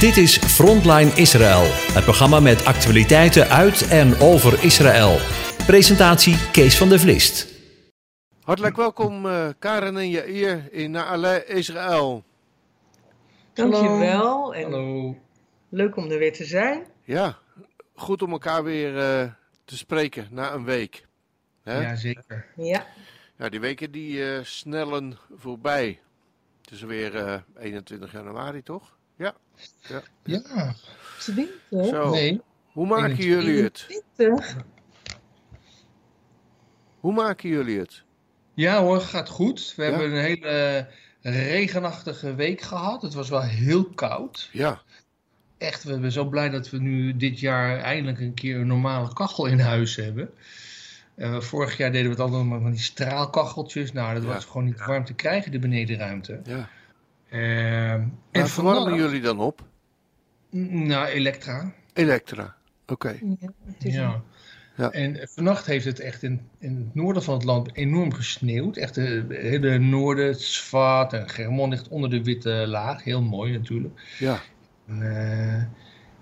Dit 0.00 0.16
is 0.16 0.38
Frontline 0.38 1.10
Israël, 1.14 1.62
het 1.94 2.04
programma 2.04 2.40
met 2.40 2.64
actualiteiten 2.64 3.48
uit 3.48 3.88
en 3.88 4.16
over 4.20 4.64
Israël. 4.64 5.16
Presentatie 5.66 6.50
Kees 6.50 6.78
van 6.78 6.88
der 6.88 7.00
Vlist. 7.00 7.54
Hartelijk 8.42 8.76
welkom 8.76 9.26
uh, 9.26 9.48
Karen 9.58 9.96
en 9.96 10.10
Jair 10.10 10.72
in 10.72 10.90
Naale 10.90 11.44
Israël. 11.46 12.24
Dankjewel 13.52 14.54
en 14.54 14.62
Hallo. 14.62 15.16
leuk 15.68 15.96
om 15.96 16.10
er 16.10 16.18
weer 16.18 16.32
te 16.32 16.44
zijn. 16.44 16.82
Ja, 17.04 17.38
goed 17.94 18.22
om 18.22 18.30
elkaar 18.30 18.64
weer 18.64 18.94
uh, 18.94 19.30
te 19.64 19.76
spreken 19.76 20.28
na 20.30 20.52
een 20.52 20.64
week. 20.64 21.06
Hè? 21.62 21.80
Ja, 21.80 21.94
zeker. 21.94 22.46
Ja, 22.56 22.86
Ja, 23.38 23.48
die 23.48 23.60
weken 23.60 23.90
die 23.90 24.12
uh, 24.16 24.38
snellen 24.42 25.18
voorbij. 25.36 26.00
Het 26.62 26.70
is 26.70 26.82
weer 26.82 27.44
21 27.58 28.12
januari, 28.12 28.62
toch? 28.62 28.95
Ja. 29.16 29.34
ja. 29.88 30.02
Ja. 30.24 30.74
20. 31.18 31.48
Zo. 31.70 32.10
Nee. 32.10 32.40
Hoe 32.72 32.86
maken 32.86 33.10
21. 33.10 33.44
jullie 33.44 33.62
het? 33.62 34.02
20. 34.14 34.56
Hoe 37.00 37.12
maken 37.12 37.48
jullie 37.48 37.78
het? 37.78 38.02
Ja 38.54 38.80
hoor, 38.80 39.00
gaat 39.00 39.28
goed. 39.28 39.72
We 39.76 39.84
Ja? 39.84 39.90
hebben 39.90 40.10
een 40.12 40.24
hele 40.24 40.88
regenachtige 41.22 42.34
week 42.34 42.60
gehad. 42.60 43.02
Het 43.02 43.14
was 43.14 43.28
wel 43.28 43.42
heel 43.42 43.84
koud. 43.84 44.48
Ja, 44.52 44.80
Echt, 45.58 45.84
we 45.84 45.90
zijn 45.98 46.12
zo 46.12 46.24
blij 46.24 46.48
dat 46.50 46.70
we 46.70 46.78
nu 46.78 47.16
dit 47.16 47.40
jaar 47.40 47.78
eindelijk 47.78 48.20
een 48.20 48.34
keer 48.34 48.56
een 48.60 48.66
normale 48.66 49.12
kachel 49.12 49.46
in 49.46 49.60
huis 49.60 49.96
hebben. 49.96 50.30
Eh, 51.14 51.40
vorig 51.40 51.76
jaar 51.76 51.92
deden 51.92 52.06
we 52.06 52.12
het 52.12 52.20
altijd 52.20 52.44
maar 52.44 52.60
van 52.60 52.70
die 52.70 52.80
straalkacheltjes. 52.80 53.92
Nou, 53.92 54.14
dat 54.14 54.22
Ja. 54.22 54.28
was 54.28 54.44
gewoon 54.44 54.64
niet 54.64 54.84
warm 54.86 55.04
te 55.04 55.14
krijgen, 55.14 55.50
de 55.52 55.58
benedenruimte. 55.58 56.40
ja. 56.44 56.68
Eh, 57.28 57.92
en 57.92 58.12
Waar 58.32 58.48
verwarmen 58.48 58.94
jullie 58.94 59.20
dan 59.20 59.38
op? 59.38 59.64
Nou, 60.50 61.06
Elektra. 61.06 61.72
Elektra. 61.92 62.56
Oké. 62.86 63.18
Ja, 63.40 63.52
het 63.64 63.84
is 63.84 63.94
Ja. 63.94 64.22
Ja. 64.76 64.90
En 64.90 65.28
vannacht 65.32 65.66
heeft 65.66 65.84
het 65.84 66.00
echt 66.00 66.22
in, 66.22 66.40
in 66.58 66.76
het 66.76 66.94
noorden 66.94 67.22
van 67.22 67.34
het 67.34 67.44
land 67.44 67.76
enorm 67.76 68.12
gesneeuwd. 68.12 68.76
Echt 68.76 68.94
de 68.94 69.26
hele 69.28 69.78
noorden, 69.78 70.26
het 70.26 70.40
Zwaat 70.40 71.12
en 71.12 71.28
Germond 71.28 71.72
ligt 71.72 71.88
onder 71.88 72.10
de 72.10 72.22
witte 72.22 72.50
laag. 72.66 73.04
Heel 73.04 73.22
mooi 73.22 73.52
natuurlijk. 73.52 74.16
Ja. 74.18 74.40
En, 74.86 75.02
eh, 75.02 75.64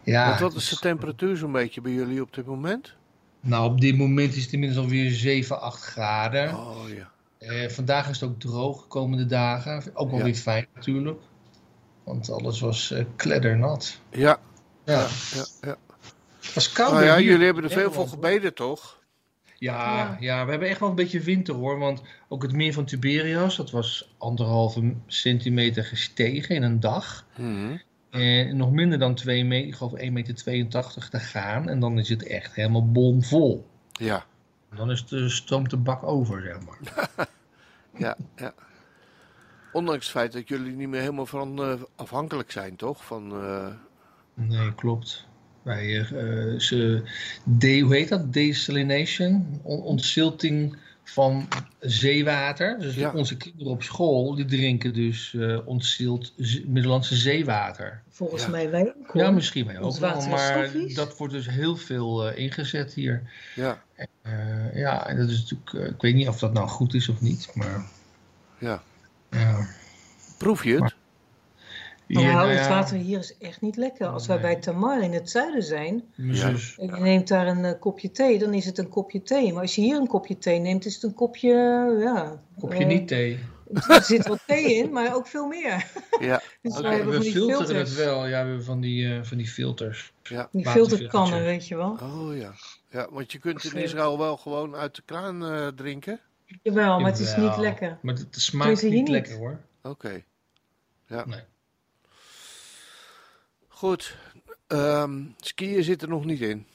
ja, 0.02 0.28
Want 0.28 0.40
wat 0.40 0.52
het 0.52 0.62
is 0.62 0.68
de 0.68 0.76
temperatuur 0.76 1.36
zo'n 1.36 1.52
beetje 1.52 1.80
bij 1.80 1.92
jullie 1.92 2.22
op 2.22 2.34
dit 2.34 2.46
moment? 2.46 2.94
Nou, 3.40 3.70
op 3.70 3.80
dit 3.80 3.96
moment 3.96 4.34
is 4.36 4.42
het 4.42 4.52
inmiddels 4.52 4.84
alweer 4.84 5.10
7, 5.10 5.60
8 5.60 5.82
graden. 5.82 6.54
Oh 6.58 6.88
ja. 6.88 7.12
Eh, 7.48 7.68
vandaag 7.68 8.08
is 8.08 8.20
het 8.20 8.30
ook 8.30 8.40
droog 8.40 8.82
de 8.82 8.88
komende 8.88 9.26
dagen. 9.26 9.82
Ook 9.94 10.08
wel 10.10 10.18
Ja. 10.18 10.24
weer 10.24 10.34
fijn 10.34 10.66
natuurlijk. 10.74 11.20
Want 12.04 12.30
alles 12.30 12.60
was 12.60 12.90
eh 12.90 13.04
kleddernat. 13.16 13.98
Ja, 14.10 14.38
Ja, 14.84 15.06
ja, 15.34 15.44
ja. 15.60 15.76
het 16.40 16.54
was 16.54 16.72
koud. 16.72 16.92
Nou 16.92 17.04
ja, 17.04 17.16
hier. 17.16 17.26
jullie 17.30 17.44
hebben 17.44 17.64
er 17.64 17.70
veel 17.70 17.92
voor 17.92 18.08
gebeden, 18.08 18.54
toch? 18.54 19.02
Ja, 19.58 19.94
Ja. 19.96 20.16
ja. 20.20 20.44
we 20.44 20.50
hebben 20.50 20.68
echt 20.68 20.80
wel 20.80 20.88
een 20.88 20.94
beetje 20.94 21.20
winter 21.20 21.54
hoor. 21.54 21.78
Want 21.78 22.02
ook 22.28 22.42
het 22.42 22.52
meer 22.52 22.72
van 22.72 22.84
Tiberias, 22.84 23.56
dat 23.56 23.70
was 23.70 24.14
anderhalve 24.18 24.94
centimeter 25.06 25.84
gestegen 25.84 26.54
in 26.54 26.62
een 26.62 26.80
dag. 26.80 27.26
Mhm. 27.36 27.76
En 28.10 28.56
nog 28.56 28.70
minder 28.72 28.98
dan 28.98 29.14
2 29.14 29.44
meter, 29.44 29.68
ik 29.68 29.74
geloof 29.74 29.92
1,82 29.92 30.10
meter 30.12 31.08
te 31.10 31.18
gaan. 31.18 31.68
En 31.68 31.80
dan 31.80 31.98
is 31.98 32.08
het 32.08 32.26
echt 32.26 32.54
helemaal 32.54 32.90
bomvol. 32.92 33.66
Ja, 33.92 34.24
dan 34.76 34.90
is 34.90 35.06
de 35.06 35.28
stroomt 35.28 35.70
de 35.70 35.76
bak 35.76 36.02
over, 36.02 36.42
zeg 36.42 36.56
maar. 36.66 37.10
ja, 38.04 38.16
ja. 38.36 38.54
Ondanks 39.72 40.02
het 40.04 40.12
feit 40.16 40.32
dat 40.32 40.48
jullie 40.48 40.72
niet 40.72 40.88
meer 40.88 41.00
helemaal 41.00 41.26
van 41.26 41.62
eh, 41.62 41.72
afhankelijk 41.96 42.50
zijn, 42.50 42.76
toch? 42.76 43.04
Van, 43.04 43.32
eh, 43.32 43.66
Nee, 44.34 44.74
klopt. 44.74 45.26
Wij, 45.62 45.98
eh, 46.00 46.58
ze, 46.58 47.02
de, 47.44 47.78
hoe 47.80 47.94
heet 47.94 48.08
dat? 48.08 48.32
Desalination, 48.32 49.60
on- 49.62 49.82
ontzilting 49.82 50.76
van 51.04 51.48
zeewater. 51.80 52.78
Dus 52.78 52.94
Ja. 52.94 53.12
onze 53.14 53.36
kinderen 53.36 53.72
op 53.72 53.82
school, 53.82 54.34
die 54.34 54.44
drinken 54.44 54.94
dus 54.94 55.34
eh 55.34 55.66
ontzild 55.66 56.32
ze- 56.40 56.64
Middellandse 56.66 57.16
zeewater. 57.16 58.02
volgens 58.10 58.42
Ja. 58.42 58.48
mij 58.48 58.70
wij 58.70 58.94
ook. 58.98 59.14
Ja, 59.14 59.30
misschien 59.30 59.66
wij 59.66 59.78
ook 59.78 59.96
wel, 59.96 60.26
maar 60.28 60.70
dat 60.94 61.16
wordt 61.16 61.32
dus 61.32 61.48
heel 61.48 61.76
veel 61.76 62.28
eh, 62.28 62.38
ingezet 62.44 62.94
hier. 62.94 63.30
ja, 63.54 63.82
Eh, 64.22 64.76
ja, 64.76 65.06
en 65.06 65.16
dat 65.16 65.28
is 65.28 65.40
natuurlijk, 65.50 65.94
ik 65.94 66.00
weet 66.00 66.14
niet 66.14 66.28
of 66.28 66.38
dat 66.38 66.52
nou 66.52 66.68
goed 66.68 66.94
is 66.94 67.08
of 67.08 67.20
niet, 67.20 67.50
maar 67.54 67.84
ja. 68.58 68.82
ja. 69.30 69.66
Proef 70.38 70.64
je 70.64 70.70
het? 70.70 70.80
Maar- 70.80 70.93
Nou, 72.08 72.24
Hier, 72.24 72.34
nou 72.34 72.48
het 72.50 72.58
ja, 72.58 72.68
water 72.68 72.96
hier 72.96 73.18
is 73.18 73.36
echt 73.38 73.60
niet 73.60 73.76
lekker. 73.76 74.06
Als 74.06 74.26
wij 74.26 74.36
Nee. 74.36 74.44
bij 74.52 74.56
Tamar 74.60 75.02
in 75.02 75.12
het 75.12 75.30
zuiden 75.30 75.62
zijn 75.62 76.02
Ja. 76.14 76.46
en 76.48 76.86
je 76.86 77.00
neemt 77.00 77.28
daar 77.28 77.46
een 77.46 77.64
eh, 77.64 77.80
kopje 77.80 78.10
thee, 78.10 78.38
dan 78.38 78.54
is 78.54 78.64
het 78.64 78.78
een 78.78 78.88
kopje 78.88 79.22
thee. 79.22 79.52
Maar 79.52 79.62
als 79.62 79.74
je 79.74 79.80
hier 79.80 79.96
een 79.96 80.06
kopje 80.06 80.38
thee 80.38 80.58
neemt, 80.58 80.84
is 80.84 80.94
het 80.94 81.02
een 81.02 81.14
kopje, 81.14 81.52
ja... 82.00 82.40
kopje 82.58 82.78
eh, 82.78 82.86
niet 82.86 83.08
thee. 83.08 83.38
Er 83.88 84.02
zit 84.02 84.26
wat 84.28 84.40
thee 84.46 84.74
in, 84.74 84.92
maar 84.92 85.14
ook 85.14 85.26
veel 85.26 85.46
meer. 85.46 85.90
Ja, 86.20 86.42
Dus 86.62 86.80
we 86.80 86.82
filteren 86.82 87.22
filters. 87.22 87.78
het 87.78 87.94
wel. 87.94 88.26
Ja, 88.26 88.42
we 88.42 88.48
hebben 88.48 88.64
van 88.64 88.80
die, 88.80 89.14
eh, 89.14 89.22
van 89.22 89.36
die 89.36 89.48
filters. 89.48 90.12
ja. 90.22 90.48
Die 90.52 90.68
filterkannen, 90.68 91.42
weet 91.42 91.68
je 91.68 91.76
wel. 91.76 91.98
Oh 92.02 92.36
ja. 92.36 92.52
Ja, 92.90 93.06
want 93.10 93.32
je 93.32 93.38
kunt 93.38 93.64
in. 93.64 93.76
Israël 93.82 94.18
wel 94.18 94.36
gewoon 94.36 94.74
uit 94.74 94.94
de 94.96 95.02
kraan 95.04 95.44
eh, 95.44 95.66
drinken. 95.66 96.20
Jawel, 96.62 97.00
maar 97.00 97.10
het 97.10 97.20
is 97.20 97.36
niet 97.36 97.56
lekker. 97.56 97.98
Maar 98.02 98.14
het, 98.14 98.26
smaakt 98.30 98.82
niet 98.82 98.92
niet. 98.92 99.08
lekker 99.08 99.36
hoor. 99.36 99.60
Oké. 99.82 100.22
Ja. 101.08 101.24
Nee. 101.26 101.40
Goed. 103.84 104.16
Ehm, 104.66 105.22
skiën 105.40 105.84
zit 105.84 106.02
er 106.02 106.08
nog 106.08 106.24
niet 106.24 106.40
in. 106.40 106.66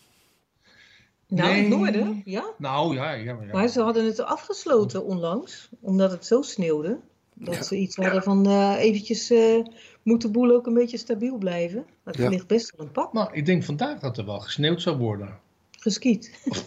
Nou, 1.27 1.49
in 1.49 1.55
het 1.57 1.67
Nee. 1.67 1.77
noorden, 1.77 2.21
ja. 2.25 2.53
Nou 2.57 2.95
ja, 2.95 3.11
ja, 3.11 3.37
ja. 3.41 3.51
Maar 3.51 3.67
ze 3.67 3.81
hadden 3.81 4.05
het 4.05 4.19
afgesloten 4.19 5.03
onlangs, 5.05 5.69
omdat 5.81 6.11
het 6.11 6.25
zo 6.25 6.41
sneeuwde. 6.41 6.99
Dat 7.33 7.55
Ja. 7.55 7.61
ze 7.63 7.75
iets 7.77 7.95
hadden 7.95 8.23
van 8.23 8.45
eh, 8.45 8.75
eventjes 8.79 9.29
eh, 9.29 9.65
moet 10.03 10.21
de 10.21 10.29
boel 10.31 10.51
ook 10.51 10.67
een 10.67 10.73
beetje 10.73 10.97
stabiel 10.97 11.37
blijven. 11.37 11.85
Ja. 12.11 12.29
ligt 12.29 12.47
best 12.47 12.73
wel 12.75 12.85
een 12.85 12.91
pak. 12.91 13.13
Nou, 13.13 13.33
ik 13.33 13.45
denk 13.45 13.63
vandaag 13.63 13.99
dat 13.99 14.17
er 14.17 14.25
wel 14.25 14.39
gesneeuwd 14.39 14.81
zou 14.81 14.97
worden. 14.97 15.39
Geskiet. 15.71 16.31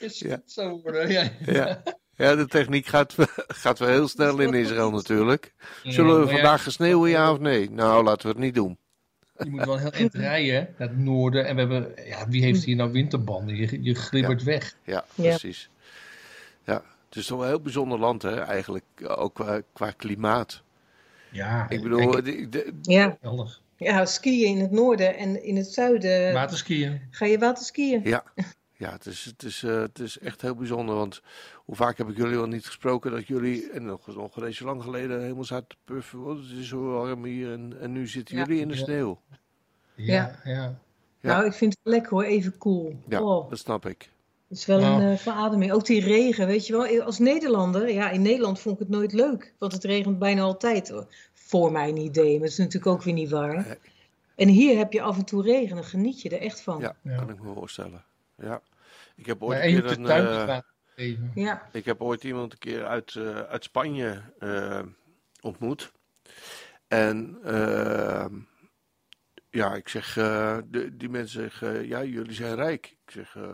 Gesneeuwd 0.00 0.50
zou 0.50 0.80
worden, 0.82 1.10
ja. 1.10 1.82
Ja. 2.16 2.34
De 2.34 2.46
techniek 2.46 2.86
gaat, 2.86 3.14
gaat 3.62 3.78
wel 3.78 3.88
heel 3.88 4.08
snel 4.08 4.38
in 4.40 4.54
Israël 4.54 4.90
natuurlijk. 4.90 5.52
Zullen 5.82 6.20
we 6.20 6.28
vandaag 6.28 6.62
gaan 6.62 6.72
sneeuwen, 6.72 7.10
ja 7.10 7.32
of 7.32 7.38
nee? 7.38 7.70
Nou, 7.70 8.04
laten 8.04 8.22
we 8.26 8.28
het 8.28 8.42
niet 8.42 8.54
doen. 8.54 8.78
Je 9.38 9.50
moet 9.50 9.64
wel 9.64 9.78
heel 9.78 9.90
eind 9.90 10.14
rijden 10.14 10.74
naar 10.78 10.88
het 10.88 10.98
noorden. 10.98 11.46
En 11.46 11.54
we 11.54 11.60
hebben, 11.60 11.92
ja, 12.06 12.28
wie 12.28 12.42
heeft 12.42 12.64
hier 12.64 12.76
nou 12.76 12.92
winterbanden? 12.92 13.56
Je, 13.56 13.82
je 13.82 13.94
glibbert 13.94 14.42
weg. 14.42 14.76
Ja, 14.84 15.04
precies. 15.14 15.68
Ja, 16.64 16.82
het 17.08 17.16
is 17.16 17.26
toch 17.26 17.36
wel 17.38 17.46
een 17.46 17.52
heel 17.52 17.62
bijzonder 17.62 17.98
land, 17.98 18.22
hè, 18.22 18.40
eigenlijk. 18.40 18.84
Ook 19.06 19.34
qua, 19.34 19.60
qua 19.72 19.90
klimaat. 19.90 20.62
Ja, 21.30 21.66
Ik 21.68 21.82
bedoel, 21.82 22.10
de- 22.10 22.72
Ja. 22.82 23.16
geweldig. 23.20 23.60
ja, 23.76 24.04
skiën 24.06 24.48
in 24.56 24.60
het 24.60 24.70
noorden 24.70 25.16
en 25.16 25.44
in 25.44 25.56
het 25.56 25.66
zuiden 25.66 26.32
Waterskiën. 26.32 27.00
ga 27.10 27.26
je 27.26 27.38
waterskiën. 27.38 28.00
ja, 28.04 28.24
ja 28.76 28.92
het, 28.92 29.06
is, 29.06 29.24
het, 29.24 29.42
is, 29.42 29.62
eh, 29.62 29.80
het 29.80 29.98
is 29.98 30.18
echt 30.18 30.40
heel 30.42 30.54
bijzonder. 30.54 30.94
Want 30.94 31.22
hoe 31.64 31.76
vaak 31.76 31.98
heb 31.98 32.08
ik 32.08 32.16
jullie 32.16 32.36
al 32.38 32.46
niet 32.46 32.66
gesproken 32.66 33.10
dat 33.10 33.26
jullie, 33.26 33.70
en 33.70 33.84
nog, 33.84 34.06
nog 34.06 34.42
eens 34.42 34.56
zo 34.56 34.64
lang 34.64 34.82
geleden, 34.82 35.20
helemaal 35.22 35.44
zaten 35.44 35.68
te 35.68 35.76
puffen. 35.84 36.22
Want 36.22 36.38
het 36.48 36.58
is 36.58 36.68
zo 36.68 36.82
warm 36.82 37.24
hier 37.24 37.52
en, 37.52 37.76
en 37.80 37.92
nu 37.92 38.06
zitten 38.06 38.36
Ja. 38.36 38.44
jullie 38.44 38.60
in 38.60 38.68
de 38.68 38.76
sneeuw. 38.76 39.20
Ja, 39.94 40.40
ja. 40.44 40.78
Ja. 41.20 41.32
Nou, 41.34 41.46
ik 41.46 41.52
vind 41.52 41.72
het 41.82 41.92
lekker 41.92 42.10
hoor, 42.10 42.22
even 42.24 42.58
cool. 42.58 42.98
Ja, 43.08 43.22
Oh, 43.22 43.50
dat 43.50 43.58
snap 43.58 43.86
ik. 43.86 44.10
het 44.48 44.58
is 44.58 44.66
wel 44.66 44.80
Nou. 44.80 45.02
een 45.02 45.12
eh, 45.12 45.18
verademing. 45.18 45.72
Ook 45.72 45.86
die 45.86 46.00
regen, 46.00 46.46
weet 46.46 46.66
je 46.66 46.72
wel. 46.72 47.02
Als 47.02 47.18
Nederlander, 47.18 47.90
ja, 47.92 48.10
in 48.10 48.22
Nederland 48.22 48.60
vond 48.60 48.74
ik 48.74 48.80
het 48.80 48.88
nooit 48.96 49.12
leuk. 49.12 49.54
Want 49.58 49.72
het 49.72 49.84
regent 49.84 50.18
bijna 50.18 50.42
altijd. 50.42 50.88
hoor. 50.88 51.06
Voor 51.32 51.72
mijn 51.72 51.96
idee, 51.96 52.30
maar 52.32 52.40
dat 52.40 52.48
is 52.50 52.56
natuurlijk 52.56 52.86
ook 52.86 53.02
weer 53.02 53.14
niet 53.14 53.30
waar. 53.30 53.66
Nee. 53.66 53.78
En 54.36 54.48
hier 54.48 54.76
heb 54.78 54.92
je 54.92 55.02
af 55.02 55.16
en 55.18 55.24
toe 55.24 55.42
regen, 55.42 55.74
dan 55.74 55.84
geniet 55.84 56.22
je 56.22 56.28
er 56.28 56.40
echt 56.40 56.60
van. 56.60 56.80
Ja, 56.80 56.96
Ja. 57.02 57.16
kan 57.16 57.30
ik 57.30 57.42
me 57.42 57.52
voorstellen. 57.54 58.04
Ja. 58.38 58.60
Ik 59.16 59.26
heb 59.26 59.42
ooit 59.42 59.58
en 59.60 59.74
een 59.74 59.82
keer 59.82 59.98
een, 59.98 60.04
tuin 60.04 60.62
Ja. 61.34 61.68
Ik 61.72 61.84
heb 61.84 62.00
ooit 62.02 62.24
iemand 62.24 62.52
een 62.52 62.58
keer 62.58 62.84
uit, 62.86 63.14
eh, 63.16 63.40
uit 63.40 63.64
Spanje 63.64 64.22
eh, 64.38 64.82
ontmoet. 65.40 65.92
En 66.88 67.38
eh, 67.44 68.26
ja, 69.50 69.74
ik 69.74 69.88
zeg, 69.88 70.16
eh, 70.16 70.58
de, 70.66 70.96
die 70.96 71.08
mensen 71.08 71.40
zeggen, 71.40 71.86
ja, 71.86 72.04
jullie 72.04 72.34
zijn 72.34 72.54
rijk. 72.54 72.96
Ik 73.06 73.10
zeg, 73.10 73.36
eh, 73.36 73.48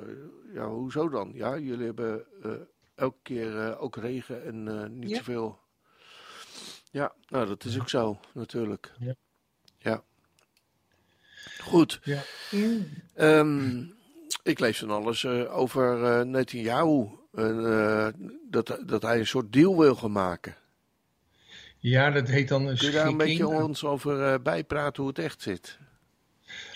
ja, 0.54 0.66
hoezo 0.68 1.08
dan? 1.08 1.30
Ja, 1.34 1.58
jullie 1.58 1.86
hebben 1.86 2.24
eh, 2.42 2.50
elke 2.94 3.18
keer 3.22 3.58
eh, 3.58 3.82
ook 3.82 3.96
regen 3.96 4.44
en 4.44 4.68
eh, 4.82 4.88
niet 4.88 5.10
Ja. 5.10 5.16
zoveel. 5.16 5.58
Ja, 6.90 7.12
nou, 7.28 7.46
dat 7.46 7.64
is 7.64 7.80
ook 7.80 7.88
zo, 7.88 8.20
natuurlijk. 8.34 8.92
Ja. 8.98 9.14
Ja. 9.78 10.02
Goed. 11.60 12.00
Ja. 12.02 12.22
Ehm, 13.14 13.84
ik 14.42 14.58
lees 14.58 14.78
van 14.78 14.90
alles 14.90 15.24
eh, 15.24 15.56
over 15.58 16.04
eh 16.04 16.24
Netanyahu. 16.24 17.18
En, 17.34 17.66
eh, 17.66 18.06
dat, 18.50 18.78
dat 18.86 19.02
hij 19.02 19.18
een 19.18 19.26
soort 19.26 19.52
deal 19.52 19.78
wil 19.78 19.94
gaan 19.94 20.12
maken. 20.12 20.54
Ja, 21.78 22.10
dat 22.10 22.28
heet 22.28 22.48
dan 22.48 22.66
een 22.66 22.76
Kun 22.76 22.86
je 22.86 22.92
daar 22.92 23.06
een 23.06 23.16
beetje 23.16 23.48
ons 23.48 23.84
over 23.84 24.32
eh, 24.32 24.40
bijpraten 24.42 25.02
hoe 25.02 25.12
het 25.12 25.24
echt 25.24 25.42
zit? 25.42 25.78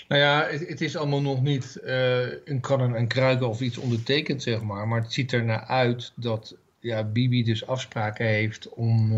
Nou 0.08 0.20
ja, 0.20 0.46
het, 0.50 0.68
het 0.68 0.80
is 0.80 0.96
allemaal 0.96 1.22
nog 1.22 1.42
niet 1.42 1.76
eh 1.76 2.44
een 2.44 2.60
kannen 2.60 2.94
en 2.94 3.06
kruiken 3.06 3.48
of 3.48 3.60
iets 3.60 3.78
ondertekend, 3.78 4.42
zeg 4.42 4.62
maar. 4.62 4.88
Maar 4.88 5.00
het 5.00 5.12
ziet 5.12 5.32
er 5.32 5.44
naar 5.44 5.64
uit 5.64 6.12
dat 6.14 6.56
ja, 6.80 7.04
Bibi 7.04 7.44
dus 7.44 7.66
afspraken 7.66 8.26
heeft 8.26 8.68
om 8.68 9.12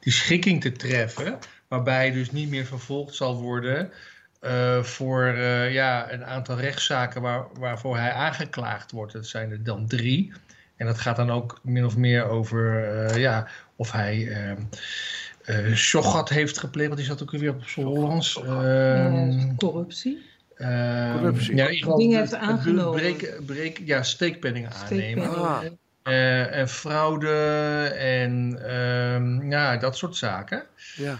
die 0.00 0.12
schikking 0.12 0.60
te 0.60 0.72
treffen. 0.72 1.38
Waarbij 1.68 1.96
hij 1.96 2.10
dus 2.10 2.30
niet 2.30 2.48
meer 2.48 2.64
vervolgd 2.64 3.14
zal 3.14 3.40
worden 3.40 3.90
voor 4.82 5.26
ja, 5.70 6.12
een 6.12 6.24
aantal 6.24 6.56
rechtszaken 6.56 7.22
waar, 7.22 7.46
waarvoor 7.58 7.96
hij 7.96 8.12
aangeklaagd 8.12 8.90
wordt. 8.90 9.12
Dat 9.12 9.26
zijn 9.26 9.50
er 9.50 9.62
dan 9.62 9.86
drie. 9.86 10.32
En 10.82 10.88
dat 10.88 10.98
gaat 11.00 11.16
dan 11.16 11.30
ook 11.30 11.60
min 11.62 11.84
of 11.84 11.96
meer 11.96 12.24
over 12.24 12.84
eh, 13.06 13.16
ja, 13.16 13.48
of 13.76 13.92
hij 13.92 14.28
eh 14.28 14.50
eh 15.42 15.74
Sjoggat 15.74 16.28
heeft 16.28 16.58
gepleegd. 16.58 16.88
Want 16.88 17.00
die 17.00 17.08
zat 17.10 17.22
ook 17.22 17.30
weer 17.30 17.50
op 17.50 17.64
Hollands. 17.74 18.42
Eh, 18.42 19.04
Ehm, 19.06 19.54
corruptie. 19.56 20.30
Ehm, 20.56 21.12
Corruptie. 21.12 21.56
Ja, 21.56 21.64
in 21.66 21.70
ieder 21.72 21.84
geval 21.84 21.98
Dingen 21.98 22.12
de- 22.12 22.18
heeft 22.20 22.34
aangenomen. 22.34 23.00
Breken, 23.00 23.44
breken, 23.44 23.86
ja, 23.86 24.02
steekpenningen 24.02 24.70
aannemen. 24.72 25.28
Ah. 25.36 25.60
Eh, 26.02 26.56
en 26.56 26.68
fraude 26.68 27.28
en 27.98 28.58
ehm, 28.68 29.50
ja, 29.50 29.76
dat 29.76 29.96
soort 29.96 30.16
zaken. 30.16 30.62
Ja, 30.96 31.18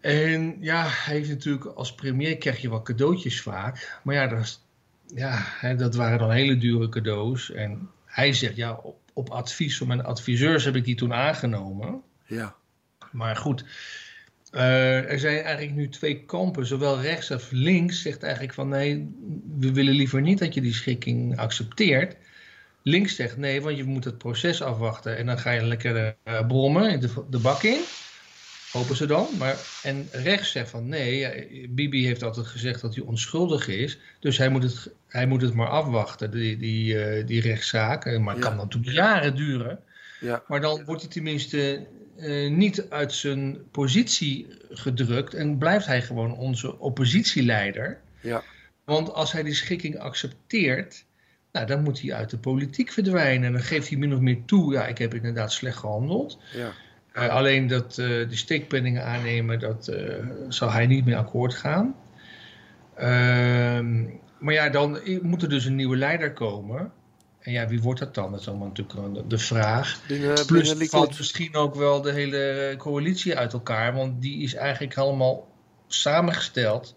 En 0.00 0.56
ja, 0.60 0.82
hij 0.88 1.16
heeft 1.16 1.28
natuurlijk 1.28 1.64
als 1.64 1.94
premier 1.94 2.36
krijg 2.38 2.60
je 2.60 2.68
wel 2.70 2.82
cadeautjes 2.82 3.40
vaak. 3.42 3.98
Maar 4.02 4.14
ja, 4.14 4.26
dat, 4.26 4.40
is- 4.40 4.60
ja 5.14 5.38
hè, 5.60 5.74
dat 5.76 5.94
waren 5.94 6.18
dan 6.18 6.30
hele 6.30 6.56
dure 6.56 6.88
cadeaus. 6.88 7.52
En 7.52 7.88
hij 8.18 8.32
zegt, 8.32 8.56
ja, 8.56 8.72
op, 8.72 9.00
op 9.12 9.30
advies 9.30 9.76
van 9.76 9.86
mijn 9.86 10.04
adviseurs 10.04 10.64
heb 10.64 10.76
ik 10.76 10.84
die 10.84 10.94
toen 10.94 11.12
aangenomen. 11.12 12.02
ja, 12.26 12.56
Maar 13.12 13.36
goed, 13.36 13.64
eh, 14.50 15.10
er 15.10 15.18
zijn 15.18 15.42
eigenlijk 15.42 15.74
nu 15.74 15.88
twee 15.88 16.24
kampen. 16.24 16.66
Zowel 16.66 17.00
rechts 17.00 17.32
als 17.32 17.48
links 17.50 18.02
zegt 18.02 18.22
eigenlijk 18.22 18.54
van 18.54 18.68
nee, 18.68 19.14
we 19.58 19.72
willen 19.72 19.94
liever 19.94 20.20
niet 20.20 20.38
dat 20.38 20.54
je 20.54 20.60
die 20.60 20.74
schikking 20.74 21.38
accepteert. 21.38 22.16
Links 22.82 23.14
zegt 23.14 23.36
nee, 23.36 23.60
want 23.62 23.76
je 23.76 23.84
moet 23.84 24.04
het 24.04 24.18
proces 24.18 24.62
afwachten. 24.62 25.16
En 25.16 25.26
dan 25.26 25.38
ga 25.38 25.50
je 25.50 25.62
lekker 25.62 26.16
eh, 26.22 26.46
brommen 26.46 27.00
de, 27.00 27.24
de 27.30 27.38
bak 27.38 27.62
in. 27.62 27.80
Hopen 28.72 28.96
ze 28.96 29.06
dan. 29.06 29.26
Maar, 29.38 29.56
en 29.82 30.08
rechts 30.12 30.50
zegt 30.50 30.70
van 30.70 30.88
nee, 30.88 31.68
Bibi 31.68 32.06
heeft 32.06 32.22
altijd 32.22 32.46
gezegd 32.46 32.80
dat 32.80 32.94
hij 32.94 33.04
onschuldig 33.04 33.68
is. 33.68 33.98
Dus 34.20 34.38
hij 34.38 34.48
moet 34.48 34.62
het, 34.62 34.90
hij 35.08 35.26
moet 35.26 35.42
het 35.42 35.54
maar 35.54 35.68
afwachten, 35.68 36.30
die, 36.30 36.56
die, 36.56 37.02
eh, 37.04 37.26
die 37.26 37.40
rechtszaak. 37.40 38.04
Eh, 38.04 38.18
Maar 38.18 38.34
het 38.34 38.42
Ja. 38.44 38.48
kan 38.48 38.58
natuurlijk 38.58 38.94
jaren 38.96 39.36
duren. 39.36 39.78
ja, 40.20 40.42
Maar 40.48 40.60
dan 40.60 40.84
wordt 40.84 41.02
hij 41.02 41.10
tenminste 41.10 41.86
eh, 42.18 42.50
niet 42.50 42.86
uit 42.90 43.12
zijn 43.12 43.58
positie 43.70 44.46
gedrukt 44.70 45.34
en 45.34 45.58
blijft 45.58 45.86
hij 45.86 46.02
gewoon 46.02 46.36
onze 46.36 46.78
oppositieleider. 46.78 48.00
ja, 48.20 48.42
Want 48.84 49.12
als 49.12 49.32
hij 49.32 49.42
die 49.42 49.54
schikking 49.54 49.98
accepteert, 49.98 51.04
nou, 51.52 51.66
dan 51.66 51.82
moet 51.82 52.00
hij 52.00 52.14
uit 52.14 52.30
de 52.30 52.38
politiek 52.38 52.92
verdwijnen. 52.92 53.46
En 53.46 53.52
dan 53.52 53.62
geeft 53.62 53.88
hij 53.88 53.98
min 53.98 54.14
of 54.14 54.20
meer 54.20 54.44
toe, 54.44 54.72
ja, 54.72 54.86
ik 54.86 54.98
heb 54.98 55.14
inderdaad 55.14 55.52
slecht 55.52 55.76
gehandeld. 55.76 56.38
ja, 57.14 57.26
alleen 57.26 57.66
dat 57.66 57.94
die 58.28 58.36
steekpenningen 58.36 59.04
aannemen, 59.04 59.58
dat 59.58 59.92
zal 60.48 60.70
hij 60.72 60.86
niet 60.86 61.04
mee 61.04 61.16
akkoord 61.16 61.54
gaan. 61.54 61.94
Ehm, 62.96 64.04
maar 64.38 64.54
ja, 64.54 64.68
dan 64.68 64.98
moet 65.22 65.42
er 65.42 65.48
dus 65.48 65.64
een 65.64 65.74
nieuwe 65.74 65.96
leider 65.96 66.32
komen. 66.32 66.92
En 67.38 67.52
ja, 67.52 67.68
wie 67.68 67.82
wordt 67.82 68.00
dat 68.00 68.14
dan? 68.14 68.30
Dat 68.30 68.40
is 68.40 68.48
allemaal 68.48 68.66
natuurlijk 68.68 69.30
de 69.30 69.38
vraag. 69.38 70.00
binnen, 70.08 70.46
Plus 70.46 70.68
binnen 70.68 70.88
valt 70.88 71.18
misschien 71.18 71.54
ook 71.54 71.74
wel 71.74 72.00
de 72.00 72.12
hele 72.12 72.74
coalitie 72.78 73.36
uit 73.36 73.52
elkaar. 73.52 73.94
Want 73.94 74.22
die 74.22 74.42
is 74.42 74.54
eigenlijk 74.54 74.96
allemaal 74.96 75.48
samengesteld, 75.86 76.96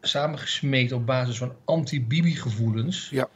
samengesmeed 0.00 0.92
op 0.92 1.06
basis 1.06 1.38
van 1.38 1.54
anti-Bibi 1.64 2.36
gevoelens. 2.36 3.08
Ja. 3.10 3.28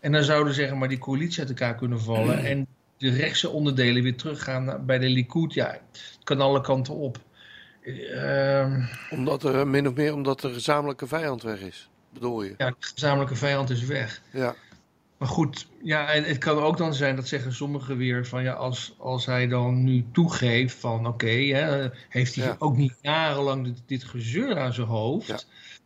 En 0.00 0.12
dan 0.12 0.24
zouden 0.24 0.54
zeg 0.54 0.74
maar 0.74 0.88
die 0.88 0.98
coalitie 0.98 1.40
uit 1.40 1.48
elkaar 1.48 1.74
kunnen 1.74 2.00
vallen. 2.00 2.44
En 2.44 2.66
de 2.96 3.10
rechtse 3.10 3.48
onderdelen 3.48 4.02
weer 4.02 4.16
teruggaan 4.16 4.64
naar- 4.64 4.84
bij 4.84 4.98
de 4.98 5.08
Likud. 5.08 5.54
Ja, 5.54 5.70
het 5.92 6.18
kan 6.24 6.40
alle 6.40 6.60
kanten 6.60 6.94
op. 6.94 7.18
Ehm, 8.14 8.82
Omdat 9.10 9.44
er, 9.44 9.68
min 9.68 9.88
of 9.88 9.94
meer 9.94 10.14
omdat 10.14 10.40
de 10.40 10.52
gezamenlijke 10.52 11.06
vijand 11.06 11.42
weg 11.42 11.60
is, 11.60 11.88
bedoel 12.12 12.42
je? 12.42 12.54
ja, 12.58 12.66
de 12.70 12.76
gezamenlijke 12.78 13.34
vijand 13.36 13.70
is 13.70 13.82
weg. 13.84 14.22
Ja, 14.32 14.54
Maar 15.18 15.28
goed, 15.28 15.68
ja, 15.82 16.06
en 16.12 16.24
het 16.24 16.38
kan 16.38 16.58
ook 16.58 16.76
dan 16.76 16.94
zijn, 16.94 17.16
dat 17.16 17.28
zeggen 17.28 17.52
sommigen 17.52 17.96
weer, 17.96 18.26
van 18.26 18.42
ja, 18.42 18.52
als, 18.52 18.94
als 18.98 19.26
hij 19.26 19.46
dan 19.48 19.84
nu 19.84 20.04
toegeeft 20.12 20.74
van 20.76 21.06
oké, 21.06 21.26
heeft 22.08 22.34
hij 22.34 22.44
Ja. 22.44 22.56
ook 22.58 22.76
niet 22.76 22.94
jarenlang 23.00 23.64
dit, 23.64 23.82
dit 23.86 24.04
gezeur 24.04 24.58
aan 24.58 24.72
zijn 24.72 24.86
hoofd, 24.86 25.28
Ja. 25.28 25.38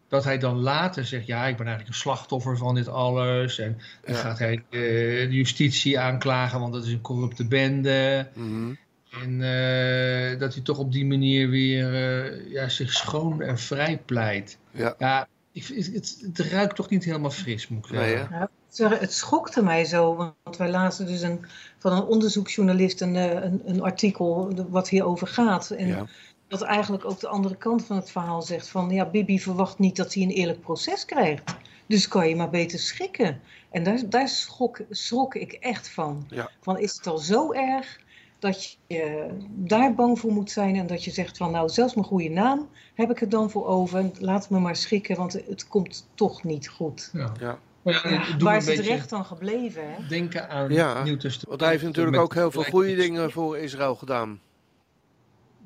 dat 0.09 0.25
hij 0.25 0.39
dan 0.39 0.57
later 0.57 1.05
zegt, 1.05 1.27
ja, 1.27 1.47
ik 1.47 1.57
ben 1.57 1.67
eigenlijk 1.67 1.89
een 1.89 2.01
slachtoffer 2.01 2.57
van 2.57 2.75
dit 2.75 2.89
alles. 2.89 3.59
En 3.59 3.81
dan 4.05 4.15
Ja. 4.15 4.21
gaat 4.21 4.39
hij 4.39 4.55
eh, 4.71 4.81
de 5.29 5.29
justitie 5.31 5.99
aanklagen, 5.99 6.61
want 6.61 6.73
dat 6.73 6.85
is 6.85 6.93
een 6.93 7.01
corrupte 7.01 7.47
bende. 7.49 8.29
mhm, 8.35 8.73
En 9.21 9.33
eh, 9.43 10.39
dat 10.39 10.55
hij 10.55 10.63
toch 10.63 10.79
op 10.79 10.93
die 10.93 11.07
manier 11.07 11.49
weer 11.49 11.95
eh, 11.95 12.51
ja, 12.53 12.69
zich 12.69 12.93
schoon 12.93 13.43
en 13.43 13.59
vrij 13.59 13.99
pleit. 13.99 14.59
ja, 14.71 14.95
Ja, 14.99 15.29
ik, 15.53 15.67
het, 15.93 16.19
het 16.23 16.39
ruikt 16.39 16.77
toch 16.77 16.89
niet 16.91 17.05
helemaal 17.05 17.31
fris, 17.31 17.69
moet 17.69 17.85
ik 17.85 17.91
zeggen. 17.95 18.29
nee 18.31 18.39
hè? 18.39 18.45
Ja, 18.89 18.99
het- 18.99 19.13
schokte 19.13 19.63
mij 19.63 19.85
zo, 19.85 20.15
want 20.43 20.57
wij 20.57 20.71
lazen 20.71 21.07
dus 21.07 21.21
een, 21.21 21.45
van 21.79 21.93
een 21.93 22.03
onderzoeksjournalist 22.03 23.01
een, 23.01 23.17
eh, 23.17 23.31
een, 23.43 23.63
een 23.65 23.83
artikel 23.83 24.55
wat 24.69 24.89
hierover 24.89 25.27
gaat. 25.27 25.71
En 25.71 25.87
Ja, 25.87 26.07
dat 26.49 26.63
eigenlijk 26.63 27.05
ook 27.05 27.21
de 27.21 27.29
andere 27.29 27.57
kant 27.57 27.85
van 27.85 27.97
het 27.97 28.11
verhaal 28.11 28.43
zegt 28.43 28.69
van 28.69 28.91
ja, 28.91 29.05
Bibi 29.05 29.41
verwacht 29.41 29.79
niet 29.79 29.97
dat 29.97 30.15
hij 30.15 30.23
een 30.23 30.31
eerlijk 30.31 30.61
proces 30.61 31.05
krijgt. 31.05 31.43
Dus 31.87 32.09
kan 32.09 32.29
je 32.29 32.37
maar 32.37 32.51
beter 32.51 32.79
schikken. 32.79 33.41
En 33.71 33.83
daar, 33.85 34.09
daar 34.09 34.29
schrok, 34.29 34.81
schrok 34.91 35.35
ik 35.35 35.53
echt 35.53 35.89
van. 35.89 36.27
Ja. 36.29 36.51
Van 36.61 36.79
is 36.79 36.93
het 36.97 37.07
al 37.07 37.19
zo 37.19 37.53
erg 37.53 38.01
dat 38.43 38.79
je 38.87 39.29
daar 39.49 39.95
bang 39.95 40.19
voor 40.19 40.33
moet 40.33 40.51
zijn 40.51 40.77
en 40.77 40.87
dat 40.87 41.05
je 41.05 41.11
zegt 41.11 41.37
van 41.37 41.51
nou 41.51 41.69
zelfs 41.69 41.95
mijn 41.95 42.07
goede 42.07 42.29
naam 42.29 42.69
heb 42.95 43.11
ik 43.11 43.21
er 43.21 43.29
dan 43.29 43.51
voor 43.51 43.67
over. 43.67 44.11
Laat 44.19 44.51
me 44.51 44.59
maar 44.59 44.77
schikken, 44.77 45.17
want 45.17 45.33
het 45.33 45.69
komt 45.69 46.09
toch 46.15 46.45
niet 46.45 46.69
goed. 46.69 47.11
Ja. 47.13 47.33
ja. 47.41 47.59
Maar 47.83 48.27
het 48.33 48.43
waar 48.43 48.57
is 48.57 48.67
het 48.67 48.79
recht 48.79 49.11
dan 49.11 49.25
gebleven? 49.25 49.83
Hè? 49.85 50.07
denken 50.09 50.49
aan 50.49 50.71
Ja, 50.71 51.05
het 51.05 51.21
Testament. 51.21 51.49
Want 51.49 51.61
hij 51.61 51.71
heeft 51.71 51.83
natuurlijk 51.83 52.17
ook 52.17 52.35
heel 52.35 52.51
veel 52.51 52.63
goede 52.63 52.95
dingen 52.95 53.31
voor 53.31 53.59
Israël 53.59 53.95
gedaan. 53.95 54.41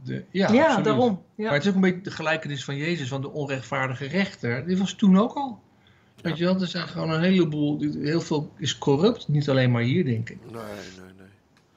De, 0.04 0.24
ja, 0.30 0.80
daarom. 0.80 1.22
Ja. 1.34 1.44
Maar 1.44 1.52
het 1.52 1.62
is 1.62 1.68
ook 1.68 1.74
een 1.74 1.80
beetje 1.80 2.00
de 2.00 2.10
gelijkenis 2.10 2.64
van 2.64 2.76
Jezus, 2.76 3.08
van 3.08 3.20
de 3.20 3.30
onrechtvaardige 3.30 4.06
rechter. 4.06 4.66
Die 4.66 4.78
was 4.78 4.92
toen 4.92 5.18
ook 5.18 5.32
al. 5.32 5.60
Weet 6.22 6.38
je 6.38 6.44
wel, 6.44 6.60
er 6.60 6.66
zijn 6.66 6.88
gewoon 6.88 7.10
een 7.10 7.22
heleboel, 7.22 7.80
heel 7.80 8.20
veel 8.20 8.52
is 8.56 8.78
corrupt. 8.78 9.28
Niet 9.28 9.48
alleen 9.48 9.70
maar 9.70 9.82
hier, 9.82 10.04
denk 10.04 10.30
ik. 10.30 10.38
Nee, 10.44 10.52
nee, 10.52 11.14
nee. 11.15 11.15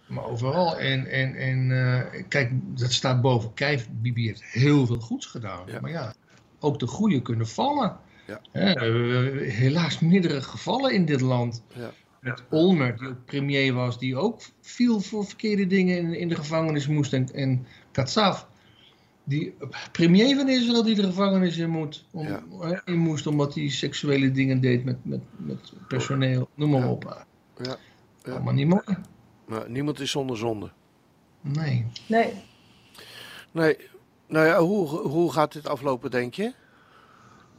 Maar 0.09 0.25
overal. 0.25 0.77
En, 0.77 1.07
en, 1.07 1.35
en 1.35 2.27
kijk, 2.27 2.51
dat 2.79 2.91
staat 2.91 3.21
boven 3.21 3.53
kijf. 3.53 3.89
Bibi 3.91 4.25
heeft 4.25 4.43
heel 4.43 4.85
veel 4.85 4.99
goeds 4.99 5.25
gedaan. 5.25 5.63
Ja. 5.67 5.79
Maar 5.79 5.91
ja, 5.91 6.13
ook 6.59 6.79
de 6.79 6.87
goede 6.87 7.21
kunnen 7.21 7.47
vallen. 7.47 7.97
Ja. 8.27 8.41
Hè, 8.51 8.91
helaas 9.49 9.99
meerdere 9.99 10.41
gevallen 10.41 10.93
in 10.93 11.05
dit 11.05 11.21
land. 11.21 11.63
Ja. 11.75 11.91
Met 12.19 12.43
Olmer, 12.49 12.97
die 12.97 13.07
ook 13.07 13.25
premier 13.25 13.73
was, 13.73 13.99
die 13.99 14.17
ook 14.17 14.41
viel 14.61 14.99
voor 14.99 15.25
verkeerde 15.25 15.67
dingen 15.67 15.97
in, 15.97 16.13
in 16.13 16.29
de 16.29 16.35
gevangenis 16.35 16.87
moest. 16.87 17.13
En, 17.13 17.33
en 17.33 17.65
Katsaf, 17.91 18.47
die 19.23 19.55
premier 19.91 20.35
van 20.35 20.49
Israël 20.49 20.83
die 20.83 20.95
de 20.95 21.03
gevangenis 21.03 21.57
in, 21.57 21.69
moet, 21.69 22.05
om, 22.11 22.27
in 22.85 22.97
moest 22.97 23.27
omdat 23.27 23.55
hij 23.55 23.69
seksuele 23.69 24.31
dingen 24.31 24.61
deed 24.61 24.83
met, 24.83 25.05
met, 25.05 25.21
met 25.37 25.73
personeel. 25.87 26.49
Noem 26.55 26.69
maar 26.69 26.89
op. 26.89 27.25
Ja. 27.63 27.77
Ja. 28.23 28.31
Allemaal 28.31 28.53
niet 28.53 28.67
mooi. 28.67 28.83
Maar 29.49 29.69
niemand 29.69 29.99
is 29.99 30.11
zonder 30.11 30.37
zonde. 30.37 30.71
Nee. 31.41 31.85
Nee, 32.07 32.33
Nee. 33.51 33.77
Nou 34.27 34.45
ja, 34.45 34.59
hoe, 34.59 34.87
hoe 34.87 35.31
gaat 35.33 35.53
dit 35.53 35.67
aflopen, 35.67 36.11
denk 36.11 36.33
je? 36.33 36.53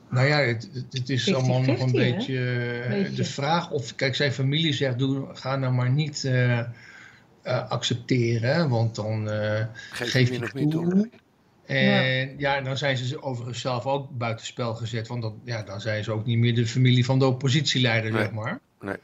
Nou 0.09 0.27
ja, 0.27 0.39
het, 0.39 0.69
het, 0.73 0.87
het 0.91 1.09
is 1.11 1.31
50-50, 1.31 1.35
allemaal 1.35 1.61
nog 1.61 1.81
een 1.81 1.93
beetje 1.93 2.39
eh, 2.83 2.89
Beetje. 2.89 3.17
de 3.17 3.25
vraag 3.25 3.71
of, 3.71 3.95
kijk, 3.95 4.15
zijn 4.15 4.33
familie 4.33 4.73
zegt, 4.73 4.99
doe, 4.99 5.27
ga 5.33 5.57
nou 5.57 5.73
maar 5.73 5.91
niet 5.91 6.25
eh, 6.25 6.59
eh, 6.59 6.67
accepteren, 7.43 8.69
want 8.69 8.95
dan 8.95 9.31
eh, 9.31 9.67
Geef, 9.91 10.11
geef 10.11 10.29
je 10.29 10.35
je 10.35 10.41
nog 10.41 10.55
niet 10.55 10.71
toe. 10.71 11.11
En 11.67 12.39
ja. 12.39 12.61
dan 12.61 12.77
zijn 12.77 12.97
ze 12.97 13.23
overigens 13.23 13.61
zelf 13.61 13.87
ook 13.87 14.19
buitenspel 14.19 14.75
gezet, 14.75 15.09
want 15.09 15.23
dan, 15.23 15.41
ja, 15.45 15.63
dan 15.63 15.81
zijn 15.81 16.05
ze 16.05 16.13
ook 16.13 16.27
niet 16.27 16.39
meer 16.39 16.55
de 16.55 16.67
familie 16.67 17.05
van 17.05 17.19
de 17.19 17.27
oppositieleider, 17.27 18.11
Nee. 18.13 18.23
zeg 18.23 18.33
maar. 18.33 18.61
Nee. 18.81 18.97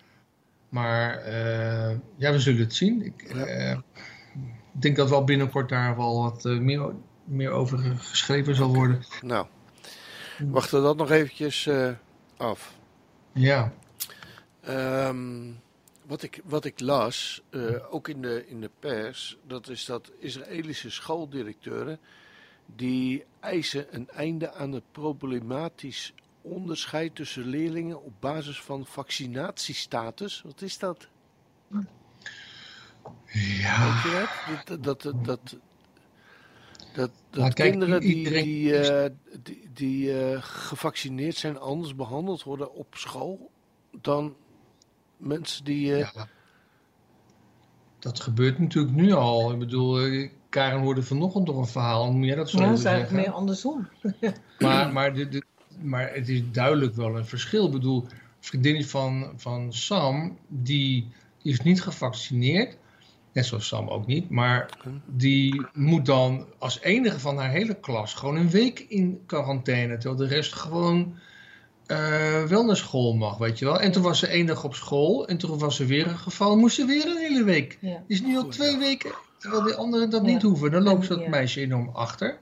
Maar 0.76 1.16
eh, 1.18 1.97
ja, 2.16 2.33
we 2.33 2.38
zullen 2.40 2.61
het 2.61 2.75
zien. 2.75 3.02
Ik 3.02 3.33
Ja. 3.35 3.45
eh, 3.45 3.78
ik 4.75 4.83
denk 4.83 4.97
dat 4.97 5.09
wel 5.11 5.25
binnenkort 5.25 5.68
daar 5.68 5.97
wel 5.97 6.23
wat 6.23 6.45
eh, 6.45 6.59
meer, 6.59 6.92
meer 7.25 7.50
over 7.50 7.78
geschreven 7.99 8.54
zal 8.54 8.75
worden. 8.75 9.04
Nou, 9.23 9.47
wachten 10.38 10.78
we 10.78 10.85
dat 10.85 10.97
nog 10.97 11.11
eventjes 11.11 11.68
af. 12.37 12.75
Ja. 13.33 13.73
Ehm, 14.61 15.50
wat, 16.06 16.23
ik, 16.23 16.40
wat 16.45 16.64
ik 16.64 16.80
las, 16.80 17.42
ook 17.90 18.09
in 18.09 18.23
de, 18.23 18.45
in 18.49 18.61
de 18.61 18.71
pers, 18.80 19.37
dat 19.47 19.68
is 19.68 19.85
dat 19.85 20.11
Israëlische 20.18 20.90
schooldirecteuren 20.90 21.99
die 22.66 23.25
eisen 23.40 23.87
een 23.90 24.09
einde 24.11 24.52
aan 24.52 24.73
het 24.73 24.92
problematisch 24.92 26.14
onderscheid 26.50 27.14
tussen 27.14 27.44
leerlingen 27.46 28.02
op 28.02 28.12
basis 28.20 28.60
van 28.60 28.86
vaccinatiestatus. 28.86 30.42
Wat 30.44 30.62
is 30.62 30.78
dat? 30.78 31.08
Ja. 33.32 33.92
Weet 33.94 34.02
je 34.02 34.66
dat? 34.66 34.82
Dat, 34.84 35.02
dat, 35.02 35.24
dat, 36.94 37.10
dat, 37.30 37.54
kijk, 37.54 37.70
kinderen 37.70 38.00
die, 38.00 38.14
iedereen- 38.14 38.44
die, 38.44 38.76
eh, 38.78 39.10
die, 39.42 39.70
die 39.72 40.20
eh, 40.22 40.38
gevaccineerd 40.42 41.36
zijn 41.36 41.58
anders 41.58 41.94
behandeld 41.94 42.42
worden 42.42 42.72
op 42.74 42.94
school 42.96 43.50
dan 44.00 44.36
mensen 45.16 45.64
die... 45.64 45.92
eh, 45.94 46.10
Ja. 46.14 46.28
Dat 47.98 48.20
gebeurt 48.20 48.58
natuurlijk 48.58 48.94
nu 48.94 49.12
al. 49.12 49.52
Ik 49.52 49.58
bedoel, 49.58 50.28
Karen 50.48 50.80
hoorde 50.80 51.02
vanochtend 51.02 51.46
nog 51.46 51.56
een 51.56 51.66
verhaal. 51.66 52.12
Moet 52.12 52.26
jij 52.26 52.34
dat 52.36 52.50
zo 52.50 52.58
Ja, 52.60 52.68
dat 52.68 52.78
is 52.78 52.84
eigenlijk 52.84 53.26
meer 53.26 53.34
andersom. 53.34 53.88
Maar, 54.58 54.92
maar, 54.92 55.14
de, 55.14 55.28
de- 55.28 55.44
maar 55.83 56.14
het 56.14 56.28
is 56.28 56.42
duidelijk 56.52 56.95
wel 56.95 57.16
een 57.16 57.26
verschil. 57.26 57.66
Ik 57.66 57.73
bedoel, 57.73 58.02
een 58.02 58.11
vriendin 58.40 58.85
van, 58.85 59.33
van 59.37 59.73
Sam, 59.73 60.38
die, 60.49 61.09
die 61.42 61.52
is 61.52 61.61
niet 61.61 61.83
gevaccineerd. 61.83 62.76
Net 63.33 63.47
zoals 63.47 63.66
Sam 63.66 63.88
ook 63.88 64.06
niet. 64.06 64.30
Maar 64.30 64.78
die 65.06 65.66
moet 65.75 66.06
dan 66.06 66.47
als 66.59 66.80
enige 66.80 67.21
van 67.21 67.38
haar 67.38 67.50
hele 67.50 67.75
klas 67.80 68.14
gewoon 68.14 68.37
een 68.37 68.50
week 68.50 68.78
in 68.88 69.21
quarantaine. 69.26 69.97
Terwijl 69.99 70.28
de 70.28 70.35
rest 70.35 70.52
gewoon 70.52 71.14
eh, 71.87 72.42
wel 72.45 72.64
naar 72.64 72.76
school 72.76 73.14
mag, 73.14 73.38
weet 73.38 73.59
je 73.59 73.64
wel. 73.64 73.80
En 73.80 73.92
toen 73.92 74.02
was 74.02 74.18
ze 74.18 74.26
één 74.26 74.47
dag 74.47 74.64
op 74.64 74.75
school. 74.75 75.28
En 75.28 75.37
toen 75.37 75.59
was 75.59 75.78
er 75.80 75.87
weer 75.87 76.06
een 76.06 76.18
geval. 76.18 76.56
Moest 76.56 76.76
ze 76.76 76.85
weer 76.85 77.06
een 77.06 77.16
hele 77.16 77.45
week. 77.45 77.78
Ja. 77.80 77.88
Die 78.06 78.16
is 78.16 78.23
nu 78.23 78.37
al 78.37 78.47
twee 78.49 78.78
weken. 78.78 79.11
Terwijl 79.38 79.62
die 79.62 79.75
anderen 79.75 80.11
dat 80.11 80.25
Ja. 80.26 80.33
niet 80.33 80.42
hoeven. 80.42 80.71
Dan 80.71 80.83
loopt 80.83 81.04
ze 81.04 81.09
dat 81.14 81.23
Ja. 81.23 81.28
meisje 81.28 81.61
enorm 81.61 81.88
achter. 81.92 82.38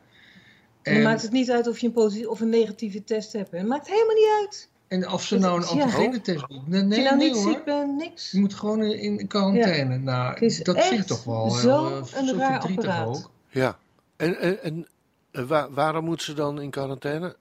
En 0.85 0.95
dan 0.95 1.03
maakt 1.03 1.23
het 1.23 1.33
niet 1.33 1.51
uit 1.51 1.67
of 1.67 1.79
je 1.79 1.87
een 1.87 1.93
positieve 1.93 2.31
of 2.31 2.41
een 2.41 2.49
negatieve 2.49 3.05
test 3.05 3.33
hebt. 3.33 3.51
Het 3.51 3.67
maakt 3.67 3.87
helemaal 3.89 4.15
niet 4.15 4.39
uit. 4.41 4.69
En 4.89 5.11
of 5.11 5.25
ze 5.25 5.39
nou 5.39 5.57
een 5.63 5.67
antigenetest 5.69 6.49
doet. 6.49 6.69
Nee, 6.69 6.81
Als 6.81 6.89
nee, 6.89 6.99
je 6.99 7.05
nou 7.05 7.17
nee 7.17 7.29
niet 7.33 7.37
hoor. 7.43 7.53
ziek 7.53 7.65
bent, 7.65 7.97
niks. 7.97 8.31
Je 8.31 8.41
moet 8.41 8.55
gewoon 8.55 8.83
in 8.83 9.19
in 9.19 9.27
quarantaine. 9.27 9.99
Nou, 9.99 10.33
Het 10.33 10.43
is 10.43 10.59
dat 10.63 10.77
echt 10.77 10.87
zegt 10.89 11.07
toch 11.07 11.25
wel 11.25 11.51
zo 11.51 11.87
heel, 11.89 12.01
eh, 12.01 12.21
een 12.21 12.27
zo 12.29 12.37
raar 12.37 12.61
apparaat. 12.61 13.07
ook. 13.07 13.31
Ja, 13.49 13.79
en, 14.17 14.39
en, 14.39 14.63
en 14.63 14.87
eh, 15.31 15.43
waar- 15.45 15.73
waarom 15.73 16.05
moet 16.05 16.23
ze 16.23 16.35
dan 16.35 16.61
in 16.61 16.71
quarantaine? 16.71 17.37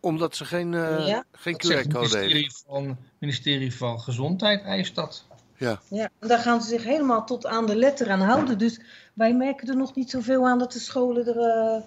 Omdat 0.00 0.36
ze 0.36 0.44
geen, 0.44 0.74
eh, 0.74 1.06
Ja, 1.06 1.24
geen 1.32 1.52
het 1.52 1.62
QR-code 1.66 1.98
heeft. 1.98 2.12
ministerie 2.12 2.52
van, 2.66 2.96
ministerie 3.18 3.74
van 3.76 4.00
Gezondheid 4.00 4.62
eist 4.62 4.94
dat. 4.94 5.24
Ja, 5.56 5.80
Ja, 5.88 6.08
en 6.18 6.28
daar 6.28 6.38
gaan 6.38 6.62
ze 6.62 6.68
zich 6.68 6.84
helemaal 6.84 7.24
tot 7.26 7.46
aan 7.46 7.66
de 7.66 7.76
letter 7.76 8.10
aan 8.10 8.20
houden. 8.20 8.58
Dus 8.58 8.80
wij 9.14 9.34
merken 9.34 9.68
er 9.68 9.76
nog 9.76 9.94
niet 9.94 10.10
zoveel 10.10 10.46
aan 10.48 10.58
dat 10.58 10.72
de 10.72 10.78
scholen 10.78 11.26
er 11.26 11.36
eh, 11.38 11.82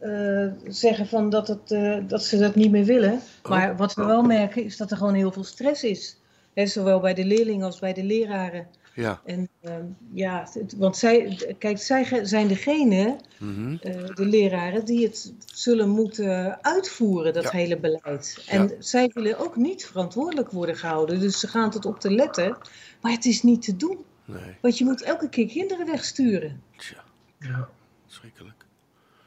eh, 0.00 0.46
zeggen 0.68 1.06
van 1.06 1.30
dat, 1.30 1.48
het, 1.48 1.70
eh, 1.70 1.98
dat 2.06 2.24
ze 2.24 2.38
dat 2.38 2.54
niet 2.54 2.70
meer 2.70 2.84
willen. 2.84 3.20
Maar 3.48 3.76
wat 3.76 3.94
we 3.94 4.04
wel 4.04 4.22
merken 4.22 4.64
is 4.64 4.76
dat 4.76 4.90
er 4.90 4.96
gewoon 4.96 5.14
heel 5.14 5.32
veel 5.32 5.44
stress 5.44 5.84
is. 5.84 6.16
Zowel 6.54 7.00
bij 7.00 7.14
de 7.14 7.24
leerlingen 7.24 7.66
als 7.66 7.78
bij 7.78 7.92
de 7.92 8.04
leraren. 8.04 8.66
ja. 8.94 9.20
En 9.24 9.48
ehm, 9.62 9.84
ja, 10.12 10.46
het- 10.52 10.74
want 10.76 10.96
zij, 10.96 11.38
kijk, 11.58 11.78
zij 11.78 12.20
zijn 12.24 12.48
degene, 12.48 13.16
mhm. 13.38 13.76
eh, 13.80 14.06
de 14.14 14.24
leraren, 14.26 14.84
die 14.84 15.04
het 15.06 15.32
zullen 15.46 15.88
moeten 15.88 16.62
uitvoeren, 16.64 17.32
dat 17.32 17.42
Ja. 17.42 17.50
hele 17.50 17.78
beleid. 17.78 18.44
En 18.48 18.62
Ja. 18.68 18.74
zij 18.78 19.10
willen 19.14 19.38
ook 19.38 19.56
niet 19.56 19.86
verantwoordelijk 19.86 20.50
worden 20.50 20.76
gehouden. 20.76 21.20
Dus 21.20 21.40
ze 21.40 21.48
gaan 21.48 21.70
tot 21.70 21.86
op 21.86 22.00
de 22.00 22.10
letter. 22.14 22.56
Maar 23.00 23.12
het 23.12 23.24
is 23.24 23.42
niet 23.42 23.62
te 23.62 23.76
doen. 23.76 23.98
Nee, 24.24 24.56
Want 24.60 24.78
je 24.78 24.84
moet 24.84 25.02
elke 25.02 25.28
keer 25.28 25.46
kinderen 25.46 25.86
wegsturen. 25.86 26.62
tja, 26.76 27.04
Ja. 27.38 27.68
schrikkelijk. 28.06 28.64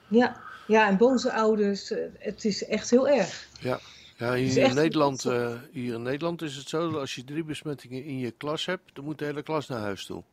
Ja, 0.08 0.38
ja 0.68 0.88
en 0.88 0.98
boze 0.98 1.34
ouders, 1.34 1.92
eh, 1.92 2.00
het 2.20 2.46
is 2.46 2.66
echt 2.66 2.90
heel 2.90 3.08
erg. 3.10 3.48
Ja, 3.60 3.80
ja 4.18 4.34
hier, 4.34 4.58
in 4.70 4.76
Nederland, 4.76 5.26
eh, 5.26 5.52
hier 5.72 5.94
in 5.94 6.02
Nederland 6.02 6.42
is 6.42 6.56
het 6.56 6.70
zo 6.70 6.92
dat 6.92 7.00
als 7.00 7.16
je 7.16 7.24
drie 7.24 7.44
besmettingen 7.44 8.04
in 8.04 8.18
je 8.20 8.32
klas 8.32 8.66
hebt, 8.66 8.84
dan 8.96 9.04
moet 9.04 9.20
de 9.20 9.26
hele 9.26 9.44
klas 9.44 9.68
naar 9.68 9.80
huis 9.80 10.06
toe. 10.06 10.24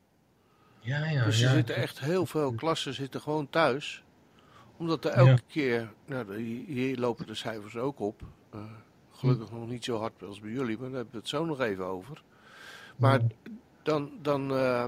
Ja, 0.81 1.07
ja, 1.07 1.25
dus 1.25 1.41
er 1.41 1.49
ja. 1.49 1.55
zitten 1.55 1.75
echt 1.75 2.01
heel 2.01 2.27
veel 2.27 2.53
klassen 2.53 2.95
zitten 2.95 3.21
gewoon 3.21 3.51
thuis. 3.51 4.03
Omdat 4.77 5.05
er 5.05 5.11
elke 5.11 5.31
Ja. 5.31 5.39
keer, 5.49 5.93
nou, 6.07 6.27
de- 6.27 6.63
hier- 6.67 6.97
lopen 6.99 7.27
de 7.27 7.35
cijfers 7.35 7.77
ook 7.77 8.01
op. 8.01 8.23
Eh, 8.53 8.61
gelukkig 9.13 9.51
nog 9.53 9.69
niet 9.69 9.85
zo 9.85 9.99
hard 9.99 10.23
als 10.23 10.41
bij 10.41 10.51
jullie, 10.51 10.77
maar 10.79 10.87
daar 10.89 10.97
hebben 10.97 11.13
we 11.13 11.19
het 11.19 11.29
zo 11.29 11.45
nog 11.45 11.61
even 11.61 11.85
over. 11.85 12.23
Maar 12.97 13.21
dan, 13.83 14.11
dan 14.23 14.51
eh, 14.57 14.85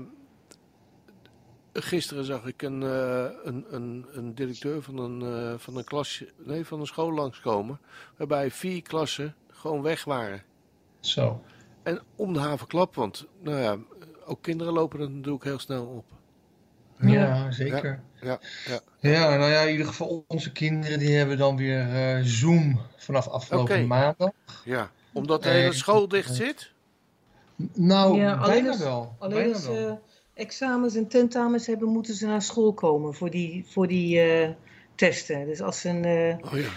gisteren 1.73 2.25
zag 2.25 2.47
ik 2.47 2.63
een, 2.63 2.83
eh, 2.83 3.25
een, 3.45 3.65
een, 3.71 4.07
een 4.13 4.35
directeur 4.35 4.83
van 4.83 4.99
een, 4.99 5.23
eh, 5.23 5.59
van 5.59 5.77
een 5.77 5.85
klas, 5.85 6.25
nee, 6.37 6.65
van 6.67 6.81
een 6.81 6.87
school 6.87 7.13
langskomen, 7.13 7.81
waarbij 8.17 8.51
vier 8.51 8.83
klassen 8.83 9.35
gewoon 9.51 9.83
weg 9.83 10.05
waren. 10.05 10.43
Zo. 11.01 11.43
En 11.83 12.01
om 12.17 12.33
de 12.33 12.39
havenklap, 12.39 12.95
want 12.95 13.27
nou 13.43 13.57
ja, 13.61 13.77
ook 14.25 14.43
kinderen 14.43 14.73
lopen 14.73 15.01
er 15.01 15.11
natuurlijk 15.11 15.45
heel 15.45 15.59
snel 15.59 15.87
op. 15.87 16.05
Ja, 17.11 17.51
zeker. 17.51 18.03
Ja, 18.21 18.39
ja. 18.67 18.81
Ja, 19.11 19.37
nou 19.37 19.51
ja, 19.51 19.61
in 19.61 19.71
ieder 19.71 19.87
geval 19.87 20.25
onze 20.27 20.53
kinderen 20.53 20.99
die 20.99 21.17
hebben 21.17 21.39
dan 21.39 21.57
weer 21.57 21.95
eh, 21.95 22.25
Zoom 22.25 22.81
vanaf 22.97 23.29
afgelopen 23.29 23.75
Oké. 23.77 23.85
maandag. 23.87 24.31
ja. 24.65 24.91
Omdat 25.13 25.43
de 25.43 25.49
hele 25.49 25.73
school 25.73 26.09
dicht 26.09 26.35
zit? 26.35 26.73
Nou, 27.73 28.19
Ja, 28.19 28.33
alleen 28.35 28.51
bijna 28.53 28.69
als- 28.69 28.79
wel. 28.79 29.17
Alleen 29.19 29.35
bijna 29.39 29.53
als 29.55 29.67
wel. 29.67 30.03
Examens 30.43 30.95
en 30.95 31.09
tentamens 31.09 31.67
hebben, 31.67 31.89
moeten 31.89 32.15
ze 32.15 32.27
naar 32.27 32.43
school 32.43 32.73
komen 32.73 33.15
voor 33.15 33.31
die, 33.31 33.65
voor 33.69 33.89
die 33.89 34.21
eh, 34.21 34.51
testen. 34.95 35.47
Dus 35.47 35.61
als 35.61 35.81
ze 35.81 35.89
een, 35.89 36.05
eh, 36.05 36.53
Oh 36.53 36.59
ja. 36.59 36.69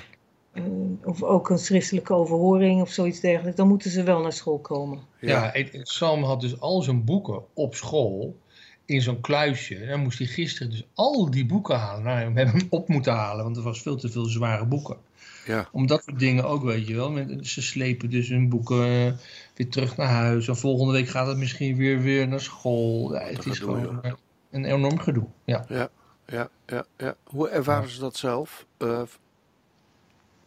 eh, 0.53 0.63
of 1.03 1.23
ook 1.23 1.49
een 1.49 1.57
schriftelijke 1.57 2.13
overhoring 2.13 2.81
of 2.81 2.89
zoiets 2.89 3.19
dergelijks, 3.19 3.57
dan 3.57 3.67
moeten 3.67 3.91
ze 3.91 4.03
wel 4.03 4.21
naar 4.21 4.33
school 4.33 4.59
komen. 4.59 4.99
Ja, 5.19 5.53
en 5.53 5.85
Sam 5.85 6.23
had 6.23 6.41
dus 6.41 6.59
al 6.59 6.81
zijn 6.81 7.03
boeken 7.03 7.43
op 7.53 7.75
school 7.75 8.35
in 8.85 9.01
zo'n 9.01 9.21
kluisje. 9.21 9.75
En 9.75 9.87
dan 9.87 9.99
moest 9.99 10.17
hij 10.17 10.27
gisteren 10.27 10.69
dus 10.71 10.83
al 10.93 11.29
die 11.31 11.45
boeken 11.45 11.75
halen. 11.79 12.03
Nou, 12.03 12.17
we 12.33 12.39
hebben 12.39 12.57
hem 12.59 12.67
op 12.69 12.87
moeten 12.87 13.13
halen, 13.13 13.43
want 13.43 13.57
er 13.57 13.63
was 13.63 13.81
veel 13.81 13.95
te 13.95 14.09
veel 14.09 14.25
zware 14.25 14.65
boeken. 14.65 14.97
Ja. 15.45 15.69
Om 15.71 15.87
dat 15.87 16.03
soort 16.03 16.19
dingen 16.19 16.43
ook, 16.45 16.63
weet 16.63 16.87
je 16.87 16.95
wel. 16.95 17.11
Met- 17.11 17.47
Ze 17.47 17.61
slepen 17.61 18.09
dus 18.09 18.29
hun 18.29 18.49
boeken 18.49 18.83
eh, 18.83 19.11
weer 19.55 19.69
terug 19.69 19.97
naar 19.97 20.07
huis. 20.07 20.47
En 20.47 20.57
volgende 20.57 20.93
week 20.93 21.07
gaat 21.07 21.27
het 21.27 21.37
misschien 21.37 21.75
weer, 21.77 22.01
weer 22.01 22.27
naar 22.27 22.41
school. 22.41 23.13
Ja, 23.13 23.19
het 23.19 23.45
is 23.45 23.59
gedoe, 23.59 23.75
gewoon 23.79 24.03
eh, 24.03 24.11
een 24.51 24.65
enorm 24.65 24.99
gedoe. 24.99 25.25
Ja. 25.45 25.65
Ja, 25.69 25.89
ja, 26.27 26.49
ja, 26.67 26.85
ja. 26.97 27.15
Hoe 27.23 27.49
ervaren 27.49 27.89
ze 27.89 27.99
dat 27.99 28.15
zelf? 28.17 28.65
Eh, 28.77 29.01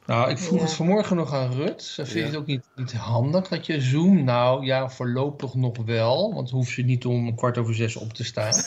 Nou, 0.08 0.30
ik 0.30 0.38
vroeg 0.38 0.58
Ja. 0.58 0.64
het 0.64 0.72
vanmorgen 0.74 1.16
nog 1.16 1.32
aan 1.34 1.52
Rut. 1.52 1.82
Ze 1.82 2.06
vindt 2.06 2.20
Ja. 2.20 2.24
het 2.26 2.36
ook 2.36 2.46
niet, 2.46 2.64
niet 2.76 2.92
handig 2.92 3.48
dat 3.48 3.66
je 3.66 3.80
Zoom. 3.80 4.24
Nou 4.24 4.64
ja, 4.64 4.88
voorlopig 4.88 5.54
nog 5.54 5.76
wel. 5.84 6.34
Want 6.34 6.50
hoeft 6.50 6.70
ze 6.70 6.82
niet 6.82 7.06
om 7.06 7.34
kwart 7.34 7.58
over 7.58 7.74
zes 7.74 7.96
op 7.96 8.12
te 8.12 8.24
staan. 8.24 8.52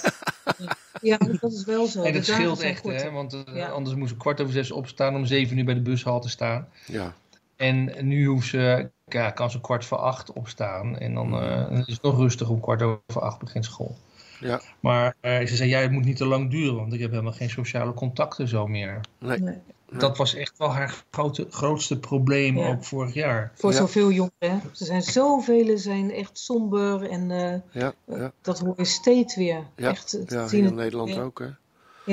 Ja, 1.02 1.18
dat 1.18 1.52
is 1.52 1.66
wel 1.66 1.86
zo. 1.86 2.04
En 2.04 2.14
dat 2.14 2.26
scheelt 2.26 2.60
echt, 2.60 2.84
hè? 2.84 3.12
Want 3.12 3.34
eh, 3.34 3.56
Ja. 3.56 3.68
anders 3.70 3.96
moest 3.96 4.10
ze 4.12 4.18
kwart 4.18 4.42
over 4.42 4.54
zes 4.54 4.72
opstaan 4.72 5.16
om 5.16 5.26
zeven 5.26 5.58
uur 5.58 5.66
bij 5.66 5.74
de 5.74 5.82
bushal 5.82 6.20
te 6.22 6.30
staan. 6.30 6.68
ja, 6.88 7.14
En 7.56 7.92
nu 8.08 8.26
hoeft 8.26 8.48
ze, 8.48 8.90
ja, 9.06 9.30
kan 9.32 9.52
ze 9.52 9.62
kwart 9.62 9.86
voor 9.86 9.98
acht 9.98 10.34
opstaan. 10.34 10.98
En 10.98 11.14
dan 11.14 11.34
eh, 11.42 11.70
dan 11.70 11.78
is 11.86 11.94
het 11.94 12.02
nog 12.02 12.18
rustig 12.18 12.50
om 12.50 12.60
kwart 12.60 12.82
over 12.82 13.22
acht 13.22 13.40
begint 13.40 13.66
school. 13.66 13.96
Ja. 14.42 14.62
Maar 14.80 15.16
eh, 15.20 15.46
ze 15.46 15.56
zei, 15.56 15.70
ja, 15.70 15.80
het 15.80 15.92
moet 15.92 16.06
niet 16.06 16.18
te 16.18 16.26
lang 16.26 16.50
duren, 16.52 16.76
want 16.76 16.94
ik 16.94 17.00
heb 17.00 17.10
helemaal 17.10 17.32
geen 17.34 17.50
sociale 17.50 17.94
contacten 17.94 18.48
zo 18.48 18.68
meer. 18.68 19.00
Nee. 19.20 19.40
Nee. 19.40 19.58
Dat 19.98 20.18
was 20.18 20.36
echt 20.36 20.58
wel 20.58 20.74
haar 20.74 21.04
grote, 21.12 21.48
grootste 21.50 22.00
probleem, 22.00 22.58
Ja. 22.58 22.68
ook 22.68 22.84
vorig 22.84 23.14
jaar. 23.14 23.52
Voor 23.56 23.72
Ja. 23.72 23.78
zoveel 23.78 24.12
jongeren. 24.12 24.32
Er 24.40 24.70
zijn 24.74 25.02
zoveel 25.02 25.78
zijn 25.78 26.12
echt 26.12 26.38
somber 26.40 27.10
en 27.10 27.32
eh, 27.32 27.82
Ja, 27.82 27.94
ja, 28.06 28.32
dat 28.42 28.60
hoor 28.60 28.74
je 28.78 28.86
steeds 28.86 29.36
weer. 29.36 29.64
Ja, 29.76 29.90
Echt, 29.90 30.12
ja 30.28 30.48
zien 30.48 30.60
hier 30.60 30.62
het- 30.62 30.72
in 30.72 30.76
Nederland 30.78 31.18
ook, 31.18 31.40
hè? 31.40 31.46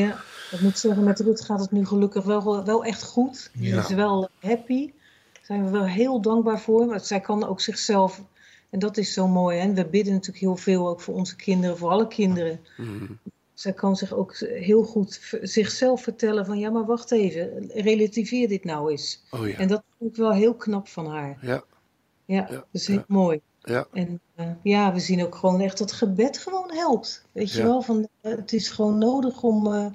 Ja, 0.00 0.16
ik 0.50 0.60
moet 0.60 0.78
zeggen, 0.78 1.04
met 1.04 1.20
Rut 1.20 1.40
gaat 1.40 1.60
het 1.60 1.70
nu 1.70 1.86
gelukkig 1.86 2.24
wel, 2.24 2.64
wel 2.64 2.84
echt 2.84 3.02
goed. 3.04 3.50
Ze 3.60 3.76
is 3.76 3.88
wel 3.88 4.28
happy. 4.40 4.86
Daar 5.32 5.42
zijn 5.42 5.64
we 5.64 5.70
wel 5.70 5.84
heel 5.86 6.20
dankbaar 6.20 6.60
voor. 6.60 6.86
Maar 6.86 7.00
zij 7.00 7.20
kan 7.20 7.46
ook 7.46 7.60
zichzelf, 7.60 8.22
en 8.70 8.78
dat 8.78 8.96
is 8.96 9.12
zo 9.12 9.28
mooi. 9.28 9.58
Hè? 9.58 9.72
We 9.72 9.86
bidden 9.86 10.12
natuurlijk 10.12 10.44
heel 10.44 10.56
veel 10.56 10.88
ook 10.88 11.00
voor 11.00 11.14
onze 11.14 11.36
kinderen, 11.36 11.78
voor 11.78 11.90
alle 11.90 12.08
kinderen. 12.08 12.60
Mhm. 12.76 13.12
Zij 13.54 13.72
kan 13.72 13.96
zich 13.96 14.12
ook 14.12 14.36
heel 14.38 14.82
goed 14.82 15.38
zichzelf 15.42 16.02
vertellen 16.02 16.46
van 16.46 16.58
ja, 16.58 16.70
maar 16.70 16.86
wacht 16.86 17.10
even, 17.10 17.70
relativeer 17.74 18.48
dit 18.48 18.64
nou 18.64 18.90
eens. 18.90 19.24
Oh 19.30 19.48
ja, 19.48 19.56
En 19.56 19.68
dat 19.68 19.82
vind 19.98 20.10
ik 20.10 20.16
wel 20.16 20.32
heel 20.32 20.54
knap 20.54 20.88
van 20.88 21.06
haar. 21.06 21.38
ja, 21.40 21.64
Ja, 22.24 22.46
Ja, 22.50 22.50
dat 22.50 22.66
is 22.72 22.86
heel 22.86 22.96
ja. 22.96 23.04
mooi. 23.08 23.40
ja, 23.60 23.86
En 23.92 24.20
eh, 24.34 24.50
ja, 24.62 24.92
we 24.92 25.00
zien 25.00 25.24
ook 25.24 25.34
gewoon 25.34 25.60
echt 25.60 25.78
dat 25.78 25.92
gebed 25.92 26.38
gewoon 26.38 26.70
helpt. 26.72 27.26
Weet 27.32 27.52
je 27.52 27.62
wel, 27.62 27.82
van, 27.82 28.08
eh, 28.20 28.36
het 28.36 28.52
is 28.52 28.68
gewoon 28.68 28.98
nodig 28.98 29.42
om 29.42 29.72
eh, 29.72 29.86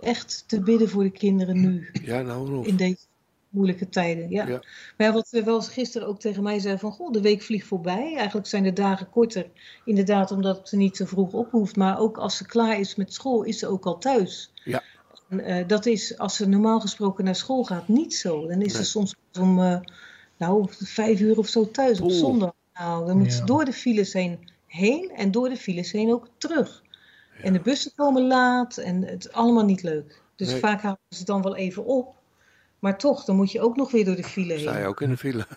echt 0.00 0.44
te 0.46 0.60
bidden 0.60 0.88
voor 0.88 1.02
de 1.02 1.10
kinderen 1.10 1.60
nu. 1.60 1.90
ja, 2.02 2.22
nou 2.22 2.46
en 2.46 2.54
of. 2.54 2.66
In 2.66 2.76
deze, 2.76 3.06
moeilijke 3.48 3.88
tijden. 3.88 4.30
Ja. 4.30 4.46
Ja. 4.46 4.62
Maar 4.96 5.06
ja, 5.06 5.12
wat 5.12 5.30
we 5.30 5.42
wel 5.42 5.60
gisteren 5.62 6.08
ook 6.08 6.20
tegen 6.20 6.42
mij 6.42 6.58
zei 6.58 6.78
van, 6.78 6.92
goh, 6.92 7.12
de 7.12 7.20
week 7.20 7.42
vliegt 7.42 7.66
voorbij. 7.66 8.14
Eigenlijk 8.16 8.46
zijn 8.46 8.62
de 8.62 8.72
dagen 8.72 9.10
korter, 9.10 9.46
inderdaad, 9.84 10.30
omdat 10.30 10.68
ze 10.68 10.76
niet 10.76 10.96
zo 10.96 11.04
vroeg 11.04 11.32
op 11.32 11.50
hoeft. 11.50 11.76
Maar 11.76 11.98
ook 11.98 12.18
als 12.18 12.36
ze 12.36 12.46
klaar 12.46 12.78
is 12.80 12.94
met 12.94 13.12
school, 13.14 13.42
is 13.42 13.58
ze 13.58 13.66
ook 13.66 13.84
al 13.86 13.98
thuis. 13.98 14.52
Ja. 14.64 14.82
En, 15.28 15.40
eh, 15.40 15.66
dat 15.66 15.86
is, 15.86 16.18
als 16.18 16.36
ze 16.36 16.48
normaal 16.48 16.80
gesproken 16.80 17.24
naar 17.24 17.34
school 17.36 17.64
gaat, 17.64 17.88
niet 17.88 18.14
zo. 18.14 18.40
Dan 18.46 18.62
is 18.62 18.72
Nee. 18.72 18.82
ze 18.82 18.90
soms 18.90 19.14
om, 19.40 19.60
eh, 19.62 19.80
nou, 20.36 20.66
vijf 20.70 21.20
uur 21.20 21.38
of 21.38 21.46
zo 21.48 21.70
thuis 21.70 22.00
op 22.00 22.10
zondag. 22.10 22.52
Nou, 22.74 23.06
dan 23.06 23.18
moet 23.18 23.32
ze 23.32 23.44
door 23.44 23.64
de 23.64 23.72
files 23.72 24.12
heen, 24.12 24.38
heen 24.66 25.10
en 25.14 25.30
door 25.30 25.48
de 25.48 25.56
files 25.56 25.92
heen 25.92 26.12
ook 26.12 26.28
terug. 26.38 26.82
En 27.42 27.52
de 27.52 27.60
bussen 27.60 27.92
komen 27.94 28.26
laat 28.26 28.76
en 28.76 29.02
het 29.04 29.24
is 29.24 29.32
allemaal 29.32 29.64
niet 29.64 29.82
leuk. 29.82 30.22
Dus 30.36 30.50
Nee. 30.50 30.60
vaak 30.60 30.82
halen 30.82 30.98
ze 31.08 31.18
het 31.18 31.26
dan 31.26 31.42
wel 31.42 31.56
even 31.56 31.84
op. 31.84 32.14
Maar 32.78 32.98
toch, 32.98 33.24
dan 33.24 33.36
moet 33.36 33.52
je 33.52 33.60
ook 33.60 33.76
nog 33.76 33.90
weer 33.90 34.04
door 34.04 34.16
de 34.16 34.24
file 34.24 34.52
heen. 34.52 34.60
Sta 34.60 34.78
je 34.78 34.86
ook 34.86 35.00
in 35.00 35.08
de 35.10 35.16
file. 35.16 35.46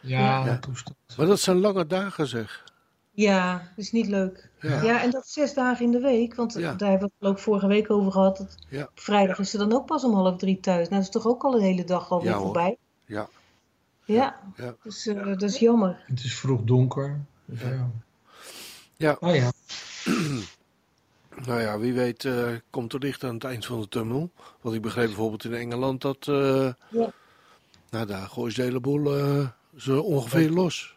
Ja, 0.00 0.44
Ja. 0.44 0.58
toestand. 0.58 0.96
Maar 1.16 1.26
dat 1.26 1.40
zijn 1.40 1.56
lange 1.60 1.86
dagen 1.86 2.26
zeg. 2.26 2.64
Ja, 3.10 3.52
dat 3.52 3.84
is 3.84 3.92
niet 3.92 4.06
leuk. 4.06 4.50
Ja. 4.60 4.82
Ja, 4.82 5.02
en 5.02 5.10
dat 5.10 5.26
zes 5.28 5.54
dagen 5.54 5.84
in 5.84 5.90
de 5.90 6.00
week. 6.00 6.34
Want 6.34 6.52
Ja. 6.52 6.74
daar 6.74 6.90
hebben 6.90 7.08
we 7.08 7.14
het 7.26 7.28
ook 7.28 7.38
vorige 7.38 7.66
week 7.66 7.90
over 7.90 8.12
gehad. 8.12 8.36
Dat 8.36 8.56
Ja. 8.68 8.88
Vrijdag 8.94 9.38
is 9.38 9.50
ze 9.50 9.58
dan 9.58 9.72
ook 9.72 9.86
pas 9.86 10.04
om 10.04 10.14
half 10.14 10.36
drie 10.36 10.60
thuis. 10.60 10.88
Nou, 10.88 10.90
dat 10.90 11.14
is 11.14 11.22
toch 11.22 11.26
ook 11.26 11.42
al 11.44 11.54
een 11.54 11.60
hele 11.62 11.84
dag 11.84 12.10
alweer 12.10 12.30
Ja, 12.30 12.38
voorbij. 12.38 12.76
Ja. 13.06 13.28
Ja, 14.04 14.40
Ja. 14.56 14.74
dus 14.82 15.06
eh, 15.06 15.24
dat 15.26 15.42
is 15.42 15.58
jammer. 15.58 16.02
Het 16.06 16.24
is 16.24 16.38
vroeg 16.38 16.60
donker. 16.62 17.20
Dus 17.44 17.60
ja. 17.60 17.90
Ja. 18.96 19.16
Oh 19.20 19.34
ja. 19.34 19.50
Nou 21.46 21.60
ja, 21.60 21.78
wie 21.78 21.92
weet 21.92 22.24
eh, 22.24 22.48
komt 22.70 22.92
er 22.92 22.98
licht 22.98 23.24
aan 23.24 23.34
het 23.34 23.44
eind 23.44 23.66
van 23.66 23.80
de 23.80 23.88
tunnel. 23.88 24.30
Want 24.60 24.74
ik 24.74 24.82
begreep 24.82 25.06
bijvoorbeeld 25.06 25.44
in 25.44 25.54
Engeland 25.54 26.00
dat... 26.00 26.28
eh, 26.28 26.72
Ja. 26.90 27.12
Nou, 27.90 28.06
daar 28.06 28.28
gooien 28.28 28.52
ze 28.52 28.60
de 28.60 28.66
hele 28.66 28.80
boel 28.80 29.18
eh, 29.18 29.48
zo 29.76 30.00
ongeveer 30.00 30.50
los. 30.50 30.96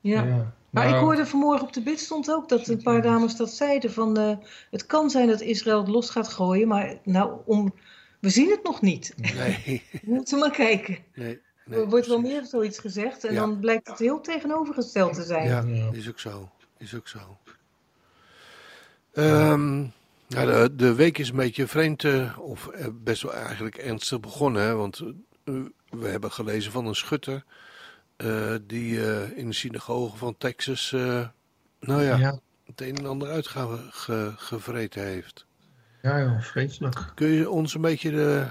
Ja. 0.00 0.54
Maar 0.70 0.84
ik 0.84 0.90
Nou, 0.90 1.04
hoorde 1.04 1.26
vanmorgen 1.26 1.66
op 1.66 1.72
de 1.72 1.82
bid 1.82 2.00
stond 2.00 2.30
ook 2.32 2.48
dat 2.48 2.68
een 2.68 2.82
paar 2.82 3.02
dames 3.02 3.36
dat 3.36 3.50
zeiden. 3.50 3.92
Van, 3.92 4.16
eh, 4.18 4.36
het 4.70 4.86
kan 4.86 5.10
zijn 5.10 5.28
dat 5.28 5.40
Israël 5.40 5.78
het 5.78 5.88
los 5.88 6.10
gaat 6.10 6.28
gooien, 6.28 6.68
maar 6.68 6.98
nou, 7.04 7.32
om, 7.44 7.74
we 8.20 8.28
zien 8.30 8.50
het 8.50 8.62
nog 8.62 8.80
niet. 8.80 9.14
Nee, 9.34 9.82
We 9.92 10.00
moeten 10.12 10.38
maar 10.38 10.50
kijken. 10.50 10.98
nee. 11.14 11.40
nee 11.64 11.78
er 11.80 11.88
wordt 11.88 12.06
wel 12.06 12.20
meer 12.20 12.44
zoiets 12.44 12.78
gezegd 12.78 13.24
en 13.24 13.34
Ja. 13.34 13.40
dan 13.40 13.58
blijkt 13.60 13.88
het 13.88 13.98
heel 13.98 14.20
tegenovergesteld 14.20 15.14
te 15.14 15.22
zijn. 15.22 15.48
Ja, 15.48 15.62
Ja. 15.66 15.88
is 15.92 16.08
ook 16.08 16.18
zo. 16.20 16.50
Is 16.78 16.94
ook 16.94 17.08
zo. 17.08 17.18
Nou, 20.28 20.46
de, 20.46 20.76
de 20.76 20.94
week 20.94 21.18
is 21.18 21.28
een 21.28 21.36
beetje 21.36 21.66
vreemd, 21.66 22.04
eh, 22.04 22.38
of 22.38 22.68
eh, 22.68 22.86
best 22.92 23.22
wel 23.22 23.34
eigenlijk 23.34 23.76
ernstig 23.76 24.20
begonnen. 24.20 24.62
Hè? 24.62 24.74
Want 24.74 25.00
eh, 25.44 25.54
we 25.90 26.08
hebben 26.08 26.32
gelezen 26.32 26.72
van 26.72 26.86
een 26.86 26.94
schutter 26.94 27.44
die 28.66 28.98
in 29.34 29.48
de 29.48 29.54
synagoge 29.54 30.16
van 30.16 30.36
Texas, 30.38 30.90
nou 31.80 32.02
ja, 32.02 32.16
ja. 32.16 32.38
het 32.66 32.80
een 32.80 32.96
en 32.96 33.06
ander 33.06 33.28
uitgevreten 33.28 35.02
heeft. 35.02 35.46
Ja, 36.02 36.20
joh, 36.20 36.40
vreselijk. 36.40 37.12
Kun 37.14 37.28
je 37.28 37.50
ons 37.50 37.74
een 37.74 37.80
beetje 37.80 38.48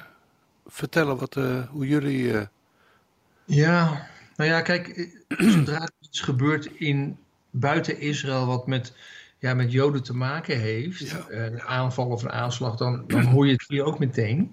vertellen 0.67 1.17
wat, 1.17 1.33
hoe 1.69 1.87
jullie... 1.87 2.47
Ja, 3.45 4.07
nou 4.35 4.49
ja, 4.49 4.61
kijk, 4.61 5.09
zodra 5.53 5.81
er 5.81 5.91
iets 5.99 6.19
gebeurt 6.19 6.65
in 6.65 7.17
buiten 7.49 7.99
Israël 7.99 8.45
wat 8.45 8.67
met, 8.67 8.93
ja, 9.45 9.53
met 9.53 9.71
Joden 9.71 10.03
te 10.03 10.15
maken 10.15 10.59
heeft, 10.59 11.09
Ja. 11.09 11.25
eh, 11.29 11.43
een 11.43 11.61
aanval 11.61 12.05
of 12.07 12.23
een 12.23 12.31
aanslag, 12.31 12.75
dan, 12.75 13.03
dan 13.07 13.23
hoor 13.23 13.45
je 13.45 13.51
het 13.51 13.65
hier 13.67 13.83
ook 13.83 13.99
meteen. 13.99 14.51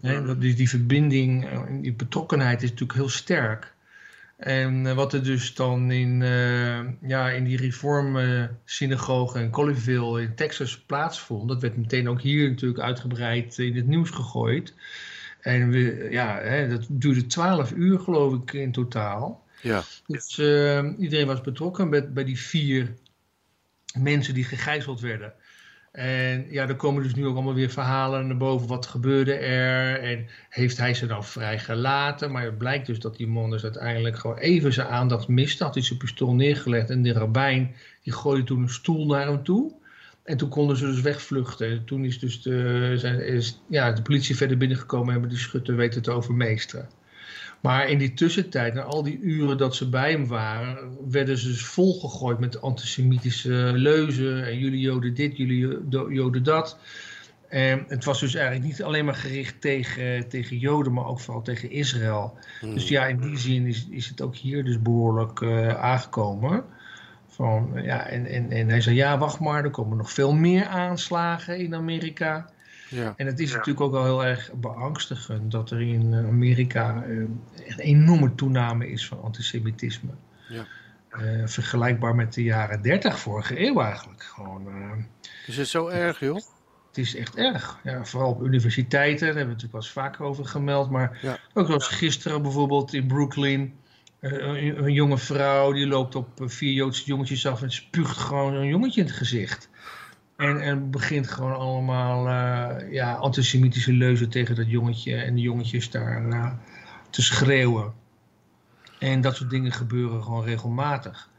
Hè, 0.00 0.24
dat 0.24 0.40
die, 0.40 0.54
die 0.54 0.68
verbinding 0.68 1.48
eh, 1.48 1.60
die 1.80 1.92
betrokkenheid 1.92 2.62
is 2.62 2.70
natuurlijk 2.70 2.98
heel 2.98 3.08
sterk. 3.08 3.74
En 4.36 4.86
eh, 4.86 4.94
wat 4.94 5.12
er 5.12 5.22
dus 5.24 5.54
dan 5.54 5.90
in, 5.90 6.22
ja, 7.02 7.30
in 7.30 7.44
die 7.44 7.56
reformsynagoge 7.56 9.38
in 9.40 9.50
Colleyville 9.50 10.22
in 10.22 10.34
Texas 10.34 10.78
plaatsvond, 10.78 11.48
dat 11.48 11.60
werd 11.60 11.76
meteen 11.76 12.08
ook 12.08 12.20
hier 12.20 12.48
natuurlijk 12.48 12.80
uitgebreid 12.80 13.58
in 13.58 13.76
het 13.76 13.86
nieuws 13.86 14.10
gegooid. 14.10 14.74
En 15.40 15.70
we, 15.70 16.08
ja, 16.10 16.38
hè, 16.42 16.68
dat 16.68 16.86
duurde 16.88 17.26
twaalf 17.26 17.72
uur 17.72 17.98
geloof 17.98 18.42
ik 18.42 18.52
in 18.52 18.72
totaal. 18.72 19.44
ja, 19.62 19.82
Dus 20.06 20.38
iedereen 20.98 21.26
was 21.26 21.40
betrokken 21.40 21.90
bij, 21.90 22.12
bij 22.12 22.24
die 22.24 22.38
vier 22.38 22.94
mensen 23.98 24.34
die 24.34 24.44
gegijzeld 24.44 25.00
werden. 25.00 25.32
En 25.92 26.46
ja, 26.50 26.68
er 26.68 26.76
komen 26.76 27.02
dus 27.02 27.14
nu 27.14 27.26
ook 27.26 27.34
allemaal 27.34 27.54
weer 27.54 27.70
verhalen 27.70 28.26
naar 28.26 28.36
boven. 28.36 28.68
Wat 28.68 28.86
gebeurde 28.86 29.34
er? 29.34 30.00
En 30.00 30.26
heeft 30.48 30.76
hij 30.76 30.94
ze 30.94 31.06
nou 31.06 31.24
vrijgelaten? 31.24 32.30
Maar 32.30 32.44
het 32.44 32.58
blijkt 32.58 32.86
dus 32.86 32.98
dat 32.98 33.16
die 33.16 33.26
man 33.26 33.50
dus 33.50 33.62
uiteindelijk 33.62 34.18
gewoon 34.18 34.36
even 34.36 34.72
zijn 34.72 34.86
aandacht 34.86 35.28
miste. 35.28 35.64
Had 35.64 35.74
hij 35.74 35.82
zijn 35.82 35.98
pistool 35.98 36.34
neergelegd 36.34 36.90
en 36.90 37.02
de 37.02 37.12
rabbijn 37.12 37.74
die 38.02 38.12
gooide 38.12 38.44
toen 38.44 38.62
een 38.62 38.68
stoel 38.68 39.06
naar 39.06 39.26
hem 39.26 39.44
toe. 39.44 39.72
En 40.24 40.36
toen 40.36 40.48
konden 40.48 40.76
ze 40.76 40.86
dus 40.86 41.00
wegvluchten. 41.00 41.70
En 41.70 41.84
toen 41.84 42.04
is 42.04 42.18
dus 42.18 42.42
de, 42.42 42.92
zijn, 42.96 43.26
is, 43.26 43.60
ja, 43.68 43.92
de 43.92 44.02
politie 44.02 44.36
verder 44.36 44.56
binnengekomen 44.56 45.06
en 45.06 45.12
hebben 45.12 45.30
die 45.30 45.38
schutter 45.38 45.76
weten 45.76 46.02
te 46.02 46.10
overmeesteren. 46.10 46.88
Maar 47.60 47.88
in 47.88 47.98
die 47.98 48.14
tussentijd, 48.14 48.74
na 48.74 48.82
al 48.82 49.02
die 49.02 49.18
uren 49.20 49.58
dat 49.58 49.76
ze 49.76 49.88
bij 49.88 50.10
hem 50.10 50.26
waren, 50.26 50.96
werden 51.10 51.38
ze 51.38 51.46
dus 51.48 51.64
volgegooid 51.64 52.38
met 52.38 52.60
antisemitische 52.60 53.72
leuzen. 53.74 54.46
En 54.46 54.58
jullie 54.58 54.80
joden 54.80 55.14
dit, 55.14 55.36
jullie 55.36 55.78
joden 56.08 56.42
dat. 56.42 56.78
En 57.48 57.84
het 57.88 58.04
was 58.04 58.20
dus 58.20 58.34
eigenlijk 58.34 58.66
niet 58.66 58.82
alleen 58.82 59.04
maar 59.04 59.14
gericht 59.14 59.60
tegen, 59.60 60.28
tegen 60.28 60.58
joden, 60.58 60.92
maar 60.92 61.06
ook 61.06 61.20
vooral 61.20 61.42
tegen 61.42 61.70
Israël. 61.70 62.38
mhm, 62.60 62.74
Dus 62.74 62.88
ja, 62.88 63.06
in 63.06 63.20
die 63.20 63.38
zin 63.38 63.66
is, 63.66 63.86
is 63.90 64.08
het 64.08 64.20
ook 64.20 64.36
hier 64.36 64.64
dus 64.64 64.82
behoorlijk 64.82 65.40
eh, 65.40 65.68
aangekomen. 65.68 66.64
Van, 67.28 67.70
ja, 67.82 68.06
en, 68.06 68.26
en, 68.26 68.50
en 68.50 68.68
hij 68.68 68.80
zei, 68.80 68.96
ja, 68.96 69.18
wacht 69.18 69.40
maar, 69.40 69.64
er 69.64 69.70
komen 69.70 69.96
nog 69.96 70.12
veel 70.12 70.32
meer 70.32 70.66
aanslagen 70.66 71.58
in 71.58 71.74
Amerika. 71.74 72.50
Ja, 72.90 73.14
En 73.16 73.26
het 73.26 73.40
is 73.40 73.50
natuurlijk 73.52 73.80
ook 73.80 73.92
wel 73.92 74.04
heel 74.04 74.24
erg 74.24 74.50
beangstigend 74.54 75.50
dat 75.50 75.70
er 75.70 75.80
in 75.80 76.14
eh, 76.14 76.26
Amerika 76.26 77.02
eh, 77.02 77.18
echt 77.66 77.78
een 77.78 77.84
enorme 77.84 78.34
toename 78.34 78.90
is 78.90 79.06
van 79.06 79.22
antisemitisme. 79.22 80.10
Ja. 80.48 80.66
Eh, 81.08 81.46
vergelijkbaar 81.46 82.14
met 82.14 82.34
de 82.34 82.42
jaren 82.42 82.82
30 82.82 83.18
vorige 83.18 83.66
eeuw 83.66 83.80
eigenlijk. 83.80 84.22
Gewoon, 84.22 84.66
eh, 84.68 84.90
Is 85.46 85.56
het 85.56 85.68
zo 85.68 85.88
erg, 85.88 86.20
joh? 86.20 86.36
het 86.88 86.98
is 86.98 87.16
echt 87.16 87.36
erg. 87.36 87.78
Ja, 87.84 88.04
vooral 88.04 88.30
op 88.30 88.42
universiteiten, 88.42 89.26
daar 89.26 89.36
hebben 89.36 89.56
we 89.56 89.62
natuurlijk 89.62 89.72
wel 89.72 89.80
eens 89.82 89.90
vaker 89.92 90.24
over 90.24 90.44
gemeld. 90.44 90.90
Maar 90.90 91.18
Ja. 91.22 91.38
ook 91.54 91.66
zoals 91.66 91.88
gisteren 91.88 92.42
bijvoorbeeld 92.42 92.94
in 92.94 93.06
Brooklyn. 93.06 93.78
eh, 94.20 94.32
een, 94.32 94.84
een 94.84 94.92
jonge 94.92 95.18
vrouw 95.18 95.72
die 95.72 95.86
loopt 95.86 96.14
op 96.14 96.28
vier 96.44 96.72
Joodse 96.72 97.04
jongetjes 97.04 97.46
af 97.46 97.62
en 97.62 97.70
spuugt 97.72 98.16
gewoon 98.16 98.54
een 98.54 98.66
jongetje 98.66 99.00
in 99.00 99.06
het 99.06 99.16
gezicht. 99.16 99.68
En, 100.40 100.60
en 100.60 100.90
begint 100.90 101.28
gewoon 101.28 101.54
allemaal 101.54 102.26
eh, 102.28 102.92
ja, 102.92 103.14
antisemitische 103.14 103.92
leuzen 103.92 104.30
tegen 104.30 104.54
dat 104.54 104.70
jongetje 104.70 105.14
en 105.16 105.34
de 105.34 105.40
jongetjes 105.40 105.90
daar 105.90 106.28
eh, 106.28 106.52
te 107.10 107.22
schreeuwen. 107.22 107.94
En 108.98 109.20
dat 109.20 109.36
soort 109.36 109.50
dingen 109.50 109.72
gebeuren 109.72 110.22
gewoon 110.22 110.44
regelmatig. 110.44 111.30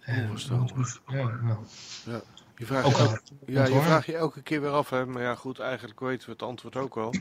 En- 0.00 0.30
Onvoorstelbaar. 0.30 1.16
Ja, 1.16 1.58
nou, 2.04 2.22
Je 2.56 2.66
vraagt, 2.66 2.86
ook 2.86 2.92
je, 2.92 2.98
elke, 2.98 3.20
ja, 3.46 3.64
je 3.66 3.80
vraagt 3.80 4.06
je 4.06 4.16
elke 4.16 4.42
keer 4.42 4.60
weer 4.60 4.70
af, 4.70 4.90
hè? 4.90 5.06
maar 5.06 5.22
ja 5.22 5.34
goed, 5.34 5.58
eigenlijk 5.58 6.00
weten 6.00 6.26
we 6.26 6.32
het 6.32 6.42
antwoord 6.42 6.76
ook 6.76 6.94
wel. 6.94 7.14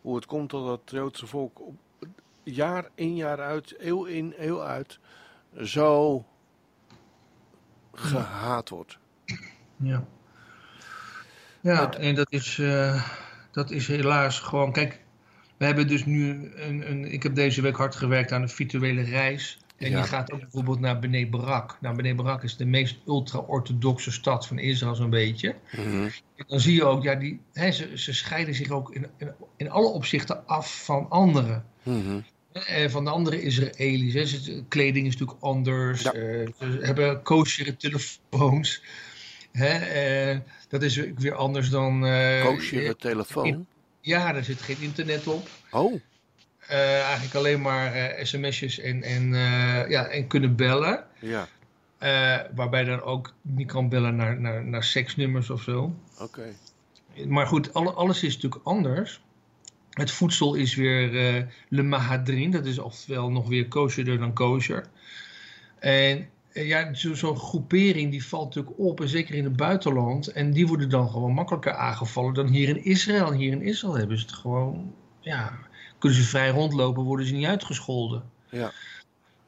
Hoe 0.00 0.16
het 0.16 0.26
komt 0.26 0.50
dat 0.50 0.66
het 0.80 0.90
Joodse 0.90 1.26
volk 1.26 1.60
op, 1.60 1.74
jaar 2.42 2.88
in 2.94 3.14
jaar 3.16 3.40
uit, 3.40 3.74
eeuw 3.78 4.04
in 4.04 4.34
eeuw 4.38 4.62
uit, 4.62 4.98
zo 5.62 6.24
gehaat 7.92 8.68
wordt. 8.68 8.98
Ja. 9.76 10.04
Ja, 11.66 11.92
en 11.92 12.14
dat 12.14 12.32
is, 12.32 12.58
eh, 12.58 13.02
dat 13.50 13.70
is 13.70 13.86
helaas 13.86 14.38
gewoon. 14.40 14.72
Kijk, 14.72 15.00
we 15.56 15.64
hebben 15.64 15.88
dus 15.88 16.04
nu. 16.04 16.52
Een, 16.54 16.90
een, 16.90 17.12
ik 17.12 17.22
heb 17.22 17.34
deze 17.34 17.62
week 17.62 17.76
hard 17.76 17.94
gewerkt 17.94 18.32
aan 18.32 18.42
een 18.42 18.48
virtuele 18.48 19.02
reis. 19.02 19.58
En 19.76 19.90
Ja. 19.90 19.96
die 19.96 20.06
gaat 20.06 20.32
ook 20.32 20.40
bijvoorbeeld 20.40 20.80
naar 20.80 20.98
Bnei 20.98 21.28
Barak. 21.28 21.78
Nou, 21.80 21.96
Bnei 21.96 22.14
Barak 22.14 22.42
is 22.42 22.56
de 22.56 22.64
meest 22.64 22.96
ultra-orthodoxe 23.06 24.12
stad 24.12 24.46
van 24.46 24.58
Israël, 24.58 24.94
zo'n 24.94 25.10
beetje. 25.10 25.54
Mhm. 25.72 26.02
En 26.36 26.44
dan 26.46 26.60
zie 26.60 26.74
je 26.74 26.84
ook, 26.84 27.02
ja, 27.02 27.14
die, 27.14 27.40
hè, 27.52 27.70
ze, 27.70 27.98
ze 27.98 28.12
scheiden 28.14 28.54
zich 28.54 28.70
ook 28.70 28.94
in, 28.94 29.06
in, 29.18 29.32
in 29.56 29.70
alle 29.70 29.88
opzichten 29.88 30.46
af 30.46 30.84
van 30.84 31.06
anderen. 31.08 31.64
Mhm. 31.82 32.20
Eh, 32.52 32.88
van 32.88 33.04
de 33.04 33.10
andere 33.10 33.42
Israëli's. 33.42 34.14
Hè. 34.14 34.62
Kleding 34.68 35.06
is 35.06 35.12
natuurlijk 35.16 35.42
anders. 35.42 36.02
Ja. 36.02 36.12
Eh, 36.12 36.48
ze 36.58 36.78
hebben 36.80 37.22
koosjere 37.22 37.76
telefoons. 37.76 38.82
Hè, 39.56 39.74
eh, 39.76 40.38
dat 40.68 40.82
is 40.82 40.96
weer 40.96 41.34
anders 41.34 41.68
dan... 41.70 42.06
eh, 42.06 42.44
Koosjere 42.44 42.96
telefoon. 42.96 43.66
Ja, 44.00 44.32
daar 44.32 44.44
zit 44.44 44.60
geen 44.60 44.80
internet 44.80 45.26
op. 45.26 45.48
Oh, 45.70 46.00
Eh, 46.66 47.00
eigenlijk 47.02 47.34
alleen 47.34 47.60
maar 47.60 48.14
sms'jes 48.22 48.78
en, 48.78 49.02
en, 49.02 49.28
ja, 49.88 50.06
en 50.06 50.26
kunnen 50.26 50.56
bellen. 50.56 51.04
ja, 51.20 51.48
waarbij 52.54 52.84
dan 52.84 53.02
ook 53.02 53.34
niet 53.42 53.66
kan 53.66 53.88
bellen 53.88 54.16
naar, 54.16 54.40
naar, 54.40 54.64
naar 54.64 54.84
seksnummers 54.84 55.50
of 55.50 55.62
zo. 55.62 55.94
oké. 56.18 56.54
Maar 57.26 57.46
goed, 57.46 57.74
alle, 57.74 57.90
alles 57.92 58.22
is 58.22 58.34
natuurlijk 58.34 58.64
anders. 58.64 59.20
Het 59.90 60.10
voedsel 60.10 60.54
is 60.54 60.74
weer 60.74 61.12
uh, 61.36 61.42
le 61.68 61.82
mahadrin, 61.82 62.50
dat 62.50 62.66
is 62.66 62.78
oftewel 62.78 63.30
nog 63.30 63.48
weer 63.48 63.68
kosherder 63.68 64.18
dan 64.18 64.32
kosher. 64.32 64.86
En 65.78 66.28
ja, 66.64 66.94
zo'n 66.94 67.36
groepering 67.36 68.10
die 68.10 68.26
valt 68.26 68.44
natuurlijk 68.44 68.78
op, 68.78 69.00
en 69.00 69.08
zeker 69.08 69.34
in 69.34 69.44
het 69.44 69.56
buitenland. 69.56 70.28
En 70.28 70.52
die 70.52 70.66
worden 70.66 70.90
dan 70.90 71.08
gewoon 71.08 71.32
makkelijker 71.32 71.72
aangevallen 71.72 72.34
dan 72.34 72.46
hier 72.46 72.68
in 72.68 72.84
Israël. 72.84 73.32
Hier 73.32 73.52
in 73.52 73.62
Israël 73.62 73.96
hebben 73.96 74.18
ze 74.18 74.24
het 74.24 74.34
gewoon, 74.34 74.94
ja, 75.20 75.58
kunnen 75.98 76.18
ze 76.18 76.24
vrij 76.24 76.48
rondlopen, 76.48 77.02
worden 77.02 77.26
ze 77.26 77.34
niet 77.34 77.46
uitgescholden. 77.46 78.22
Ja. 78.50 78.72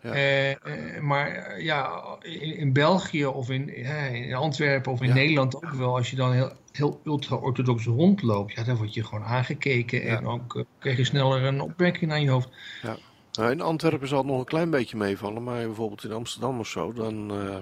ja. 0.02 0.12
Eh, 0.12 0.50
eh, 0.50 1.02
maar 1.02 1.60
ja, 1.62 2.02
in, 2.20 2.56
in, 2.56 2.72
België 2.72 3.26
of 3.26 3.50
in, 3.50 3.74
in 4.14 4.34
Antwerpen 4.34 4.92
of 4.92 5.02
in 5.02 5.14
Nederland 5.14 5.56
ook 5.56 5.72
wel, 5.72 5.96
als 5.96 6.10
je 6.10 6.16
dan 6.16 6.32
heel, 6.32 6.52
heel 6.72 7.00
ultra-orthodox 7.04 7.84
rondloopt, 7.84 8.52
ja, 8.52 8.62
dan 8.62 8.76
word 8.76 8.94
je 8.94 9.04
gewoon 9.04 9.24
aangekeken 9.24 10.02
en 10.02 10.26
ook 10.26 10.54
uh, 10.54 10.64
krijg 10.78 10.96
je 10.96 11.04
sneller 11.04 11.42
een 11.42 11.60
opmerking 11.60 12.12
aan 12.12 12.22
je 12.22 12.30
hoofd. 12.30 12.48
Ja. 12.82 12.96
Nou, 13.38 13.50
in 13.50 13.60
Antwerpen 13.60 14.08
zal 14.08 14.18
het 14.18 14.26
nog 14.26 14.38
een 14.38 14.44
klein 14.44 14.70
beetje 14.70 14.96
meevallen, 14.96 15.42
maar 15.42 15.66
bijvoorbeeld 15.66 16.04
in 16.04 16.12
Amsterdam 16.12 16.58
of 16.58 16.68
zo, 16.68 16.92
dan 16.92 17.42
uh, 17.42 17.56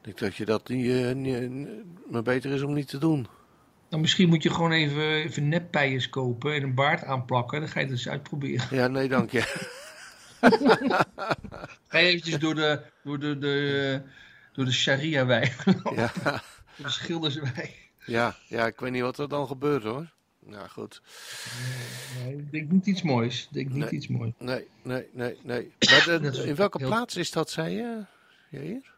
denk 0.00 0.02
ik 0.02 0.18
dat 0.18 0.36
je 0.36 0.44
dat 0.44 0.68
niet, 0.68 0.84
uh, 0.84 1.12
niet, 1.12 1.68
maar 2.10 2.22
beter 2.22 2.50
is 2.50 2.62
om 2.62 2.72
niet 2.72 2.88
te 2.88 2.98
doen. 2.98 3.26
Nou, 3.90 4.02
misschien 4.02 4.28
moet 4.28 4.42
je 4.42 4.50
gewoon 4.50 4.72
even, 4.72 5.12
even 5.12 5.48
neppijers 5.48 6.08
kopen 6.08 6.54
en 6.54 6.62
een 6.62 6.74
baard 6.74 7.04
aanplakken. 7.04 7.60
Dan 7.60 7.68
ga 7.68 7.80
je 7.80 7.86
het 7.86 7.94
eens 7.94 8.08
uitproberen. 8.08 8.66
Ja, 8.70 8.86
nee, 8.86 9.08
dank 9.08 9.30
je. 9.30 9.40
ga 11.88 11.98
je 11.98 12.06
eventjes 12.06 12.38
door 12.38 12.54
de, 12.54 12.82
door 13.04 13.18
de, 13.18 13.38
de, 13.38 14.02
door 14.52 14.64
de 14.64 14.72
Sharia-wijk. 14.72 15.64
ja. 15.94 16.12
Door 16.76 16.86
de 16.86 16.92
schilderswijk. 16.92 17.90
Ja, 18.04 18.36
ja, 18.46 18.66
ik 18.66 18.80
weet 18.80 18.92
niet 18.92 19.02
wat 19.02 19.18
er 19.18 19.28
dan 19.28 19.46
gebeurt 19.46 19.82
hoor. 19.82 20.16
Ja, 20.50 20.66
goed. 20.66 21.02
Nee, 22.18 22.36
ik 22.36 22.50
denk 22.50 22.70
niet 22.70 22.86
iets 22.86 23.02
moois. 23.02 23.42
Ik 23.42 23.52
denk 23.52 23.68
niet 23.68 23.78
nee, 23.78 23.90
iets 23.90 24.08
moois. 24.08 24.32
Nee, 24.38 24.66
nee, 24.82 25.06
nee, 25.12 25.38
nee. 25.42 25.72
Maar 25.90 26.20
de, 26.20 26.42
in 26.46 26.54
welke 26.54 26.78
heel... 26.78 26.88
plaats 26.88 27.16
is 27.16 27.30
dat, 27.30 27.50
zei 27.50 27.74
je? 27.74 28.04
hier? 28.50 28.94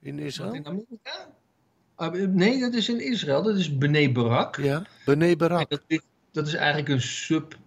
In 0.00 0.18
Israël? 0.18 0.50
Wat, 0.50 0.58
in 0.58 0.66
Amerika? 0.66 1.28
Uh, 1.98 2.28
nee, 2.28 2.60
dat 2.60 2.74
is 2.74 2.88
in 2.88 3.00
Israël. 3.00 3.42
Dat 3.42 3.56
is 3.56 3.78
Bnei 3.78 4.12
Barak. 4.12 4.56
Ja, 4.56 4.86
Bnei 5.04 5.36
Barak. 5.36 5.70
Dat 5.70 5.82
is, 5.86 6.00
dat, 6.32 6.46
is 6.46 6.54
eigenlijk 6.54 6.88
een 6.88 7.00
sub, 7.00 7.58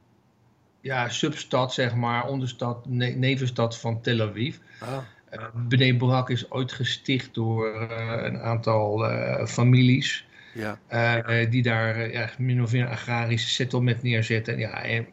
ja, 0.82 1.10
substad, 1.10 1.74
zeg 1.74 1.96
maar, 1.96 2.28
onderstad, 2.28 2.86
ne 2.86 3.08
nevenstad 3.08 3.78
van 3.78 4.02
Tel 4.02 4.22
Aviv. 4.22 4.58
Ah. 4.80 4.98
Uh, 5.34 5.44
Bnei 5.54 5.98
Barak 5.98 6.30
is 6.30 6.52
ooit 6.52 6.72
gesticht 6.72 7.34
door 7.34 7.90
uh, 7.90 8.24
een 8.24 8.40
aantal 8.40 9.06
families. 9.48 10.27
Ja. 10.58 10.80
Uh, 10.92 11.26
die 11.52 11.62
daar 11.62 12.12
ja, 12.12 12.30
min 12.38 12.62
of 12.62 12.72
meer 12.72 12.82
een 12.82 12.92
agrarische 12.92 13.50
settlement 13.50 14.04
neerzetten. 14.04 14.58
Ja, 14.58 14.84
en, 14.84 15.08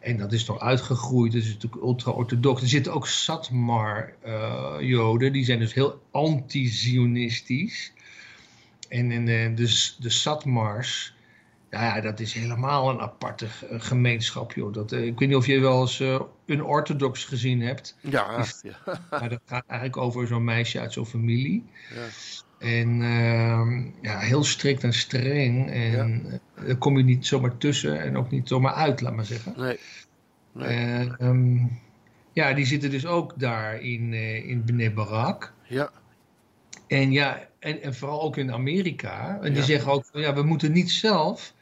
en 0.00 0.16
dat 0.16 0.32
is 0.32 0.44
toch 0.44 0.60
uitgegroeid. 0.60 1.32
Dat 1.32 1.42
is 1.42 1.52
natuurlijk 1.52 1.82
ultra-orthodox. 1.82 2.62
Er 2.62 2.68
zitten 2.68 2.92
ook 2.92 3.06
Satmar-joden. 3.06 5.32
die 5.32 5.44
zijn 5.44 5.58
dus 5.58 5.74
heel 5.74 6.02
anti-Zionistisch. 6.10 7.92
En, 8.88 9.10
en 9.10 9.24
de, 9.24 9.52
de, 9.54 9.94
de 9.98 10.10
Satmars... 10.10 11.14
Ja, 11.70 12.00
dat 12.00 12.20
is 12.20 12.32
helemaal 12.32 12.90
een 12.90 13.00
aparte 13.00 13.46
gemeenschap, 13.70 14.52
joh. 14.52 14.72
Dat, 14.72 14.92
uh, 14.92 15.04
ik 15.04 15.18
weet 15.18 15.28
niet 15.28 15.38
of 15.38 15.46
je 15.46 15.60
wel 15.60 15.80
eens 15.80 16.00
uh, 16.00 16.20
een 16.46 16.64
orthodox 16.64 17.24
gezien 17.24 17.60
hebt. 17.60 17.96
Ja, 18.00 18.44
ja. 18.62 18.78
Maar 19.10 19.28
dat 19.28 19.40
gaat 19.46 19.64
eigenlijk 19.66 20.02
over 20.02 20.26
zo'n 20.26 20.44
meisje 20.44 20.80
uit 20.80 20.92
zo'n 20.92 21.06
familie. 21.06 21.64
Ja. 21.94 22.06
En 22.62 23.00
uh, 23.00 23.84
ja, 24.02 24.18
heel 24.18 24.44
strikt 24.44 24.84
en 24.84 24.92
streng. 24.92 25.70
En 25.70 26.22
ja. 26.30 26.64
daar 26.66 26.76
kom 26.76 26.96
je 26.96 27.04
niet 27.04 27.26
zomaar 27.26 27.58
tussen 27.58 28.00
en 28.00 28.16
ook 28.16 28.30
niet 28.30 28.48
zomaar 28.48 28.72
uit, 28.72 29.00
laat 29.00 29.14
maar 29.14 29.24
zeggen. 29.24 29.54
Nee. 29.56 29.78
nee. 30.52 30.68
En, 30.68 31.16
um, 31.20 31.80
ja, 32.32 32.52
die 32.52 32.66
zitten 32.66 32.90
dus 32.90 33.06
ook 33.06 33.32
daar 33.36 33.80
in, 33.80 34.12
uh, 34.12 34.48
in 34.48 34.64
Bnei 34.64 34.90
Barak. 34.90 35.52
Ja. 35.66 35.90
En 36.86 37.12
ja, 37.12 37.48
en, 37.58 37.82
en 37.82 37.94
vooral 37.94 38.22
ook 38.22 38.36
in 38.36 38.52
Amerika. 38.52 39.38
En 39.42 39.50
die 39.52 39.60
ja. 39.60 39.66
zeggen 39.66 39.92
ook, 39.92 40.04
ja, 40.12 40.34
we 40.34 40.42
moeten 40.42 40.72
niet 40.72 40.90
zelf 40.90 41.54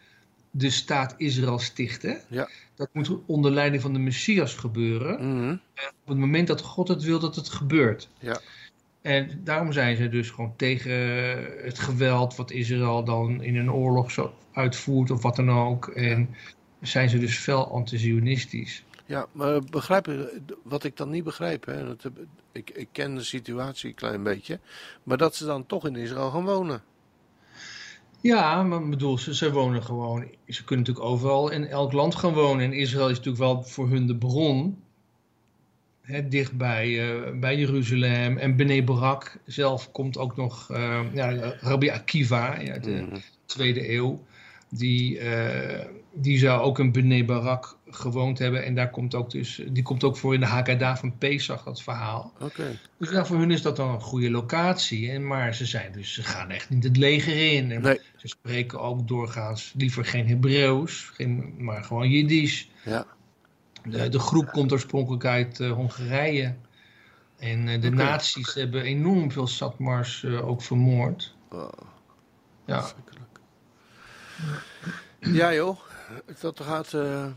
de 0.50 0.70
staat 0.70 1.14
Israël 1.16 1.58
stichten. 1.58 2.20
Ja. 2.28 2.48
Dat 2.74 2.88
moet 2.92 3.10
onder 3.26 3.50
leiding 3.50 3.82
van 3.82 3.92
de 3.92 3.98
Messias 3.98 4.54
gebeuren. 4.54 5.26
Mm 5.26 5.38
-hmm. 5.38 5.60
Op 6.02 6.08
het 6.08 6.18
moment 6.18 6.46
dat 6.46 6.60
God 6.60 6.88
het 6.88 7.02
wil 7.02 7.18
dat 7.18 7.36
het 7.36 7.48
gebeurt. 7.48 8.08
Ja. 8.18 8.40
En 9.02 9.40
daarom 9.44 9.72
zijn 9.72 9.96
ze 9.96 10.08
dus 10.08 10.30
gewoon 10.30 10.56
tegen 10.56 10.92
het 11.64 11.78
geweld 11.78 12.36
wat 12.36 12.50
Israël 12.50 13.04
dan 13.04 13.42
in 13.42 13.56
een 13.56 13.72
oorlog 13.72 14.10
zo 14.10 14.34
uitvoert 14.52 15.10
of 15.10 15.22
wat 15.22 15.36
dan 15.36 15.50
ook. 15.50 15.88
En 15.88 16.34
zijn 16.80 17.08
ze 17.08 17.18
dus 17.18 17.38
fel 17.38 17.72
antizionistisch. 17.72 18.84
Ja, 19.06 19.26
maar 19.32 19.60
begrijp 19.70 20.30
wat 20.62 20.84
ik 20.84 20.96
dan 20.96 21.10
niet 21.10 21.24
begrijp, 21.24 21.66
hè, 21.66 21.84
dat, 21.84 22.10
ik, 22.52 22.70
ik 22.70 22.88
ken 22.92 23.14
de 23.14 23.22
situatie 23.22 23.88
een 23.88 23.94
klein 23.94 24.22
beetje, 24.22 24.60
maar 25.02 25.16
dat 25.16 25.34
ze 25.34 25.44
dan 25.44 25.66
toch 25.66 25.86
in 25.86 25.96
Israël 25.96 26.30
gaan 26.30 26.44
wonen. 26.44 26.82
Ja, 28.20 28.62
maar 28.62 28.88
bedoel, 28.88 29.18
ze, 29.18 29.34
ze 29.34 29.52
wonen 29.52 29.82
gewoon, 29.82 30.28
ze 30.48 30.64
kunnen 30.64 30.86
natuurlijk 30.86 31.12
overal 31.12 31.50
in 31.50 31.66
elk 31.66 31.92
land 31.92 32.14
gaan 32.14 32.32
wonen. 32.32 32.64
En 32.64 32.72
Israël 32.72 33.08
is 33.08 33.16
natuurlijk 33.16 33.44
wel 33.44 33.62
voor 33.62 33.88
hun 33.88 34.06
de 34.06 34.16
bron 34.16 34.82
Hè, 36.10 36.28
dicht 36.28 36.56
bij, 36.56 36.88
uh, 36.88 37.38
bij 37.40 37.56
Jeruzalem. 37.56 38.36
En 38.38 38.56
Bnei 38.56 38.84
Barak 38.84 39.38
zelf 39.44 39.92
komt 39.92 40.18
ook 40.18 40.36
nog, 40.36 40.68
uh, 40.70 41.00
ja, 41.12 41.54
Rabbi 41.60 41.90
Akiva 41.90 42.56
uit 42.56 42.84
de 42.84 42.90
Mhm. 42.90 43.16
tweede 43.46 43.92
eeuw. 43.92 44.24
Die, 44.72 45.20
uh, 45.20 45.84
die 46.12 46.38
zou 46.38 46.60
ook 46.62 46.78
in 46.78 46.92
Bnei 46.92 47.24
Barak 47.24 47.76
gewoond 47.90 48.38
hebben. 48.38 48.64
En 48.64 48.74
daar 48.74 48.90
komt 48.90 49.14
ook 49.14 49.30
dus, 49.30 49.62
die 49.70 49.82
komt 49.82 50.04
ook 50.04 50.16
voor 50.16 50.34
in 50.34 50.40
de 50.40 50.46
Haggadah 50.46 50.96
van 50.96 51.18
Pesach, 51.18 51.62
dat 51.64 51.82
verhaal. 51.82 52.32
Oké. 52.40 52.78
Dus 52.98 53.10
ja, 53.10 53.24
voor 53.24 53.38
hun 53.38 53.50
is 53.50 53.62
dat 53.62 53.76
dan 53.76 53.88
een 53.94 54.00
goede 54.00 54.30
locatie. 54.30 55.10
En, 55.10 55.26
maar 55.26 55.54
ze, 55.54 55.66
zijn 55.66 55.92
dus, 55.92 56.14
ze 56.14 56.22
gaan 56.22 56.50
echt 56.50 56.70
niet 56.70 56.84
het 56.84 56.96
leger 56.96 57.52
in. 57.52 57.70
En 57.72 57.82
Nee. 57.82 58.00
Ze 58.16 58.28
spreken 58.28 58.80
ook 58.80 59.08
doorgaans 59.08 59.72
liever 59.76 60.04
geen 60.04 60.28
Hebreeuws, 60.28 61.10
geen, 61.14 61.54
maar 61.58 61.84
gewoon 61.84 62.10
Jiddisch. 62.10 62.68
Ja. 62.84 63.06
De, 63.84 64.08
de 64.08 64.18
groep 64.18 64.50
komt 64.50 64.72
oorspronkelijk 64.72 65.24
uit 65.24 65.60
eh, 65.60 65.72
Hongarije. 65.72 66.54
En 67.38 67.68
eh, 67.68 67.80
de 67.80 67.86
Oké. 67.86 67.96
nazi's 67.96 68.54
hebben 68.54 68.82
enorm 68.82 69.32
veel 69.32 69.46
Satmars 69.46 70.24
eh, 70.24 70.48
ook 70.48 70.62
vermoord. 70.62 71.34
Oh, 71.50 71.68
Ja. 72.64 72.84
Ja 75.20 75.54
joh, 75.54 75.78
dat 76.40 76.60
gaat 76.60 76.92
een 76.92 77.34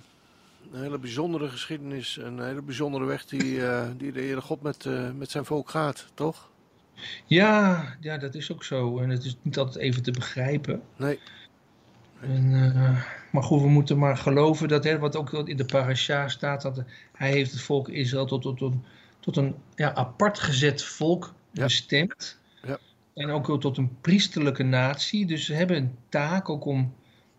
hele 0.71 0.97
bijzondere 0.97 1.49
geschiedenis, 1.49 2.17
een 2.17 2.39
hele 2.39 2.61
bijzondere 2.61 3.05
weg 3.05 3.25
die, 3.25 3.61
die 3.97 4.11
de 4.11 4.19
Heere 4.19 4.41
God 4.41 4.61
met, 4.61 4.85
met 5.17 5.31
zijn 5.31 5.45
volk 5.45 5.69
gaat, 5.69 6.05
toch? 6.13 6.51
ja, 7.25 7.83
ja, 7.99 8.17
dat 8.17 8.35
is 8.35 8.51
ook 8.51 8.63
zo. 8.63 8.99
En 8.99 9.09
het 9.09 9.23
is 9.23 9.37
niet 9.41 9.57
altijd 9.57 9.77
even 9.77 10.03
te 10.03 10.11
begrijpen. 10.11 10.81
Nee, 10.95 11.19
En, 12.23 12.73
eh, 12.75 13.03
maar 13.31 13.43
goed, 13.43 13.61
we 13.61 13.67
moeten 13.69 13.97
maar 13.97 14.17
geloven 14.17 14.67
dat, 14.67 14.83
hè, 14.83 14.99
wat 14.99 15.15
ook 15.15 15.33
in 15.33 15.57
de 15.57 15.65
parasha 15.65 16.27
staat, 16.29 16.61
dat 16.61 16.83
hij 17.13 17.31
heeft 17.31 17.51
het 17.51 17.61
volk 17.61 17.89
Israël 17.89 18.25
tot, 18.25 18.41
tot, 18.41 18.57
tot, 18.57 18.73
tot 19.19 19.37
een 19.37 19.55
ja, 19.75 19.93
apart 19.93 20.39
gezet 20.39 20.83
volk 20.83 21.33
Ja. 21.51 21.63
bestemd. 21.63 22.37
Ja. 22.67 22.77
En 23.13 23.29
ook 23.29 23.61
tot 23.61 23.77
een 23.77 23.97
priesterlijke 24.01 24.63
natie. 24.63 25.25
Dus 25.25 25.45
ze 25.45 25.53
hebben 25.53 25.77
een 25.77 25.95
taak 26.09 26.49
ook 26.49 26.65
om 26.65 26.93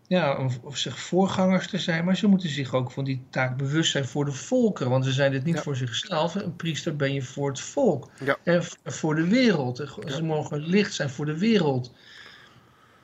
ja, 0.07 0.37
om 0.37 0.49
of 0.61 0.77
zich 0.77 0.99
voorgangers 0.99 1.67
te 1.67 1.77
zijn, 1.77 2.05
maar 2.05 2.17
ze 2.17 2.27
moeten 2.27 2.49
zich 2.49 2.73
ook 2.73 2.91
van 2.91 3.03
die 3.03 3.21
taak 3.29 3.57
bewust 3.57 3.91
zijn 3.91 4.05
voor 4.05 4.25
de 4.25 4.31
volkeren. 4.31 4.91
Want 4.91 5.05
ze 5.05 5.11
zijn 5.11 5.31
dit 5.31 5.43
niet 5.43 5.55
Ja. 5.55 5.61
voor 5.61 5.75
zichzelf. 5.75 6.35
Een 6.35 6.55
priester 6.55 6.95
ben 6.95 7.13
je 7.13 7.21
voor 7.21 7.49
het 7.49 7.59
volk. 7.59 8.09
Ja. 8.23 8.37
En 8.43 8.63
voor 8.83 9.15
de 9.15 9.27
wereld. 9.27 9.97
Ze 10.07 10.23
mogen 10.23 10.59
licht 10.59 10.93
zijn 10.93 11.09
voor 11.09 11.25
de 11.25 11.37
wereld. 11.37 11.93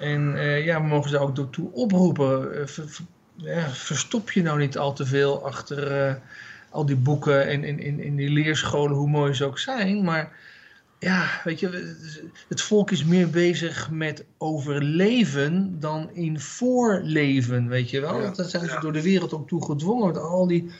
En 0.01 0.37
eh, 0.37 0.65
ja, 0.65 0.81
we 0.81 0.87
mogen 0.87 1.09
ze 1.09 1.17
ook 1.19 1.51
toe 1.51 1.71
oproepen. 1.71 2.59
Eh, 2.61 2.67
ver- 2.67 2.89
ver- 2.89 3.05
ja, 3.35 3.69
verstop 3.69 4.31
je 4.31 4.41
nou 4.41 4.59
niet 4.59 4.77
al 4.77 4.93
te 4.93 5.05
veel 5.05 5.45
achter 5.45 5.91
eh, 5.91 6.13
al 6.69 6.85
die 6.85 6.95
boeken 6.95 7.47
en 7.47 7.63
in, 7.63 7.79
in, 7.79 7.99
in 7.99 8.15
die 8.15 8.29
leerscholen, 8.29 8.95
hoe 8.95 9.09
mooi 9.09 9.33
ze 9.33 9.45
ook 9.45 9.59
zijn. 9.59 10.03
Maar 10.03 10.31
ja, 10.99 11.41
weet 11.43 11.59
je, 11.59 11.95
het 12.47 12.61
volk 12.61 12.91
is 12.91 13.03
meer 13.03 13.29
bezig 13.29 13.89
met 13.89 14.25
overleven 14.37 15.79
dan 15.79 16.09
in 16.13 16.39
voorleven, 16.39 17.67
weet 17.67 17.89
je 17.89 18.01
wel. 18.01 18.21
Ja. 18.21 18.31
Daar 18.31 18.49
zijn 18.49 18.69
ze 18.69 18.77
door 18.79 18.93
de 18.93 19.01
wereld 19.01 19.33
ook 19.33 19.47
toe 19.47 19.65
gedwongen. 19.65 20.07
Met 20.07 20.17
al 20.17 20.47
die 20.47 20.71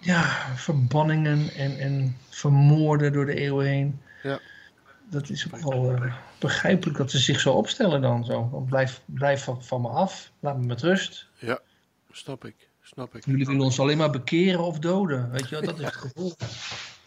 ja, 0.00 0.22
verbanningen 0.54 1.48
en, 1.56 1.78
en 1.78 2.16
vermoorden 2.28 3.12
door 3.12 3.26
de 3.26 3.34
eeuwen 3.34 3.66
heen. 3.66 4.00
Ja 4.22 4.40
dat 5.10 5.30
is 5.30 5.44
wel 5.44 5.90
eh, 5.90 6.14
begrijpelijk 6.38 6.98
dat 6.98 7.10
ze 7.10 7.18
zich 7.18 7.40
zo 7.40 7.52
opstellen 7.52 8.00
dan. 8.00 8.24
Zo. 8.24 8.64
Blijf, 8.68 9.02
blijf 9.04 9.44
van, 9.44 9.62
van 9.62 9.80
me 9.80 9.88
af, 9.88 10.30
laat 10.40 10.58
me 10.58 10.66
met 10.66 10.82
rust. 10.82 11.28
Ja, 11.38 11.58
snap 12.10 12.44
ik. 12.44 12.68
Snap 12.82 13.14
ik. 13.14 13.24
Jullie 13.24 13.46
willen 13.46 13.60
ons 13.60 13.80
alleen 13.80 13.98
maar 13.98 14.10
bekeren 14.10 14.60
of 14.60 14.78
doden. 14.78 15.30
Weet 15.30 15.48
je, 15.48 15.60
dat 15.60 15.78
is 15.78 15.84
het 15.84 15.96
gevoel. 15.96 16.32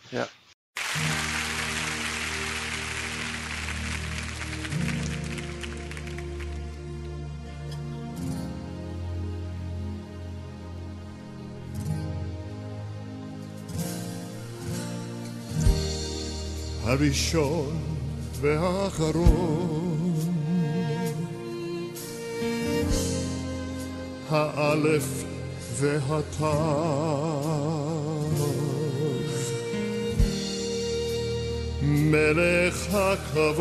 Ja. 0.10 0.28
Are 16.86 16.98
we 16.98 17.14
sure 17.14 17.87
והאחרון. 18.42 20.14
האלף 24.30 25.24
והתו. 25.80 26.54
מלך 31.82 32.94
הכבוד, 32.94 33.58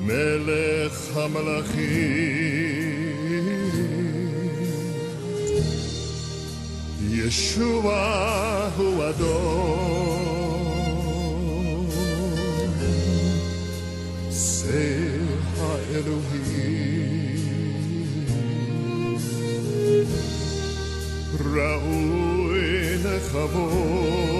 מלך 0.00 1.16
המלכים. 1.16 2.41
Yeshua 7.22 8.72
who 8.72 8.88
Adon. 9.00 10.32
Say 14.30 15.20
Ha 15.56 15.72
Elohim. 15.96 17.12
Ra'ui 21.54 22.70
לכבוד. 23.04 24.32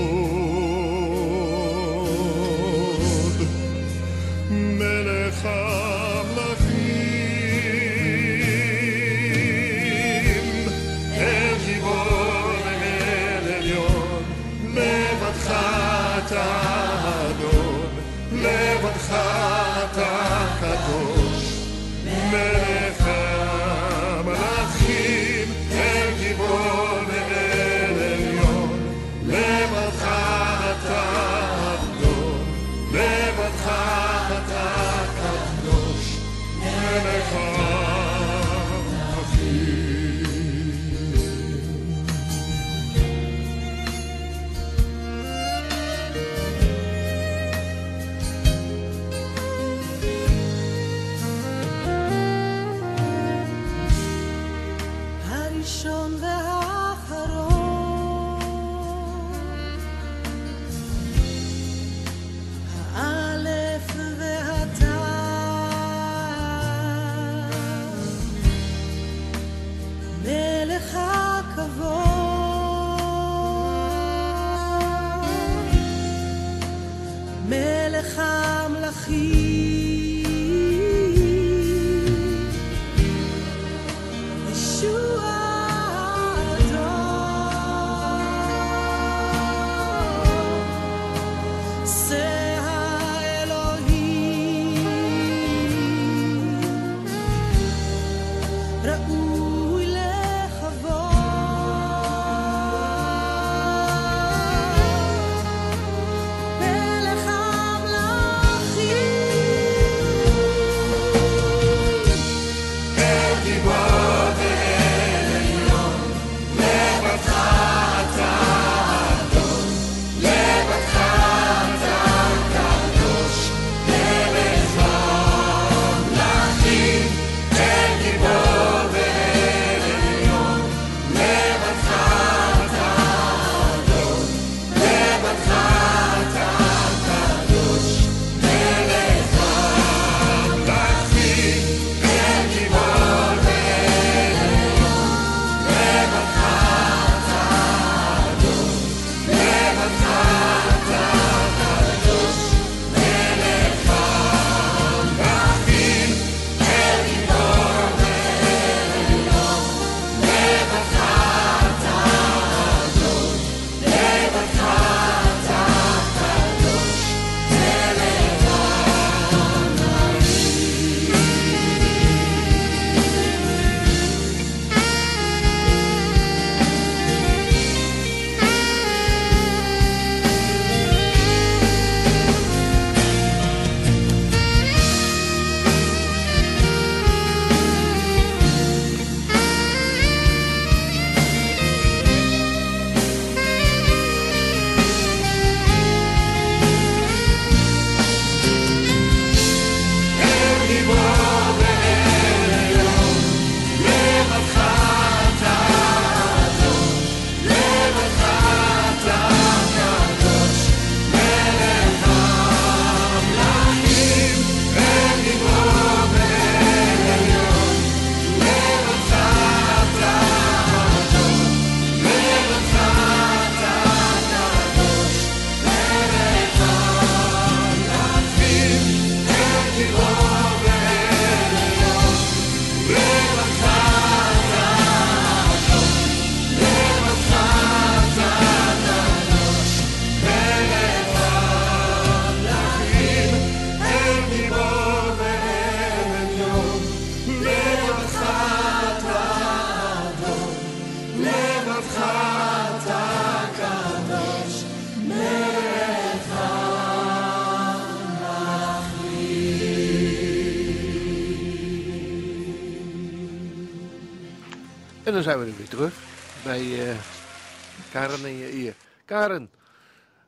Karen, 269.22 269.50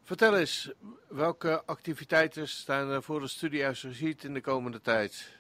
vertel 0.03 0.37
eens, 0.37 0.73
welke 1.09 1.63
activiteiten 1.65 2.49
staan 2.49 2.91
er 2.91 3.03
voor 3.03 3.21
de 3.21 3.29
Studiehuis 3.29 3.83
Regiet 3.83 4.25
in 4.25 4.35
de 4.35 4.41
komende 4.41 4.81
tijd? 4.81 5.37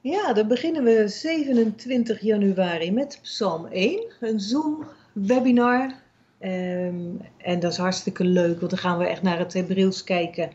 Ja, 0.00 0.32
dan 0.32 0.48
beginnen 0.48 0.84
we 0.84 1.08
27 1.08 2.20
januari 2.20 2.92
met 2.92 3.18
Psalm 3.22 3.66
1, 3.66 4.12
een 4.20 4.40
Zoom-webinar. 4.40 5.94
Ehm, 6.38 7.14
en 7.36 7.60
dat 7.60 7.72
is 7.72 7.78
hartstikke 7.78 8.24
leuk, 8.24 8.58
want 8.58 8.70
dan 8.70 8.80
gaan 8.80 8.98
we 8.98 9.06
echt 9.06 9.22
naar 9.22 9.38
het 9.38 9.52
Hebreeuws 9.52 10.04
kijken. 10.04 10.50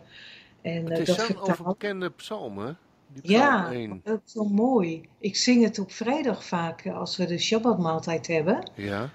En 0.61 0.83
Het 0.83 0.91
eh, 0.91 0.99
is 0.99 1.05
dat 1.05 1.19
zo'n 1.19 1.39
overbekende 1.39 2.09
psalm, 2.09 2.57
hè? 2.57 2.71
Die 3.07 3.21
psalm 3.21 3.39
Ja, 3.39 3.71
1. 3.71 4.01
dat 4.03 4.21
is 4.25 4.31
zo 4.31 4.43
mooi. 4.43 5.09
Ik 5.17 5.35
zing 5.35 5.63
het 5.63 5.79
op 5.79 5.91
vrijdag 5.91 6.45
vaak 6.45 6.81
eh, 6.81 6.97
als 6.97 7.17
we 7.17 7.25
de 7.25 7.37
Shabbatmaaltijd 7.37 8.27
hebben. 8.27 8.71
Ja, 8.75 9.09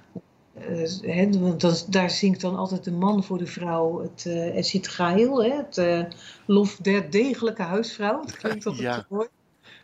hè, 1.03 1.39
want 1.39 1.93
daar 1.93 2.11
zingt 2.11 2.41
dan 2.41 2.57
altijd 2.57 2.85
de 2.85 2.93
man 2.93 3.25
voor 3.25 3.39
de 3.39 3.47
vrouw 3.47 4.03
het 4.03 4.25
uh, 4.29 4.57
Esit 4.57 4.89
Gail, 4.89 5.45
hè, 5.45 5.57
het 5.57 5.79
eh, 5.79 6.05
lof 6.47 6.77
der 6.77 7.11
degelijke 7.11 7.63
huisvrouw. 7.63 8.21
Het 8.21 8.37
klinkt 8.37 8.67
altijd 8.67 8.85
Ja. 8.85 9.07
mooi. 9.09 9.29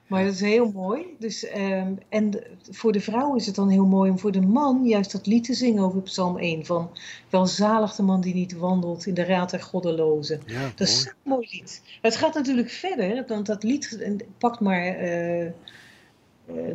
Maar 0.06 0.24
dat 0.24 0.34
is 0.34 0.40
heel 0.40 0.70
mooi. 0.72 1.06
Dus, 1.18 1.44
ehm, 1.44 1.92
en 2.08 2.42
voor 2.70 2.92
de 2.92 3.00
vrouw 3.00 3.34
is 3.34 3.46
het 3.46 3.54
dan 3.54 3.68
heel 3.68 3.84
mooi 3.84 4.10
om 4.10 4.18
voor 4.18 4.32
de 4.32 4.40
man 4.40 4.84
juist 4.84 5.12
dat 5.12 5.26
lied 5.26 5.44
te 5.44 5.54
zingen 5.54 5.82
over 5.82 6.02
Psalm 6.02 6.38
1. 6.38 6.66
Van 6.66 6.90
welzalig 7.30 7.94
de 7.94 8.02
man 8.02 8.20
die 8.20 8.34
niet 8.34 8.56
wandelt 8.56 9.06
in 9.06 9.14
de 9.14 9.24
raad 9.24 9.50
der 9.50 9.60
goddelozen. 9.60 10.40
ja 10.46 10.72
Dat 10.74 10.88
is 10.88 11.02
zo'n 11.02 11.12
mooi 11.22 11.48
lied. 11.50 11.82
Het 12.02 12.16
gaat 12.16 12.34
natuurlijk 12.34 12.70
verder, 12.70 13.24
want 13.26 13.46
dat 13.46 13.62
lied 13.62 13.98
eh, 14.00 14.12
pakt 14.38 14.60
maar 14.60 14.82
eh, 14.82 15.46
eh, 15.46 15.52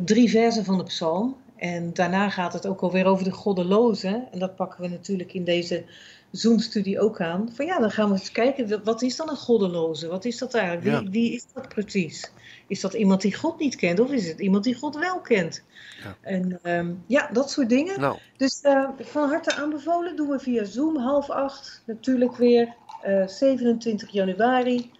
drie 0.04 0.30
versen 0.30 0.64
van 0.64 0.78
de 0.78 0.84
psalm. 0.84 1.36
En 1.58 1.92
daarna 1.92 2.30
gaat 2.30 2.52
het 2.52 2.66
ook 2.66 2.80
alweer 2.80 3.06
over 3.06 3.24
de 3.24 3.32
goddelozen. 3.32 4.28
En 4.32 4.38
dat 4.38 4.56
pakken 4.56 4.80
we 4.80 4.88
natuurlijk 4.88 5.32
in 5.32 5.44
deze 5.44 5.84
Zoom-studie 6.30 7.00
ook 7.00 7.20
aan. 7.20 7.50
Van 7.52 7.66
ja, 7.66 7.78
dan 7.78 7.90
gaan 7.90 8.08
we 8.08 8.18
eens 8.18 8.32
kijken, 8.32 8.84
wat 8.84 9.02
is 9.02 9.16
dan 9.16 9.28
een 9.30 9.36
goddeloze? 9.36 10.08
Wat 10.08 10.24
is 10.24 10.38
dat 10.38 10.54
eigenlijk? 10.54 10.86
Ja. 10.86 11.00
Wie, 11.00 11.10
wie 11.10 11.32
is 11.34 11.46
dat 11.54 11.68
precies? 11.68 12.30
Is 12.66 12.80
dat 12.80 12.94
iemand 12.94 13.20
die 13.20 13.34
God 13.34 13.58
niet 13.58 13.76
kent 13.76 14.00
of 14.00 14.10
is 14.10 14.28
het 14.28 14.38
iemand 14.38 14.64
die 14.64 14.74
God 14.74 14.96
wel 14.96 15.20
kent? 15.20 15.62
Ja. 16.02 16.16
En 16.20 16.58
ehm, 16.62 16.94
ja, 17.06 17.28
dat 17.32 17.50
soort 17.50 17.68
dingen. 17.68 18.00
Nou, 18.00 18.18
Dus 18.36 18.60
eh, 18.60 18.88
van 18.98 19.28
harte 19.28 19.54
aanbevolen 19.54 20.16
doen 20.16 20.28
we 20.28 20.38
via 20.38 20.64
Zoom 20.64 20.96
half 20.96 21.30
acht. 21.30 21.82
Natuurlijk 21.86 22.36
weer 22.36 22.74
eh, 23.02 23.26
27 23.26 24.10
januari. 24.10 24.90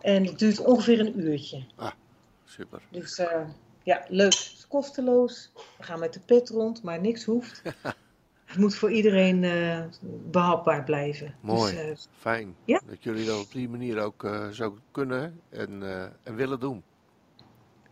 En 0.00 0.26
het 0.26 0.38
duurt 0.38 0.60
ongeveer 0.60 1.00
een 1.00 1.20
uurtje. 1.20 1.64
super. 2.44 2.82
Dus 2.90 3.18
eh, 3.18 3.40
ja, 3.82 4.04
leuk. 4.08 4.52
Kosteloos. 4.74 5.50
We 5.76 5.82
gaan 5.82 5.98
met 5.98 6.12
de 6.12 6.20
pet 6.20 6.48
rond, 6.48 6.82
maar 6.82 7.00
niks 7.00 7.24
hoeft. 7.24 7.62
Het 8.44 8.56
moet 8.56 8.74
voor 8.74 8.92
iedereen 8.92 9.44
eh, 9.44 9.84
behapbaar 10.30 10.84
blijven. 10.84 11.34
Mooi. 11.40 11.74
Dus, 11.74 11.82
eh, 11.82 12.12
Fijn 12.18 12.54
Ja. 12.64 12.80
dat 12.86 13.02
jullie 13.02 13.26
dat 13.26 13.40
op 13.44 13.52
die 13.52 13.68
manier 13.68 14.00
ook 14.00 14.24
eh, 14.24 14.48
zo 14.48 14.78
kunnen 14.90 15.40
en, 15.48 15.82
en 16.22 16.34
willen 16.34 16.60
doen. 16.60 16.82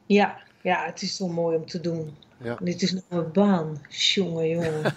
ja, 0.06 0.40
ja, 0.62 0.84
het 0.84 1.02
is 1.02 1.16
zo 1.16 1.28
mooi 1.28 1.56
om 1.56 1.66
te 1.66 1.80
doen. 1.80 2.14
Ja. 2.36 2.58
Dit 2.60 2.82
is 2.82 2.92
nog 2.92 3.02
een 3.08 3.32
baan. 3.32 3.80
Jongen, 3.88 4.48
jongen. 4.48 4.82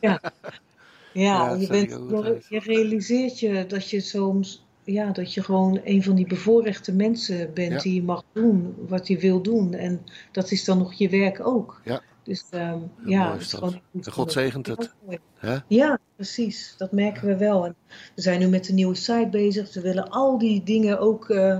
ja. 0.00 0.20
Ja, 1.12 1.54
je, 1.54 1.66
bent, 1.66 2.46
je 2.48 2.58
realiseert 2.58 3.40
je 3.40 3.66
dat 3.66 3.90
je 3.90 4.00
soms, 4.00 4.64
ja, 4.84 5.10
dat 5.10 5.34
je 5.34 5.42
gewoon 5.42 5.80
een 5.84 6.02
van 6.02 6.14
die 6.14 6.26
bevoorrechte 6.26 6.92
mensen 6.92 7.50
bent 7.54 7.72
Ja. 7.72 7.78
die 7.78 8.02
mag 8.02 8.24
doen 8.32 8.74
wat 8.88 9.08
je 9.08 9.18
wil 9.18 9.42
doen. 9.42 9.74
En 9.74 10.00
dat 10.32 10.50
is 10.50 10.64
dan 10.64 10.78
nog 10.78 10.92
je 10.92 11.08
werk 11.08 11.46
ook. 11.46 11.80
Ja. 11.84 12.02
Dus 12.22 12.44
ehm, 12.50 12.78
ja, 13.04 13.32
het 13.32 13.40
is 13.40 13.52
gewoon 13.52 13.80
goed 13.92 14.08
God 14.08 14.32
zegent 14.32 14.66
het. 14.66 14.94
Ja, 15.68 15.98
precies. 16.16 16.74
Dat 16.76 16.92
merken 16.92 17.26
we 17.26 17.36
wel. 17.36 17.66
En 17.66 17.74
we 18.14 18.22
zijn 18.22 18.40
nu 18.40 18.46
met 18.48 18.64
de 18.64 18.72
nieuwe 18.72 18.94
site 18.94 19.28
bezig. 19.30 19.74
We 19.74 19.80
willen 19.80 20.08
al 20.10 20.38
die 20.38 20.62
dingen 20.62 21.00
ook 21.00 21.30
eh, 21.30 21.56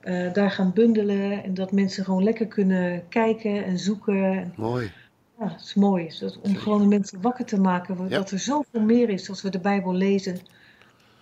eh, 0.00 0.32
daar 0.32 0.50
gaan 0.50 0.72
bundelen. 0.72 1.44
En 1.44 1.54
dat 1.54 1.72
mensen 1.72 2.04
gewoon 2.04 2.22
lekker 2.22 2.46
kunnen 2.46 3.08
kijken 3.08 3.64
en 3.64 3.78
zoeken. 3.78 4.24
En, 4.24 4.52
Mooi. 4.56 4.92
ja, 5.38 5.48
het 5.48 5.60
is 5.60 5.74
mooi. 5.74 6.10
Dat, 6.20 6.40
om 6.40 6.56
gewoon 6.56 6.80
de 6.80 6.86
mensen 6.86 7.20
wakker 7.20 7.44
te 7.44 7.60
maken. 7.60 8.08
Dat 8.08 8.30
er 8.30 8.38
zoveel 8.38 8.80
meer 8.80 9.08
is 9.08 9.28
als 9.28 9.42
we 9.42 9.50
de 9.50 9.60
Bijbel 9.60 9.94
lezen. 9.94 10.38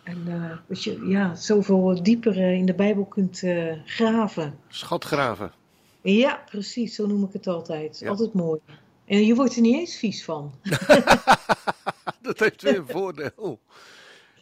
En 0.02 0.22
eh, 0.26 0.56
dat 0.68 0.84
je 0.84 1.06
ja, 1.06 1.34
zoveel 1.34 2.02
dieper 2.02 2.38
eh, 2.38 2.52
in 2.52 2.66
de 2.66 2.74
Bijbel 2.74 3.04
kunt 3.04 3.42
eh, 3.42 3.72
graven. 3.84 4.58
Schatgraven. 4.68 5.52
Ja, 6.00 6.42
precies. 6.46 6.94
Zo 6.94 7.06
noem 7.06 7.24
ik 7.24 7.32
het 7.32 7.46
altijd. 7.46 7.98
Ja. 7.98 8.08
Altijd 8.08 8.32
mooi. 8.32 8.60
En 9.04 9.26
je 9.26 9.34
wordt 9.34 9.54
er 9.54 9.60
niet 9.60 9.76
eens 9.76 9.96
vies 9.96 10.24
van. 10.24 10.52
Dat 12.22 12.38
heeft 12.38 12.62
weer 12.62 12.76
een 12.76 12.88
voordeel. 12.88 13.60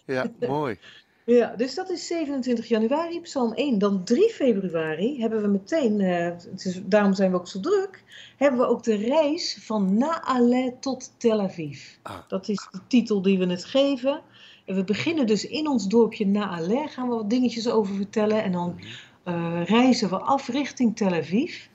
Ja, 0.04 0.30
mooi. 0.38 0.78
Ja, 1.24 1.54
dus 1.56 1.74
dat 1.74 1.90
is 1.90 2.06
27 2.06 2.68
januari, 2.68 3.20
Psalm 3.20 3.52
1. 3.52 3.78
Dan 3.78 4.04
3 4.04 4.30
februari 4.30 5.20
hebben 5.20 5.42
we 5.42 5.48
meteen, 5.48 6.00
het 6.00 6.64
is, 6.64 6.80
daarom 6.84 7.14
zijn 7.14 7.30
we 7.30 7.36
ook 7.36 7.48
zo 7.48 7.60
druk, 7.60 8.04
hebben 8.36 8.60
we 8.60 8.66
ook 8.66 8.82
de 8.82 8.96
reis 8.96 9.58
van 9.60 9.98
Naale 9.98 10.74
tot 10.80 11.12
Tel 11.16 11.40
Aviv. 11.40 11.96
Ah. 12.02 12.18
Dat 12.28 12.48
is 12.48 12.68
de 12.70 12.80
titel 12.86 13.22
die 13.22 13.38
we 13.38 13.46
het 13.46 13.64
geven. 13.64 14.22
En 14.70 14.76
we 14.76 14.84
beginnen 14.84 15.26
dus 15.26 15.46
in 15.46 15.68
ons 15.68 15.86
dorpje 15.86 16.26
Naale, 16.26 16.86
gaan 16.88 17.08
we 17.08 17.14
wat 17.14 17.30
dingetjes 17.30 17.68
over 17.68 17.94
vertellen. 17.94 18.42
En 18.42 18.52
dan 18.52 18.80
eh, 19.22 19.64
reizen 19.64 20.08
we 20.08 20.16
af 20.16 20.48
richting 20.48 20.96
Tel 20.96 21.14
Aviv. 21.14 21.66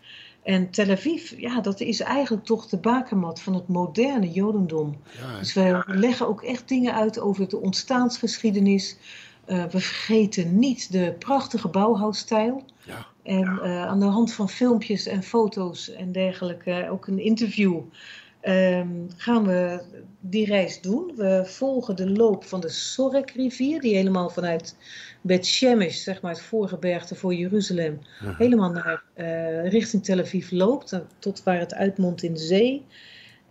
En 0.43 0.69
Tel 0.69 0.89
Aviv, 0.89 1.33
ja, 1.37 1.61
dat 1.61 1.79
is 1.79 1.99
eigenlijk 1.99 2.45
toch 2.45 2.67
de 2.67 2.77
bakermat 2.77 3.41
van 3.41 3.53
het 3.53 3.67
moderne 3.67 4.31
Jodendom. 4.31 4.97
Ja, 5.21 5.39
Dus 5.39 5.53
we 5.53 5.83
leggen 5.85 6.27
ook 6.27 6.41
echt 6.41 6.67
dingen 6.67 6.93
uit 6.93 7.19
over 7.19 7.49
de 7.49 7.61
ontstaansgeschiedenis. 7.61 8.97
Eh, 9.45 9.63
we 9.63 9.79
vergeten 9.79 10.59
niet 10.59 10.91
de 10.91 11.15
prachtige 11.19 11.67
bouwhoudstijl. 11.67 12.63
ja. 12.85 13.05
En 13.23 13.59
eh, 13.63 13.85
aan 13.85 13.99
de 13.99 14.05
hand 14.05 14.33
van 14.33 14.49
filmpjes 14.49 15.05
en 15.05 15.23
foto's 15.23 15.89
en 15.89 16.11
dergelijke, 16.11 16.87
ook 16.91 17.07
een 17.07 17.19
interview, 17.19 17.79
ehm, 18.45 18.87
gaan 19.17 19.45
we 19.45 19.81
die 20.19 20.45
reis 20.45 20.81
doen. 20.81 21.11
We 21.15 21.43
volgen 21.45 21.95
de 21.95 22.09
loop 22.09 22.43
van 22.43 22.59
de 22.59 22.69
Sorek-rivier, 22.69 23.81
die 23.81 23.95
helemaal 23.95 24.29
vanuit 24.29 24.75
Bet 25.21 25.45
Shemesh, 25.45 26.03
zeg 26.03 26.21
maar 26.21 26.31
het 26.31 26.41
voorgebergte 26.41 27.15
voor 27.15 27.33
Jeruzalem, 27.33 27.99
helemaal 28.37 28.71
naar, 28.71 29.03
eh, 29.13 29.69
richting 29.69 30.03
Tel 30.03 30.19
Aviv 30.19 30.51
loopt, 30.51 30.91
eh, 30.91 30.99
tot 31.19 31.43
waar 31.43 31.59
het 31.59 31.73
uitmondt 31.73 32.23
in 32.23 32.33
de 32.33 32.39
zee. 32.39 32.85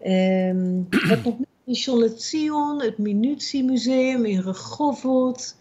En 0.02 0.86
het 1.08 1.24
nog 1.24 1.36
in 1.64 1.74
Shollet 1.74 2.32
het 2.78 2.98
Minutiemuseum 2.98 4.24
in 4.24 4.40
Rehovot, 4.40 5.56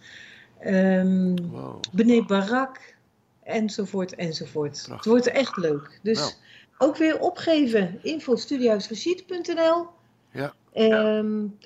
Wow. 1.52 1.80
Bnei 1.92 2.26
Barak, 2.26 2.96
enzovoort, 3.44 4.16
enzovoort. 4.16 4.88
Het 4.90 5.06
wordt 5.06 5.28
echt 5.28 5.58
leuk. 5.58 6.00
Dus 6.02 6.20
Nou. 6.20 6.32
Ook 6.78 6.98
weer 6.98 7.20
opgeven, 7.20 8.00
info.studiehuisgeschied.nl 8.02 9.86
Ja. 10.32 10.54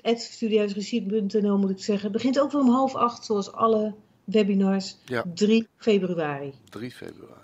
Studiehuisgeschied.nl 0.02 1.58
moet 1.58 1.70
ik 1.70 1.78
zeggen. 1.78 2.04
Het 2.04 2.12
begint 2.12 2.40
ook 2.40 2.52
weer 2.52 2.60
om 2.60 2.68
half 2.70 2.94
acht, 2.94 3.24
zoals 3.24 3.52
alle 3.52 3.94
webinars, 4.24 4.96
Ja. 5.04 5.24
3 5.34 5.68
februari. 5.76 6.52
3 6.70 6.90
februari. 6.90 7.36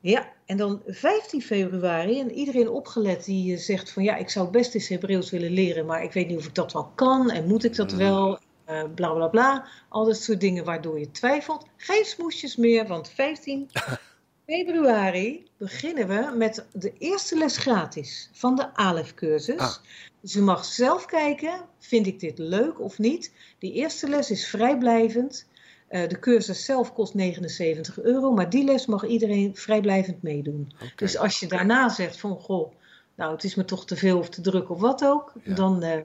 Ja, 0.00 0.28
en 0.46 0.56
dan 0.56 0.82
15 0.86 1.42
februari, 1.42 2.20
en 2.20 2.30
iedereen 2.32 2.68
opgelet 2.68 3.24
die 3.24 3.54
eh, 3.54 3.60
zegt 3.60 3.90
van 3.92 4.02
ja, 4.02 4.16
ik 4.16 4.28
zou 4.30 4.50
best 4.50 4.74
eens 4.74 4.88
Hebreeuws 4.88 5.30
willen 5.30 5.50
leren, 5.50 5.86
maar 5.86 6.02
ik 6.02 6.12
weet 6.12 6.28
niet 6.28 6.38
of 6.38 6.46
ik 6.46 6.54
dat 6.54 6.72
wel 6.72 6.90
kan 6.94 7.30
en 7.30 7.46
moet 7.46 7.64
ik 7.64 7.76
dat 7.76 7.92
Mm. 7.92 7.98
wel, 7.98 8.38
eh, 8.64 8.82
bla 8.94 9.12
bla 9.12 9.26
bla. 9.28 9.66
Al 9.88 10.04
dat 10.04 10.16
soort 10.16 10.40
dingen 10.40 10.64
waardoor 10.64 10.98
je 10.98 11.10
twijfelt. 11.10 11.66
Geen 11.76 12.04
smoesjes 12.04 12.56
meer, 12.56 12.86
want 12.86 13.08
15 13.08 13.70
februari 14.52 15.46
beginnen 15.56 16.08
we 16.08 16.36
met 16.36 16.66
de 16.72 16.92
eerste 16.98 17.38
les 17.38 17.56
gratis 17.56 18.28
van 18.32 18.56
de 18.56 18.74
ALEF-cursus. 18.74 19.58
Ah. 19.58 19.74
Dus 20.20 20.32
je 20.32 20.40
mag 20.40 20.64
zelf 20.64 21.04
kijken, 21.04 21.60
vind 21.78 22.06
ik 22.06 22.20
dit 22.20 22.38
leuk 22.38 22.80
of 22.80 22.98
niet. 22.98 23.32
Die 23.58 23.72
eerste 23.72 24.08
les 24.08 24.30
is 24.30 24.46
vrijblijvend. 24.46 25.46
Eh, 25.88 26.08
de 26.08 26.18
cursus 26.18 26.64
zelf 26.64 26.92
kost 26.92 27.14
79 27.14 28.00
euro, 28.00 28.32
maar 28.32 28.50
die 28.50 28.64
les 28.64 28.86
mag 28.86 29.06
iedereen 29.06 29.56
vrijblijvend 29.56 30.22
meedoen. 30.22 30.72
Dus 30.96 31.16
als 31.18 31.40
je 31.40 31.46
daarna 31.46 31.88
zegt 31.88 32.20
van, 32.20 32.36
goh, 32.36 32.72
nou 33.14 33.32
het 33.32 33.44
is 33.44 33.54
me 33.54 33.64
toch 33.64 33.86
te 33.86 33.96
veel 33.96 34.18
of 34.18 34.28
te 34.28 34.40
druk 34.40 34.70
of 34.70 34.80
wat 34.80 35.04
ook, 35.04 35.32
Ja. 35.44 35.54
dan, 35.54 35.82
eh, 35.82 36.00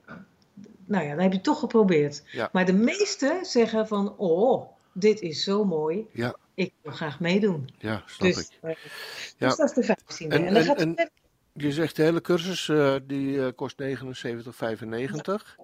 nou 0.86 1.04
ja, 1.04 1.10
dan 1.10 1.20
heb 1.20 1.30
je 1.32 1.36
het 1.38 1.44
toch 1.44 1.60
geprobeerd. 1.60 2.24
Ja. 2.32 2.50
Maar 2.52 2.66
de 2.66 2.74
meesten 2.74 3.46
zeggen 3.46 3.88
van, 3.88 4.18
oh, 4.18 4.68
dit 4.94 5.22
is 5.22 5.44
zo 5.44 5.66
mooi, 5.66 6.08
Ja, 6.14 6.36
ik 6.58 6.74
wil 6.82 6.92
graag 6.92 7.20
meedoen. 7.20 7.70
ja, 7.80 8.04
snap 8.06 8.28
Dus, 8.34 8.40
ik. 8.40 8.48
eh, 8.62 8.76
Ja. 9.38 9.48
dus 9.48 9.58
dat 9.58 9.70
is 9.70 9.76
de 9.76 9.84
15e. 9.84 10.28
En- 10.28 10.46
En, 10.46 10.54
dan 10.54 10.56
en- 10.56 10.64
gaat 10.64 10.78
en-. 10.82 11.10
Je 11.54 11.72
zegt 11.72 11.96
de 11.96 12.04
hele 12.04 12.22
cursus 12.22 12.70
eh, 12.70 12.96
die 13.08 13.42
eh, 13.46 13.48
kost 13.56 13.76
79,95. 13.78 15.56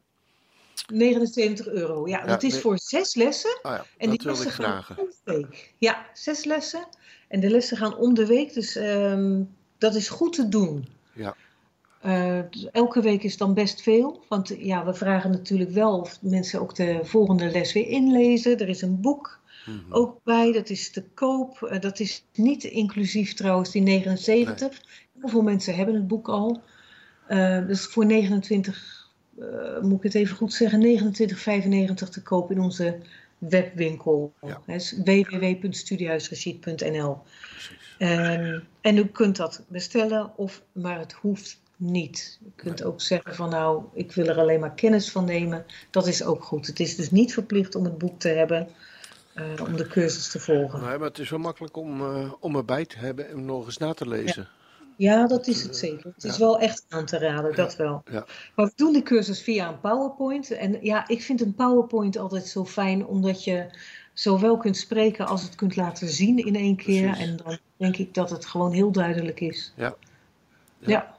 79 0.93 1.67
euro. 1.67 2.07
Ja, 2.07 2.19
Ja, 2.19 2.25
dat 2.25 2.43
is 2.43 2.59
voor 2.59 2.77
zes 2.79 3.15
lessen. 3.15 3.59
Ah 3.61 3.71
ja, 3.71 3.85
En 3.97 4.09
dat 4.09 4.19
die 4.19 4.27
lessen 4.27 4.51
gaan 4.51 4.65
vragen. 4.83 4.97
om 4.99 5.07
de 5.23 5.33
week. 5.33 5.73
Ja, 5.77 6.05
zes 6.13 6.43
lessen. 6.43 6.87
En 7.27 7.39
de 7.39 7.49
lessen 7.49 7.77
gaan 7.77 7.97
om 7.97 8.13
de 8.13 8.25
week. 8.25 8.53
Dus 8.53 8.75
ehm, 8.75 9.41
dat 9.77 9.95
is 9.95 10.09
goed 10.09 10.33
te 10.33 10.49
doen. 10.49 10.87
Ja. 11.13 11.35
Dus 12.49 12.69
elke 12.71 13.01
week 13.01 13.23
is 13.23 13.37
dan 13.37 13.53
best 13.53 13.81
veel, 13.81 14.23
want 14.29 14.53
ja, 14.57 14.85
we 14.85 14.93
vragen 14.93 15.31
natuurlijk 15.31 15.69
wel 15.69 15.99
of 15.99 16.21
mensen 16.21 16.61
ook 16.61 16.75
de 16.75 16.99
volgende 17.03 17.49
les 17.51 17.73
weer 17.73 17.87
inlezen. 17.87 18.59
Er 18.59 18.69
is 18.69 18.81
een 18.81 19.01
boek 19.01 19.39
Mhm. 19.65 19.93
ook 19.93 20.19
bij, 20.23 20.51
dat 20.51 20.69
is 20.69 20.91
te 20.91 21.03
koop. 21.13 21.61
Eh, 21.61 21.81
dat 21.81 21.99
is 21.99 22.25
niet 22.33 22.63
inclusief 22.63 23.33
trouwens 23.33 23.71
die 23.71 23.81
79. 23.81 24.81
Heel 25.19 25.29
veel 25.29 25.41
mensen 25.41 25.75
hebben 25.75 25.95
het 25.95 26.07
boek 26.07 26.27
al. 26.27 26.61
Eh, 27.27 27.67
dus 27.67 27.85
voor 27.85 28.05
29, 28.05 29.09
eh, 29.39 29.81
moet 29.81 29.97
ik 29.97 30.03
het 30.03 30.15
even 30.15 30.35
goed 30.35 30.53
zeggen, 30.53 30.79
29,95 30.79 32.09
te 32.09 32.21
koop 32.21 32.51
in 32.51 32.59
onze 32.59 32.99
webwinkel. 33.37 34.33
Ja. 34.41 34.61
Ehm, 37.97 38.59
en 38.81 38.97
u 38.97 39.05
kunt 39.05 39.35
dat 39.35 39.63
bestellen, 39.67 40.37
of, 40.37 40.63
maar 40.71 40.99
het 40.99 41.13
hoeft 41.13 41.61
niet. 41.75 42.39
U 42.45 42.51
kunt 42.55 42.83
ook 42.83 43.01
zeggen 43.01 43.35
van 43.35 43.49
nou, 43.49 43.83
ik 43.93 44.11
wil 44.11 44.27
er 44.27 44.39
alleen 44.39 44.59
maar 44.59 44.73
kennis 44.73 45.11
van 45.11 45.25
nemen. 45.25 45.65
Dat 45.89 46.07
is 46.07 46.23
ook 46.23 46.43
goed. 46.43 46.67
Het 46.67 46.79
is 46.79 46.95
dus 46.95 47.11
niet 47.11 47.33
verplicht 47.33 47.75
om 47.75 47.83
het 47.83 47.97
boek 47.97 48.19
te 48.19 48.27
hebben, 48.27 48.67
eh, 49.33 49.45
om 49.65 49.75
de 49.75 49.87
cursus 49.87 50.31
te 50.31 50.39
volgen. 50.39 50.79
Nee, 50.79 50.97
maar 50.97 51.07
het 51.07 51.19
is 51.19 51.29
wel 51.29 51.39
makkelijk 51.39 51.77
om, 51.77 52.01
eh, 52.01 52.33
om 52.39 52.55
erbij 52.55 52.85
te 52.85 52.97
hebben 52.97 53.29
en 53.29 53.45
nog 53.45 53.65
eens 53.65 53.77
na 53.77 53.93
te 53.93 54.07
lezen. 54.07 54.47
Ja, 54.95 55.27
dat 55.27 55.47
is 55.47 55.63
het 55.63 55.77
zeker. 55.77 56.11
Het 56.15 56.23
is 56.23 56.37
wel 56.37 56.59
echt 56.59 56.85
aan 56.89 57.05
te 57.05 57.17
raden, 57.17 57.55
dat 57.55 57.75
wel. 57.75 58.03
Ja. 58.11 58.25
Maar 58.55 58.65
we 58.65 58.71
doen 58.75 58.93
die 58.93 59.03
cursus 59.03 59.41
via 59.41 59.67
een 59.67 59.79
PowerPoint. 59.79 60.51
En 60.51 60.77
ja, 60.81 61.07
ik 61.07 61.21
vind 61.21 61.41
een 61.41 61.53
PowerPoint 61.53 62.17
altijd 62.17 62.47
zo 62.47 62.65
fijn, 62.65 63.05
omdat 63.05 63.43
je 63.43 63.69
zowel 64.13 64.57
kunt 64.57 64.77
spreken 64.77 65.27
als 65.27 65.43
het 65.43 65.55
kunt 65.55 65.75
laten 65.75 66.09
zien 66.09 66.37
in 66.37 66.55
één 66.55 66.75
keer. 66.75 67.09
Precies. 67.09 67.27
En 67.27 67.37
dan 67.37 67.57
denk 67.77 67.97
ik 67.97 68.13
dat 68.13 68.29
het 68.29 68.45
gewoon 68.45 68.71
heel 68.71 68.91
duidelijk 68.91 69.39
is. 69.39 69.73
Ja. 69.75 69.95
Ja. 70.79 71.15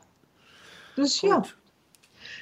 Dus 0.95 1.21
ja. 1.21 1.45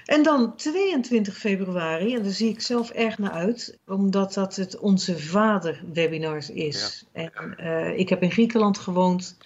En 0.05 0.23
dan 0.23 0.57
22 0.57 1.39
februari, 1.39 2.15
en 2.15 2.23
daar 2.23 2.33
zie 2.33 2.49
ik 2.49 2.61
zelf 2.61 2.91
erg 2.91 3.19
naar 3.19 3.31
uit, 3.31 3.79
omdat 3.87 4.35
dat 4.35 4.57
het 4.57 4.79
Onze 4.79 5.19
Vader 5.19 5.83
webinars 5.93 6.51
is. 6.51 7.05
En 7.13 7.57
eh, 7.57 7.99
ik 7.99 8.09
heb 8.09 8.23
in 8.23 8.31
Griekenland 8.31 8.79
gewoond. 8.79 9.37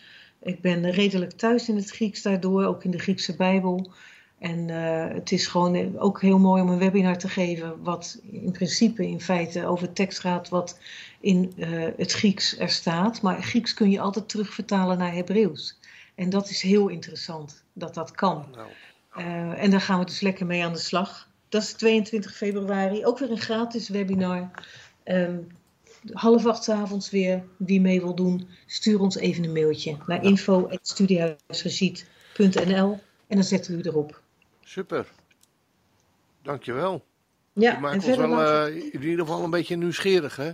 Ik 0.43 0.61
ben 0.61 0.91
redelijk 0.91 1.33
thuis 1.33 1.69
in 1.69 1.77
het 1.77 1.91
Grieks 1.91 2.23
daardoor, 2.23 2.65
ook 2.65 2.85
in 2.85 2.91
de 2.91 2.99
Griekse 2.99 3.37
Bijbel. 3.37 3.91
En 4.39 4.71
eh, 4.71 5.15
het 5.15 5.33
is 5.33 5.47
gewoon 5.47 5.99
ook 5.99 6.21
heel 6.21 6.39
mooi 6.39 6.63
om 6.63 6.69
een 6.69 6.79
webinar 6.79 7.19
te 7.19 7.29
geven, 7.29 7.83
wat 7.83 8.21
in 8.31 8.53
principe 8.53 9.07
in 9.09 9.21
feite 9.21 9.67
over 9.67 9.93
tekst 9.93 10.19
gaat 10.19 10.49
wat 10.49 10.79
in 11.21 11.53
eh, 11.57 11.69
het 11.97 12.13
Grieks 12.13 12.59
er 12.59 12.71
staat. 12.71 13.23
Maar 13.23 13.43
Grieks 13.43 13.75
kun 13.75 13.91
je 13.91 14.01
altijd 14.01 14.29
terugvertalen 14.29 14.99
naar 14.99 15.13
Hebreeuws. 15.13 15.79
En 16.15 16.31
dat 16.31 16.51
is 16.51 16.63
heel 16.63 16.89
interessant, 16.89 17.65
dat 17.73 17.95
dat 17.95 18.11
kan. 18.11 18.47
Nou, 18.55 18.69
Eh, 19.17 19.63
en 19.63 19.71
daar 19.71 19.81
gaan 19.81 19.99
we 19.99 20.05
dus 20.05 20.21
lekker 20.21 20.47
mee 20.47 20.65
aan 20.65 20.73
de 20.73 20.79
slag. 20.79 21.29
Dat 21.49 21.63
is 21.63 21.73
22 21.73 22.37
februari. 22.37 23.05
Ook 23.05 23.19
weer 23.19 23.31
een 23.31 23.41
gratis 23.41 23.89
webinar. 23.89 24.51
Ehm, 25.05 25.39
half 26.13 26.47
acht 26.47 26.69
avonds 26.69 27.11
weer. 27.11 27.45
Wie 27.57 27.81
mee 27.81 28.01
wil 28.01 28.15
doen, 28.15 28.49
stuur 28.67 29.01
ons 29.01 29.17
even 29.17 29.45
een 29.45 29.53
mailtje 29.53 29.97
naar 30.07 30.23
info.studiehuisgeschied.nl 30.25 33.01
en 33.27 33.37
dan 33.37 33.45
zetten 33.45 33.73
we 33.73 33.79
u 33.79 33.83
erop. 33.89 34.21
super. 34.65 35.07
Dankjewel. 36.43 37.05
Ja, 37.53 37.73
Je 37.73 37.79
maakt 37.81 38.05
en 38.05 38.09
ons 38.09 38.17
wel 38.19 38.43
eh, 38.67 38.75
in 38.93 39.03
ieder 39.03 39.27
geval 39.27 39.45
een 39.45 39.51
beetje 39.51 39.77
nieuwsgierig, 39.77 40.37
hè? 40.37 40.51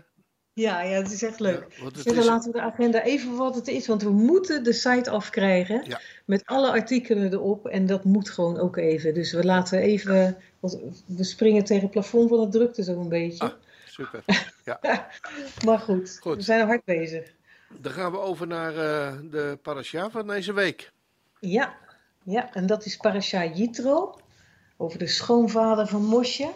Ja, 0.55 0.83
ja, 0.83 0.97
het 0.97 1.13
is 1.13 1.23
echt 1.23 1.41
leuk. 1.41 1.67
Ja, 1.79 1.85
het 1.85 2.07
is, 2.07 2.25
laten 2.25 2.53
we 2.53 2.59
de 2.59 2.65
agenda 2.65 3.03
even 3.03 3.37
wat 3.37 3.55
het 3.55 3.69
is, 3.69 3.87
want 3.87 4.03
we 4.03 4.11
moeten 4.11 4.65
de 4.65 4.73
site 4.73 5.11
afkrijgen 5.11 5.85
Ja. 5.87 6.01
met 6.25 6.43
alle 6.47 6.71
artikelen 6.71 7.33
erop 7.33 7.67
en 7.67 7.87
dat 7.87 8.05
moet 8.05 8.31
gewoon 8.31 8.59
ook 8.59 8.77
even. 8.77 9.15
Dus 9.15 9.33
we 9.33 9.45
laten 9.45 9.79
even, 9.79 10.37
want 10.61 10.79
we 11.07 11.25
springen 11.25 11.65
tegen 11.65 11.83
het 11.83 11.91
plafond 11.93 12.29
van 12.29 12.41
de 12.41 12.49
drukte 12.49 12.83
zo'n 12.83 13.09
beetje. 13.09 13.45
Ah. 13.45 13.53
super. 13.87 14.25
Maar 15.65 15.79
goed, 15.79 16.19
Goed. 16.21 16.37
we 16.37 16.43
zijn 16.43 16.67
hard 16.67 16.85
bezig. 16.85 17.33
Dan 17.69 17.93
gaan 17.93 18.11
we 18.11 18.19
over 18.19 18.47
naar 18.47 18.77
eh, 18.77 19.17
de 19.31 19.59
parasha 19.63 20.11
van 20.11 20.27
deze 20.27 20.53
week. 20.53 20.93
Ja, 21.41 21.75
ja, 22.23 22.55
en 22.55 22.67
dat 22.67 22.85
is 22.85 22.97
Parasha 22.97 23.45
Yitro, 23.47 24.21
over 24.77 24.99
de 24.99 25.07
schoonvader 25.07 25.87
van 25.87 26.05
Mosje. 26.05 26.49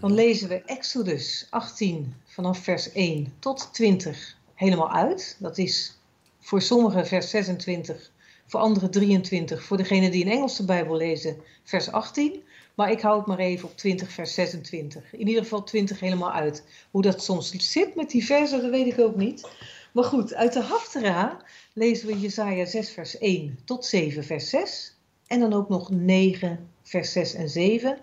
Dan 0.00 0.14
lezen 0.14 0.48
we 0.48 0.62
Exodus 0.62 1.46
18 1.50 2.14
vanaf 2.24 2.58
vers 2.58 2.92
1 2.92 3.34
tot 3.38 3.68
20 3.72 4.36
helemaal 4.54 4.92
uit. 4.92 5.36
Dat 5.38 5.58
is 5.58 5.98
voor 6.40 6.62
sommigen 6.62 7.06
vers 7.06 7.30
26, 7.30 8.10
voor 8.46 8.60
anderen 8.60 8.90
23. 8.90 9.64
Voor 9.64 9.76
degenen 9.76 10.10
die 10.10 10.24
een 10.24 10.32
Engelse 10.32 10.64
Bijbel 10.64 10.96
lezen, 10.96 11.36
vers 11.64 11.90
18. 11.90 12.42
Maar 12.74 12.90
ik 12.90 13.00
hou 13.00 13.18
het 13.18 13.26
maar 13.26 13.38
even 13.38 13.68
op 13.68 13.76
20 13.76 14.10
vers 14.10 14.34
26. 14.34 15.12
In 15.12 15.28
ieder 15.28 15.42
geval 15.42 15.64
20 15.64 16.00
helemaal 16.00 16.32
uit. 16.32 16.64
Hoe 16.90 17.02
dat 17.02 17.22
soms 17.22 17.50
zit 17.50 17.94
met 17.94 18.10
die 18.10 18.24
versen, 18.24 18.62
dat 18.62 18.70
weet 18.70 18.86
ik 18.86 18.98
ook 18.98 19.16
niet. 19.16 19.48
Maar 19.92 20.04
goed, 20.04 20.34
uit 20.34 20.52
de 20.52 20.62
Haftara 20.62 21.44
lezen 21.72 22.06
we 22.06 22.20
Jesaja 22.20 22.64
6 22.64 22.90
vers 22.90 23.18
1 23.18 23.58
tot 23.64 23.84
7 23.84 24.24
vers 24.24 24.48
6. 24.48 24.96
En 25.26 25.40
dan 25.40 25.52
ook 25.52 25.68
nog 25.68 25.90
9 25.90 26.68
vers 26.82 27.12
6 27.12 27.34
en 27.34 27.48
7. 27.48 27.98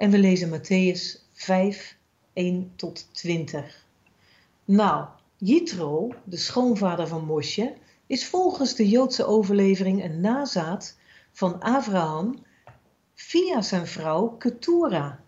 En 0.00 0.10
we 0.10 0.18
lezen 0.18 0.48
Matthäus 0.48 1.28
5, 1.32 1.96
1 2.32 2.72
tot 2.76 3.08
20. 3.12 3.86
Nou, 4.64 5.06
Jitro, 5.36 6.08
de 6.24 6.36
schoonvader 6.36 7.06
van 7.06 7.24
Mosje, 7.24 7.74
is 8.06 8.26
volgens 8.26 8.74
de 8.74 8.88
Joodse 8.88 9.26
overlevering 9.26 10.04
een 10.04 10.20
nazaat 10.20 10.96
van 11.32 11.60
Abraham 11.60 12.44
via 13.14 13.62
zijn 13.62 13.86
vrouw 13.86 14.28
Ketura. 14.28 15.20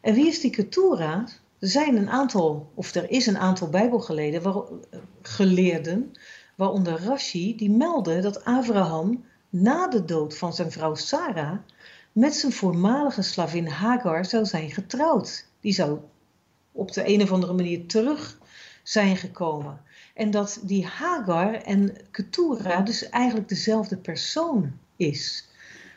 En 0.00 0.14
wie 0.14 0.26
is 0.26 0.40
die 0.40 0.50
Ketura? 0.50 1.28
Er 1.58 1.68
zijn 1.68 1.96
een 1.96 2.10
aantal, 2.10 2.70
of 2.74 2.94
er 2.94 3.10
is 3.10 3.26
een 3.26 3.38
aantal 3.38 3.68
bijbelgeleerden, 3.68 4.42
waar, 4.42 4.62
geleerden, 5.22 6.12
waaronder 6.56 7.00
Rashi, 7.00 7.56
die 7.56 7.70
melden 7.70 8.22
dat 8.22 8.44
Abraham 8.44 9.24
na 9.48 9.88
de 9.88 10.04
dood 10.04 10.36
van 10.36 10.54
zijn 10.54 10.72
vrouw 10.72 10.94
Sarah 10.94 11.58
met 12.12 12.34
zijn 12.34 12.52
voormalige 12.52 13.22
slavin 13.22 13.66
Hagar 13.66 14.24
zou 14.24 14.44
zijn 14.44 14.70
getrouwd. 14.70 15.46
Die 15.60 15.72
zou 15.72 15.98
op 16.72 16.92
de 16.92 17.08
een 17.08 17.22
of 17.22 17.32
andere 17.32 17.52
manier 17.52 17.86
terug 17.86 18.38
zijn 18.82 19.16
gekomen. 19.16 19.80
En 20.14 20.30
dat 20.30 20.60
die 20.62 20.86
Hagar 20.86 21.54
en 21.54 21.96
Ketura 22.10 22.80
dus 22.80 23.08
eigenlijk 23.08 23.48
dezelfde 23.48 23.96
persoon 23.96 24.72
is. 24.96 25.48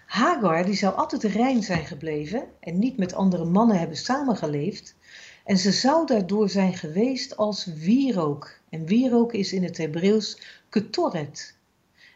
Hagar 0.06 0.66
die 0.66 0.76
zou 0.76 0.96
altijd 0.96 1.24
rein 1.24 1.64
zijn 1.64 1.86
gebleven 1.86 2.44
en 2.60 2.80
niet 2.80 2.98
met 2.98 3.14
andere 3.14 3.46
mannen 3.46 3.80
hebben 3.80 3.98
samengeleefd. 3.98 4.96
En 5.44 5.58
ze 5.58 5.72
zou 5.72 6.06
daardoor 6.06 6.50
zijn 6.50 6.74
geweest 6.74 7.38
als 7.38 7.66
wierook. 7.66 8.60
En 8.70 8.86
wierook 8.86 9.34
is 9.34 9.54
in 9.54 9.64
het 9.64 9.78
Hebreeuws 9.78 10.42
ketoret. 10.70 11.58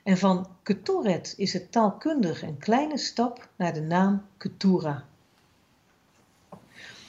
En 0.08 0.18
van 0.18 0.48
ketoret 0.64 1.34
is 1.38 1.54
het 1.54 1.72
taalkundig 1.72 2.44
een 2.44 2.58
kleine 2.58 2.98
stap 2.98 3.50
naar 3.56 3.74
de 3.74 3.82
naam 3.82 4.26
Ketura. 4.38 5.04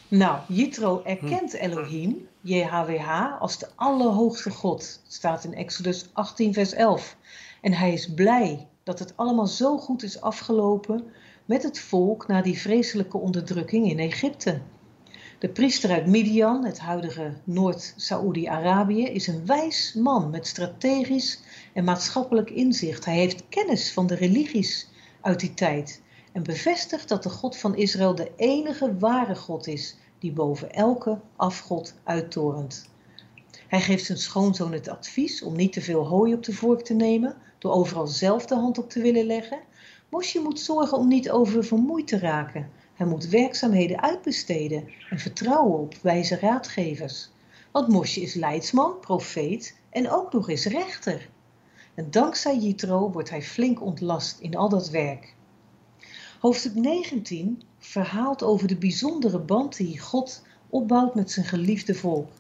Nou, 0.08 0.38
Jitro 0.48 1.02
erkent 1.04 1.52
Elohim, 1.52 2.28
JHWH, 2.40 3.40
als 3.40 3.58
de 3.58 3.68
allerhoogste 3.74 4.50
God. 4.50 5.00
Het 5.04 5.12
staat 5.12 5.44
in 5.44 5.54
Exodus 5.54 6.08
18, 6.12 6.52
vers 6.52 6.72
11. 6.72 7.16
En 7.60 7.72
hij 7.72 7.92
is 7.92 8.14
blij 8.14 8.66
dat 8.82 8.98
het 8.98 9.16
allemaal 9.16 9.46
zo 9.46 9.78
goed 9.78 10.02
is 10.02 10.20
afgelopen 10.20 11.12
met 11.44 11.62
het 11.62 11.80
volk 11.80 12.26
na 12.26 12.42
die 12.42 12.58
vreselijke 12.60 13.18
onderdrukking 13.18 13.90
in 13.90 13.98
Egypte. 13.98 14.60
De 15.38 15.48
priester 15.48 15.90
uit 15.90 16.06
Midian, 16.06 16.64
het 16.64 16.78
huidige 16.78 17.32
Noord-Saoedi-Arabië, 17.44 19.04
is 19.04 19.26
een 19.26 19.46
wijs 19.46 19.94
man 19.94 20.30
met 20.30 20.46
strategisch 20.46 21.40
en 21.72 21.84
maatschappelijk 21.84 22.50
inzicht. 22.50 23.04
Hij 23.04 23.16
heeft 23.16 23.48
kennis 23.48 23.92
van 23.92 24.06
de 24.06 24.14
religies 24.14 24.88
uit 25.20 25.40
die 25.40 25.54
tijd 25.54 26.02
en 26.32 26.42
bevestigt 26.42 27.08
dat 27.08 27.22
de 27.22 27.28
God 27.28 27.56
van 27.56 27.76
Israël 27.76 28.14
de 28.14 28.30
enige 28.36 28.98
ware 28.98 29.34
God 29.34 29.66
is 29.66 29.96
die 30.18 30.32
boven 30.32 30.72
elke 30.72 31.20
afgod 31.36 31.94
uittorent. 32.04 32.90
Hij 33.68 33.80
geeft 33.80 34.04
zijn 34.04 34.18
schoonzoon 34.18 34.72
het 34.72 34.88
advies 34.88 35.42
om 35.42 35.56
niet 35.56 35.72
te 35.72 35.80
veel 35.80 36.06
hooi 36.06 36.34
op 36.34 36.44
de 36.44 36.52
vork 36.52 36.80
te 36.80 36.94
nemen, 36.94 37.36
door 37.58 37.72
overal 37.72 38.06
zelf 38.06 38.46
de 38.46 38.54
hand 38.54 38.78
op 38.78 38.90
te 38.90 39.00
willen 39.00 39.26
leggen. 39.26 39.58
Mosje 40.08 40.40
moet 40.40 40.60
zorgen 40.60 40.98
om 40.98 41.08
niet 41.08 41.30
oververmoeid 41.30 42.06
te 42.06 42.18
raken. 42.18 42.70
Hij 42.98 43.06
moet 43.06 43.28
werkzaamheden 43.28 44.02
uitbesteden 44.02 44.88
en 45.10 45.18
vertrouwen 45.18 45.78
op 45.78 45.94
wijze 46.02 46.38
raadgevers. 46.38 47.30
Want 47.70 47.88
Mosje 47.88 48.20
is 48.20 48.34
leidsman, 48.34 49.00
profeet 49.00 49.78
en 49.90 50.10
ook 50.10 50.32
nog 50.32 50.48
eens 50.48 50.64
rechter. 50.64 51.28
En 51.94 52.10
dankzij 52.10 52.58
Jitro 52.58 53.10
wordt 53.10 53.30
hij 53.30 53.42
flink 53.42 53.82
ontlast 53.82 54.38
in 54.38 54.56
al 54.56 54.68
dat 54.68 54.90
werk. 54.90 55.34
Hoofdstuk 56.40 56.74
19 56.74 57.62
verhaalt 57.78 58.42
over 58.42 58.68
de 58.68 58.76
bijzondere 58.76 59.38
band 59.38 59.76
die 59.76 60.00
God 60.00 60.42
opbouwt 60.68 61.14
met 61.14 61.30
zijn 61.30 61.46
geliefde 61.46 61.94
volk. 61.94 62.30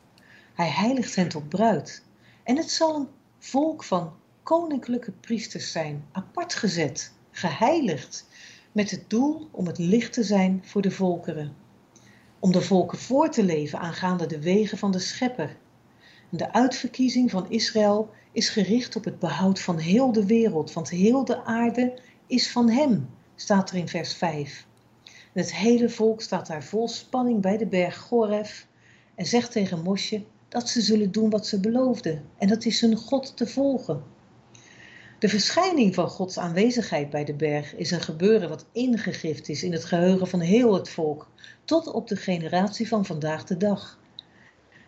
Hij 0.54 0.68
heiligt 0.68 1.14
hen 1.14 1.28
tot 1.28 1.48
bruid. 1.48 2.02
En 2.42 2.56
het 2.56 2.70
zal 2.70 2.96
een 2.96 3.08
volk 3.38 3.84
van 3.84 4.12
koninklijke 4.42 5.12
priesters 5.12 5.72
zijn, 5.72 6.04
apart 6.12 6.54
gezet, 6.54 7.12
geheiligd, 7.30 8.26
met 8.72 8.90
het 8.90 9.10
doel 9.10 9.48
om 9.50 9.66
het 9.66 9.78
licht 9.78 10.12
te 10.12 10.22
zijn 10.22 10.62
voor 10.64 10.82
de 10.82 10.90
volkeren. 10.90 11.56
Om 12.38 12.52
de 12.52 12.62
volken 12.62 12.98
voor 12.98 13.30
te 13.30 13.42
leven 13.42 13.78
aangaande 13.78 14.26
de 14.26 14.40
wegen 14.40 14.78
van 14.78 14.90
de 14.90 14.98
schepper. 14.98 15.56
De 16.28 16.52
uitverkiezing 16.52 17.30
van 17.30 17.50
Israël 17.50 18.10
is 18.32 18.48
gericht 18.48 18.96
op 18.96 19.04
het 19.04 19.18
behoud 19.18 19.60
van 19.60 19.78
heel 19.78 20.12
de 20.12 20.26
wereld, 20.26 20.72
want 20.72 20.90
heel 20.90 21.24
de 21.24 21.44
aarde 21.44 21.98
is 22.26 22.50
van 22.50 22.68
hem, 22.68 23.08
staat 23.34 23.70
er 23.70 23.76
in 23.76 23.88
vers 23.88 24.14
5. 24.14 24.66
En 25.04 25.12
het 25.42 25.54
hele 25.54 25.88
volk 25.88 26.22
staat 26.22 26.46
daar 26.46 26.64
vol 26.64 26.88
spanning 26.88 27.40
bij 27.40 27.56
de 27.56 27.66
berg 27.66 27.96
Goref 27.96 28.66
en 29.14 29.26
zegt 29.26 29.52
tegen 29.52 29.82
Mosje 29.82 30.24
dat 30.48 30.68
ze 30.68 30.80
zullen 30.80 31.12
doen 31.12 31.30
wat 31.30 31.46
ze 31.46 31.60
beloofden 31.60 32.24
en 32.38 32.48
dat 32.48 32.64
is 32.64 32.80
hun 32.80 32.96
God 32.96 33.36
te 33.36 33.46
volgen. 33.46 34.02
De 35.18 35.28
verschijning 35.28 35.94
van 35.94 36.08
Gods 36.08 36.38
aanwezigheid 36.38 37.10
bij 37.10 37.24
de 37.24 37.34
berg 37.34 37.74
is 37.74 37.90
een 37.90 38.00
gebeuren 38.00 38.48
wat 38.48 38.66
ingegrift 38.72 39.48
is 39.48 39.62
in 39.62 39.72
het 39.72 39.84
geheugen 39.84 40.26
van 40.26 40.40
heel 40.40 40.74
het 40.74 40.88
volk, 40.88 41.28
tot 41.64 41.86
op 41.86 42.08
de 42.08 42.16
generatie 42.16 42.88
van 42.88 43.04
vandaag 43.04 43.44
de 43.44 43.56
dag. 43.56 43.98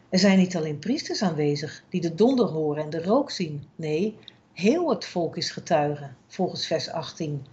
Er 0.09 0.19
zijn 0.19 0.39
niet 0.39 0.57
alleen 0.57 0.79
priesters 0.79 1.23
aanwezig 1.23 1.85
die 1.89 2.01
de 2.01 2.15
donder 2.15 2.47
horen 2.47 2.83
en 2.83 2.91
de 2.91 3.03
rook 3.03 3.31
zien. 3.31 3.69
Nee, 3.77 4.17
heel 4.53 4.91
het 4.91 5.05
volk 5.05 5.37
is 5.37 5.51
getuige, 5.51 6.11
volgens 6.27 6.67
vers 6.67 6.91
18. 6.91 7.47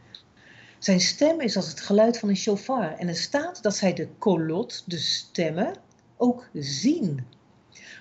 Zijn 0.80 1.00
stem 1.00 1.42
is 1.42 1.56
als 1.56 1.68
het 1.68 1.80
geluid 1.80 2.20
van 2.20 2.30
een 2.30 2.38
shofar 2.38 2.98
en 2.98 3.08
er 3.08 3.16
staat 3.16 3.64
dat 3.64 3.76
zij 3.76 3.94
de 3.94 4.08
kolot, 4.18 4.84
de 4.86 4.98
stemmen, 4.98 5.74
ook 6.18 6.50
zien. 6.54 7.26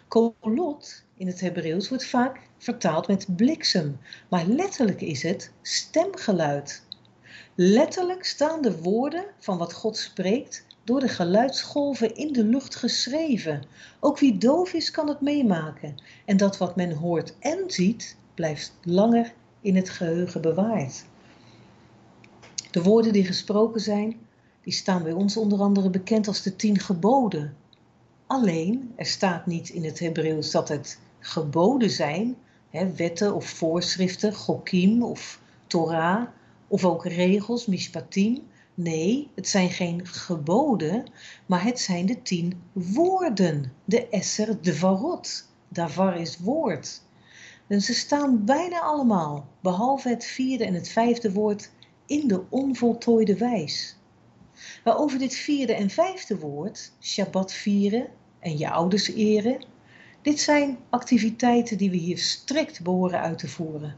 Kolot 0.08 1.04
in 1.16 1.26
het 1.26 1.40
Hebreeuws 1.40 1.88
wordt 1.88 2.06
vaak 2.06 2.40
vertaald 2.58 3.08
met 3.08 3.36
bliksem, 3.36 3.98
maar 4.28 4.46
letterlijk 4.46 5.00
is 5.00 5.22
het 5.22 5.50
stemgeluid. 5.62 6.82
Letterlijk 7.54 8.24
staan 8.24 8.62
de 8.62 8.82
woorden 8.82 9.24
van 9.38 9.58
wat 9.58 9.72
God 9.72 9.96
spreekt 9.96 10.66
door 10.84 11.00
de 11.00 11.08
geluidsgolven 11.08 12.14
in 12.14 12.32
de 12.32 12.44
lucht 12.44 12.74
geschreven. 12.74 13.62
Ook 14.00 14.18
wie 14.18 14.38
doof 14.38 14.72
is 14.72 14.90
kan 14.90 15.08
het 15.08 15.20
meemaken. 15.20 15.94
En 16.24 16.36
dat 16.36 16.56
wat 16.56 16.76
men 16.76 16.92
hoort 16.92 17.34
en 17.38 17.64
ziet, 17.66 18.16
blijft 18.34 18.72
langer 18.82 19.32
in 19.60 19.76
het 19.76 19.90
geheugen 19.90 20.40
bewaard. 20.40 21.04
De 22.70 22.82
woorden 22.82 23.12
die 23.12 23.24
gesproken 23.24 23.80
zijn, 23.80 24.16
die 24.62 24.72
staan 24.72 25.02
bij 25.02 25.12
ons 25.12 25.36
onder 25.36 25.60
andere 25.60 25.90
bekend 25.90 26.28
als 26.28 26.42
de 26.42 26.56
tien 26.56 26.78
geboden. 26.78 27.56
Alleen, 28.26 28.92
er 28.96 29.06
staat 29.06 29.46
niet 29.46 29.68
in 29.68 29.84
het 29.84 29.98
Hebreeuws 29.98 30.50
dat 30.50 30.68
het 30.68 30.98
geboden 31.26 31.90
zijn, 31.90 32.36
hè, 32.70 32.92
wetten 32.92 33.34
of 33.34 33.44
voorschriften, 33.46 34.34
gokim 34.34 35.02
of 35.02 35.40
Torah, 35.66 36.26
of 36.68 36.84
ook 36.84 37.04
regels, 37.04 37.66
mishpatim. 37.66 38.42
Nee, 38.74 39.30
het 39.34 39.48
zijn 39.48 39.70
geen 39.70 40.06
geboden, 40.06 41.04
maar 41.46 41.64
het 41.64 41.80
zijn 41.80 42.06
de 42.06 42.22
tien 42.22 42.62
woorden. 42.72 43.72
De 43.84 44.08
esser 44.08 44.60
dvarot. 44.60 45.48
Davar 45.68 46.16
is 46.16 46.38
woord. 46.38 47.02
En 47.66 47.80
ze 47.80 47.94
staan 47.94 48.44
bijna 48.44 48.80
allemaal, 48.80 49.46
behalve 49.60 50.08
het 50.08 50.24
vierde 50.24 50.64
en 50.64 50.74
het 50.74 50.88
vijfde 50.88 51.32
woord, 51.32 51.70
in 52.06 52.28
de 52.28 52.42
onvoltooide 52.48 53.36
wijs. 53.36 53.96
Maar 54.84 54.98
over 54.98 55.18
dit 55.18 55.34
vierde 55.34 55.74
en 55.74 55.90
vijfde 55.90 56.38
woord, 56.38 56.92
Shabbat 57.00 57.52
vieren 57.52 58.08
en 58.38 58.58
je 58.58 58.70
ouders 58.70 59.08
eren, 59.08 59.64
dit 60.26 60.40
zijn 60.40 60.78
activiteiten 60.90 61.78
die 61.78 61.90
we 61.90 61.96
hier 61.96 62.18
strikt 62.18 62.82
behoren 62.82 63.20
uit 63.20 63.38
te 63.38 63.48
voeren. 63.48 63.96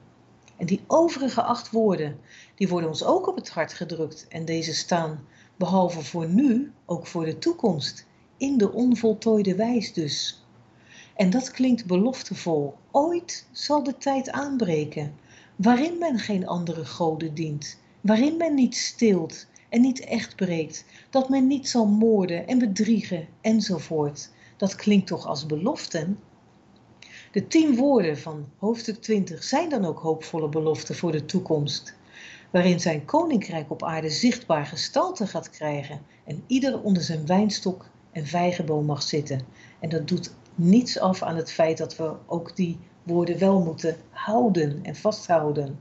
En 0.57 0.67
die 0.67 0.81
overige 0.87 1.43
acht 1.43 1.71
woorden, 1.71 2.19
die 2.55 2.69
worden 2.69 2.89
ons 2.89 3.05
ook 3.05 3.27
op 3.27 3.37
het 3.37 3.49
hart 3.49 3.73
gedrukt 3.73 4.27
en 4.29 4.45
deze 4.45 4.75
staan, 4.75 5.25
behalve 5.57 6.03
voor 6.03 6.29
nu, 6.29 6.73
ook 6.87 7.07
voor 7.07 7.25
de 7.25 7.39
toekomst, 7.39 8.07
in 8.37 8.59
de 8.59 8.73
onvoltooide 8.73 9.55
wijs 9.55 9.93
dus. 9.93 10.45
En 11.17 11.31
dat 11.31 11.51
klinkt 11.51 11.87
beloftevol. 11.87 12.75
Ooit 12.91 13.47
zal 13.53 13.83
de 13.83 13.99
tijd 13.99 14.31
aanbreken, 14.31 15.15
waarin 15.57 15.99
men 15.99 16.19
geen 16.19 16.47
andere 16.47 16.85
goden 16.85 17.35
dient, 17.35 17.79
waarin 18.01 18.37
men 18.37 18.55
niet 18.55 18.77
steelt 18.77 19.47
en 19.69 19.81
niet 19.81 20.01
echt 20.01 20.37
breekt, 20.37 20.85
dat 21.11 21.29
men 21.29 21.47
niet 21.47 21.69
zal 21.69 21.87
moorden 21.87 22.47
en 22.47 22.59
bedriegen 22.59 23.27
enzovoort. 23.41 24.31
Dat 24.59 24.75
klinkt 24.75 25.07
toch 25.07 25.27
als 25.27 25.47
beloften? 25.47 26.19
De 27.33 27.47
tien 27.47 27.77
woorden 27.77 28.19
van 28.19 28.49
hoofdstuk 28.57 29.03
20 29.03 29.45
zijn 29.45 29.69
dan 29.69 29.85
ook 29.85 29.99
hoopvolle 29.99 30.49
beloften 30.49 30.95
voor 30.95 31.13
de 31.13 31.25
toekomst, 31.25 31.95
waarin 32.51 32.81
zijn 32.81 33.05
koninkrijk 33.05 33.71
op 33.71 33.83
aarde 33.83 34.11
zichtbaar 34.11 34.67
gestalte 34.67 35.27
gaat 35.27 35.51
krijgen 35.51 36.01
en 36.25 36.43
ieder 36.47 36.83
onder 36.83 37.03
zijn 37.03 37.27
wijnstok 37.27 37.85
en 38.13 38.27
vijgenboom 38.27 38.85
mag 38.85 39.03
zitten. 39.03 39.41
En 39.81 39.89
dat 39.89 40.09
doet 40.09 40.35
niets 40.55 40.99
af 40.99 41.23
aan 41.23 41.37
het 41.37 41.53
feit 41.53 41.79
dat 41.79 41.97
we 41.97 42.13
ook 42.27 42.57
die 42.57 42.79
woorden 43.03 43.39
wel 43.39 43.61
moeten 43.61 43.97
houden 44.11 44.79
en 44.83 44.97
vasthouden. 44.97 45.79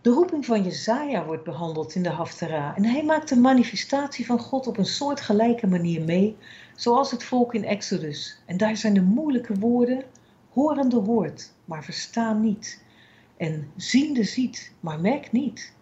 De 0.00 0.10
roeping 0.10 0.46
van 0.46 0.62
Jezaja 0.62 1.24
wordt 1.24 1.44
behandeld 1.44 1.94
in 1.94 2.02
de 2.02 2.10
Haftara 2.10 2.76
en 2.76 2.84
hij 2.84 3.04
maakt 3.04 3.28
de 3.28 3.36
manifestatie 3.36 4.26
van 4.26 4.38
God 4.38 4.66
op 4.66 4.78
een 4.78 4.86
soortgelijke 4.86 5.66
manier 5.66 6.04
mee, 6.04 6.36
zoals 6.76 7.10
het 7.10 7.24
volk 7.24 7.54
in 7.54 7.64
Exodus. 7.64 8.38
En 8.46 8.56
daar 8.56 8.76
zijn 8.76 8.94
de 8.94 9.02
moeilijke 9.02 9.54
woorden, 9.54 10.04
horende 10.48 10.96
hoort, 10.96 11.52
maar 11.64 11.84
verstaan 11.84 12.40
niet. 12.40 12.82
En 13.36 13.70
ziende 13.76 14.24
ziet, 14.24 14.72
maar 14.80 15.00
merkt 15.00 15.32
niet. 15.32 15.72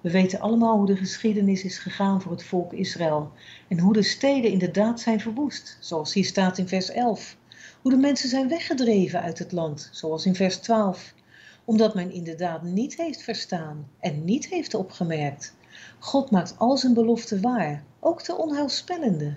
We 0.00 0.10
weten 0.10 0.40
allemaal 0.40 0.76
hoe 0.76 0.86
de 0.86 0.96
geschiedenis 0.96 1.64
is 1.64 1.78
gegaan 1.78 2.22
voor 2.22 2.32
het 2.32 2.44
volk 2.44 2.72
Israël 2.72 3.32
en 3.68 3.78
hoe 3.78 3.92
de 3.92 4.02
steden 4.02 4.50
inderdaad 4.50 5.00
zijn 5.00 5.20
verwoest, 5.20 5.76
zoals 5.80 6.14
hier 6.14 6.24
staat 6.24 6.58
in 6.58 6.68
vers 6.68 6.90
11. 6.90 7.36
Hoe 7.82 7.90
de 7.90 7.98
mensen 7.98 8.28
zijn 8.28 8.48
weggedreven 8.48 9.20
uit 9.20 9.38
het 9.38 9.52
land, 9.52 9.88
zoals 9.92 10.26
in 10.26 10.34
vers 10.34 10.56
12 10.56 11.14
omdat 11.70 11.94
men 11.94 12.10
inderdaad 12.10 12.62
niet 12.62 12.96
heeft 12.96 13.22
verstaan 13.22 13.88
en 14.00 14.24
niet 14.24 14.48
heeft 14.48 14.74
opgemerkt. 14.74 15.54
God 15.98 16.30
maakt 16.30 16.54
al 16.58 16.76
zijn 16.76 16.94
beloften 16.94 17.40
waar, 17.40 17.84
ook 18.00 18.24
de 18.24 18.36
onheilspellende. 18.36 19.34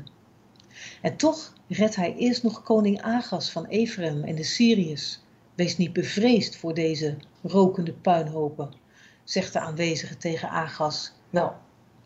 En 1.01 1.15
toch 1.15 1.53
redt 1.67 1.95
hij 1.95 2.15
eerst 2.15 2.43
nog 2.43 2.63
koning 2.63 3.01
Agas 3.01 3.51
van 3.51 3.65
Ephraim 3.65 4.23
en 4.23 4.35
de 4.35 4.43
Syriërs. 4.43 5.19
Wees 5.55 5.77
niet 5.77 5.93
bevreesd 5.93 6.55
voor 6.55 6.73
deze 6.73 7.17
rokende 7.41 7.93
puinhopen, 7.93 8.73
zegt 9.23 9.53
de 9.53 9.59
aanwezige 9.59 10.17
tegen 10.17 10.49
Agas. 10.49 11.13
Wel, 11.29 11.53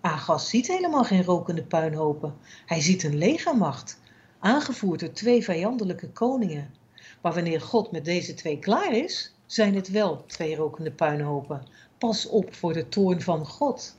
Agas 0.02 0.50
ziet 0.50 0.68
helemaal 0.68 1.04
geen 1.04 1.24
rokende 1.24 1.64
puinhopen. 1.64 2.36
Hij 2.66 2.82
ziet 2.82 3.04
een 3.04 3.18
legermacht, 3.18 4.00
aangevoerd 4.40 5.00
door 5.00 5.12
twee 5.12 5.44
vijandelijke 5.44 6.10
koningen. 6.10 6.74
Maar 7.22 7.34
wanneer 7.34 7.62
God 7.62 7.92
met 7.92 8.06
deze 8.06 8.34
twee 8.34 8.60
klaar 8.60 8.94
is, 8.94 9.34
zijn 9.46 9.76
het 9.76 9.90
wel 9.90 10.26
twee 10.26 10.56
rokende 10.56 10.92
puinhopen. 10.92 11.68
Pas 11.98 12.28
op 12.28 12.54
voor 12.54 12.74
de 12.74 12.90
toorn 12.90 13.22
van 13.22 13.46
God. 13.46 13.98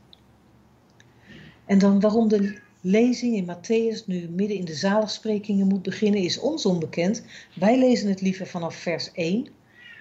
En 1.65 1.79
dan 1.79 2.01
waarom 2.01 2.29
de 2.29 2.59
lezing 2.81 3.37
in 3.37 3.47
Matthäus 3.47 4.07
nu 4.07 4.29
midden 4.29 4.57
in 4.57 4.65
de 4.65 4.75
zaligsprekingen 4.75 5.67
moet 5.67 5.83
beginnen, 5.83 6.21
is 6.21 6.39
ons 6.39 6.67
onbekend. 6.67 7.23
Wij 7.55 7.79
lezen 7.79 8.09
het 8.09 8.21
liever 8.21 8.47
vanaf 8.47 8.75
vers 8.75 9.13
1. 9.13 9.49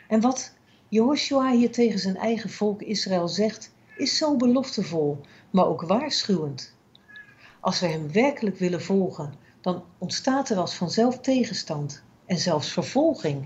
En 0.07 0.21
wat 0.21 0.53
Jehoshua 0.89 1.51
hier 1.51 1.71
tegen 1.71 1.99
zijn 1.99 2.17
eigen 2.17 2.49
volk 2.49 2.81
Israël 2.81 3.27
zegt, 3.27 3.71
is 3.97 4.17
zo 4.17 4.35
beloftevol, 4.35 5.21
maar 5.49 5.67
ook 5.67 5.81
waarschuwend. 5.81 6.75
Als 7.59 7.79
we 7.79 7.87
hem 7.87 8.11
werkelijk 8.11 8.57
willen 8.57 8.81
volgen, 8.81 9.33
dan 9.61 9.83
ontstaat 9.97 10.49
er 10.49 10.57
als 10.57 10.73
vanzelf 10.73 11.19
tegenstand 11.19 12.03
en 12.25 12.37
zelfs 12.37 12.71
vervolging. 12.71 13.45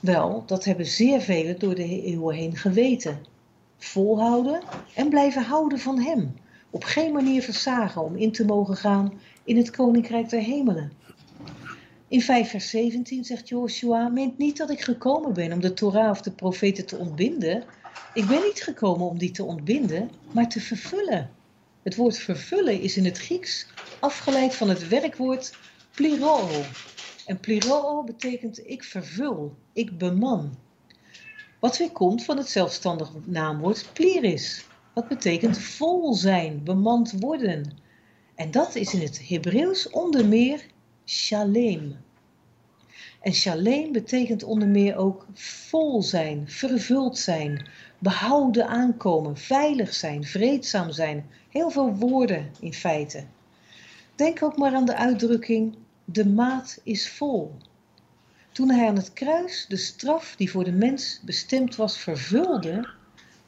Wel, 0.00 0.42
dat 0.46 0.64
hebben 0.64 0.86
zeer 0.86 1.20
velen 1.20 1.58
door 1.58 1.74
de 1.74 2.02
eeuwen 2.02 2.34
heen 2.34 2.56
geweten. 2.56 3.18
Volhouden 3.76 4.62
en 4.94 5.08
blijven 5.08 5.42
houden 5.42 5.78
van 5.78 6.00
hem. 6.00 6.34
Op 6.70 6.84
geen 6.84 7.12
manier 7.12 7.42
versagen 7.42 8.02
om 8.02 8.16
in 8.16 8.32
te 8.32 8.44
mogen 8.44 8.76
gaan 8.76 9.20
in 9.44 9.56
het 9.56 9.70
koninkrijk 9.70 10.28
der 10.28 10.40
hemelen. 10.40 10.92
In 12.08 12.22
5 12.22 12.50
vers 12.50 12.70
17 12.70 13.24
zegt 13.24 13.48
Joshua, 13.48 14.08
meent 14.08 14.38
niet 14.38 14.56
dat 14.56 14.70
ik 14.70 14.80
gekomen 14.80 15.32
ben 15.32 15.52
om 15.52 15.60
de 15.60 15.72
Torah 15.72 16.10
of 16.10 16.22
de 16.22 16.30
profeten 16.30 16.86
te 16.86 16.96
ontbinden. 16.96 17.64
Ik 18.14 18.26
ben 18.26 18.42
niet 18.42 18.62
gekomen 18.62 19.06
om 19.06 19.18
die 19.18 19.30
te 19.30 19.44
ontbinden, 19.44 20.10
maar 20.30 20.48
te 20.48 20.60
vervullen. 20.60 21.30
Het 21.82 21.96
woord 21.96 22.18
vervullen 22.18 22.80
is 22.80 22.96
in 22.96 23.04
het 23.04 23.18
Grieks 23.18 23.66
afgeleid 24.00 24.54
van 24.54 24.68
het 24.68 24.88
werkwoord 24.88 25.56
pliro, 25.94 26.48
en 27.26 27.40
pliroo 27.40 28.02
betekent 28.04 28.68
ik 28.68 28.84
vervul, 28.84 29.56
ik 29.72 29.98
beman. 29.98 30.56
Wat 31.58 31.78
weer 31.78 31.92
komt 31.92 32.24
van 32.24 32.36
het 32.36 32.48
zelfstandig 32.48 33.10
naamwoord 33.24 33.90
pliris. 33.92 34.64
Wat 34.98 35.08
betekent 35.08 35.58
vol 35.58 36.14
zijn, 36.14 36.64
bemand 36.64 37.12
worden. 37.20 37.72
En 38.34 38.50
dat 38.50 38.74
is 38.74 38.94
in 38.94 39.00
het 39.00 39.28
Hebreeuws 39.28 39.90
onder 39.90 40.26
meer 40.26 40.66
shalem. 41.04 41.96
En 43.20 43.32
shalem 43.32 43.92
betekent 43.92 44.42
onder 44.42 44.68
meer 44.68 44.96
ook 44.96 45.26
vol 45.34 46.02
zijn, 46.02 46.50
vervuld 46.50 47.18
zijn, 47.18 47.68
behouden 47.98 48.66
aankomen, 48.66 49.36
veilig 49.36 49.94
zijn, 49.94 50.24
vreedzaam 50.24 50.90
zijn. 50.90 51.26
Heel 51.48 51.70
veel 51.70 51.94
woorden 51.94 52.50
in 52.60 52.74
feite. 52.74 53.24
Denk 54.14 54.42
ook 54.42 54.56
maar 54.56 54.74
aan 54.74 54.86
de 54.86 54.96
uitdrukking: 54.96 55.76
de 56.04 56.26
maat 56.26 56.80
is 56.82 57.10
vol. 57.10 57.54
Toen 58.52 58.70
hij 58.70 58.88
aan 58.88 58.96
het 58.96 59.12
kruis 59.12 59.66
de 59.68 59.76
straf 59.76 60.34
die 60.36 60.50
voor 60.50 60.64
de 60.64 60.72
mens 60.72 61.20
bestemd 61.24 61.76
was 61.76 61.98
vervulde, 61.98 62.96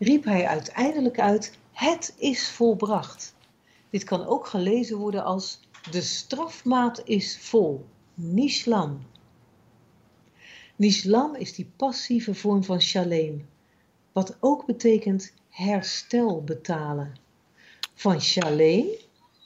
riep 0.01 0.25
hij 0.25 0.47
uiteindelijk 0.47 1.19
uit: 1.21 1.59
Het 1.73 2.15
is 2.17 2.49
volbracht. 2.49 3.35
Dit 3.91 4.05
kan 4.05 4.27
ook 4.27 4.47
gelezen 4.47 4.97
worden 4.97 5.25
als: 5.25 5.61
De 5.91 6.01
strafmaat 6.01 7.03
is 7.05 7.39
vol. 7.39 7.85
Nishlam. 8.15 9.07
Nishlam 10.77 11.35
is 11.35 11.55
die 11.55 11.71
passieve 11.77 12.35
vorm 12.35 12.65
van 12.65 12.81
shalem, 12.81 13.49
wat 14.13 14.37
ook 14.41 14.67
betekent 14.67 15.33
herstel 15.49 16.45
betalen. 16.45 17.19
Van 17.95 18.21
shalem, 18.21 18.87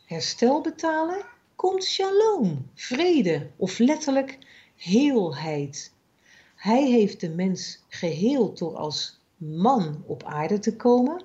herstel 0.07 0.61
betalen, 0.61 1.25
komt 1.55 1.85
shalom, 1.85 2.71
vrede 2.75 3.51
of 3.57 3.79
letterlijk 3.79 4.39
heelheid. 4.77 5.93
Hij 6.55 6.91
heeft 6.91 7.21
de 7.21 7.31
mens 7.31 7.83
geheeld 7.89 8.59
door 8.59 8.77
als 8.77 9.21
man 9.51 10.03
op 10.07 10.25
aarde 10.25 10.59
te 10.59 10.77
komen, 10.77 11.23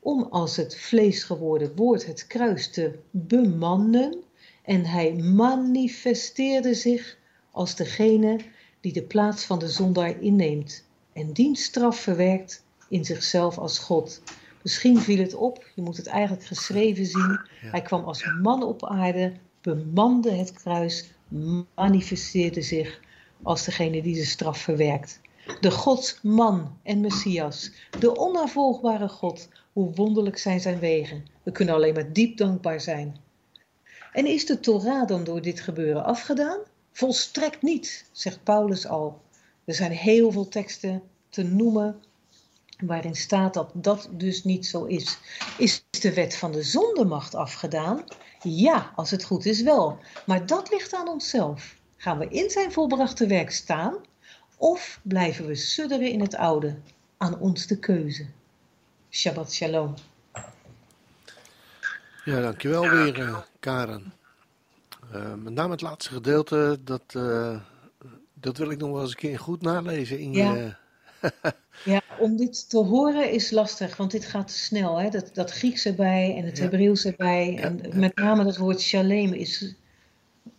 om 0.00 0.22
als 0.22 0.56
het 0.56 0.76
vlees 0.76 1.22
geworden 1.22 1.76
woord 1.76 2.06
het 2.06 2.26
kruis 2.26 2.70
te 2.70 2.98
bemannen 3.10 4.22
en 4.62 4.84
hij 4.84 5.12
manifesteerde 5.12 6.74
zich 6.74 7.16
als 7.50 7.76
degene 7.76 8.40
die 8.80 8.92
de 8.92 9.02
plaats 9.02 9.44
van 9.44 9.58
de 9.58 9.68
zondaar 9.68 10.20
inneemt 10.20 10.84
en 11.12 11.32
diens 11.32 11.62
straf 11.62 12.00
verwerkt 12.00 12.64
in 12.88 13.04
zichzelf 13.04 13.58
als 13.58 13.78
God. 13.78 14.22
Misschien 14.62 14.98
viel 14.98 15.18
het 15.18 15.34
op, 15.34 15.70
je 15.74 15.82
moet 15.82 15.96
het 15.96 16.06
eigenlijk 16.06 16.44
geschreven 16.44 17.06
zien. 17.06 17.40
Hij 17.60 17.82
kwam 17.82 18.04
als 18.04 18.24
man 18.42 18.62
op 18.62 18.86
aarde, 18.86 19.32
bemande 19.60 20.30
het 20.30 20.52
kruis, 20.52 21.10
manifesteerde 21.74 22.62
zich 22.62 23.00
als 23.42 23.64
degene 23.64 24.02
die 24.02 24.14
de 24.14 24.24
straf 24.24 24.58
verwerkt. 24.58 25.20
De 25.60 25.70
God, 25.70 26.18
man 26.22 26.78
en 26.82 27.00
Messias, 27.00 27.70
de 28.00 28.16
onnavolgbare 28.16 29.08
God, 29.08 29.48
hoe 29.72 29.94
wonderlijk 29.94 30.38
zijn 30.38 30.60
zijn 30.60 30.78
wegen. 30.78 31.26
We 31.42 31.52
kunnen 31.52 31.74
alleen 31.74 31.94
maar 31.94 32.12
diep 32.12 32.36
dankbaar 32.36 32.80
zijn. 32.80 33.16
En 34.12 34.26
is 34.26 34.46
de 34.46 34.60
Torah 34.60 35.06
dan 35.06 35.24
door 35.24 35.42
dit 35.42 35.60
gebeuren 35.60 36.04
afgedaan? 36.04 36.58
Volstrekt 36.92 37.62
niet, 37.62 38.08
zegt 38.12 38.42
Paulus 38.42 38.86
al. 38.86 39.20
Er 39.64 39.74
zijn 39.74 39.92
heel 39.92 40.32
veel 40.32 40.48
teksten 40.48 41.02
te 41.28 41.42
noemen 41.42 42.02
waarin 42.84 43.14
staat 43.14 43.54
dat 43.54 43.70
dat 43.74 44.08
dus 44.12 44.44
niet 44.44 44.66
zo 44.66 44.84
is. 44.84 45.18
Is 45.58 45.84
de 45.90 46.14
wet 46.14 46.36
van 46.36 46.52
de 46.52 46.62
zondemacht 46.62 47.34
afgedaan? 47.34 48.04
Ja, 48.42 48.92
als 48.94 49.10
het 49.10 49.24
goed 49.24 49.46
is 49.46 49.62
wel. 49.62 49.98
Maar 50.26 50.46
dat 50.46 50.70
ligt 50.70 50.94
aan 50.94 51.08
onszelf. 51.08 51.76
Gaan 51.96 52.18
we 52.18 52.28
in 52.28 52.50
zijn 52.50 52.72
volbrachte 52.72 53.26
werk 53.26 53.50
staan 53.50 53.96
of 54.56 55.00
blijven 55.02 55.46
we 55.46 55.54
sudderen 55.54 56.10
in 56.10 56.20
het 56.20 56.34
oude? 56.36 56.76
Aan 57.16 57.38
ons 57.38 57.66
de 57.66 57.78
keuze. 57.78 58.26
Shabbat 59.10 59.52
shalom. 59.52 59.94
Ja, 62.24 62.40
dankjewel 62.40 62.88
weer, 62.90 63.20
eh, 63.20 63.38
Karen. 63.60 64.12
Eh, 65.12 65.34
met 65.34 65.52
name 65.52 65.70
het 65.70 65.80
laatste 65.80 66.12
gedeelte, 66.12 66.78
dat, 66.84 67.02
eh, 67.06 67.60
dat 68.34 68.56
wil 68.56 68.70
ik 68.70 68.78
nog 68.78 68.90
wel 68.90 69.00
eens 69.00 69.10
een 69.10 69.16
keer 69.16 69.38
goed 69.38 69.62
nalezen 69.62 70.18
in 70.18 70.32
Ja. 70.32 70.54
je... 70.54 70.74
Ja, 71.84 72.00
om 72.18 72.36
dit 72.36 72.68
te 72.68 72.78
horen 72.78 73.30
is 73.30 73.50
lastig, 73.50 73.96
want 73.96 74.10
dit 74.10 74.24
gaat 74.24 74.48
te 74.48 74.54
snel. 74.58 74.96
Hè? 75.00 75.08
Dat, 75.08 75.30
dat 75.34 75.50
Grieks 75.50 75.84
erbij 75.84 76.36
en 76.36 76.44
het 76.44 76.56
Ja. 76.56 76.62
Hebreeuws 76.62 77.04
erbij. 77.04 77.52
Ja, 77.52 77.60
En 77.60 77.98
met 77.98 78.16
name 78.16 78.44
dat 78.44 78.56
woord 78.56 78.80
shalem 78.80 79.32
is 79.32 79.74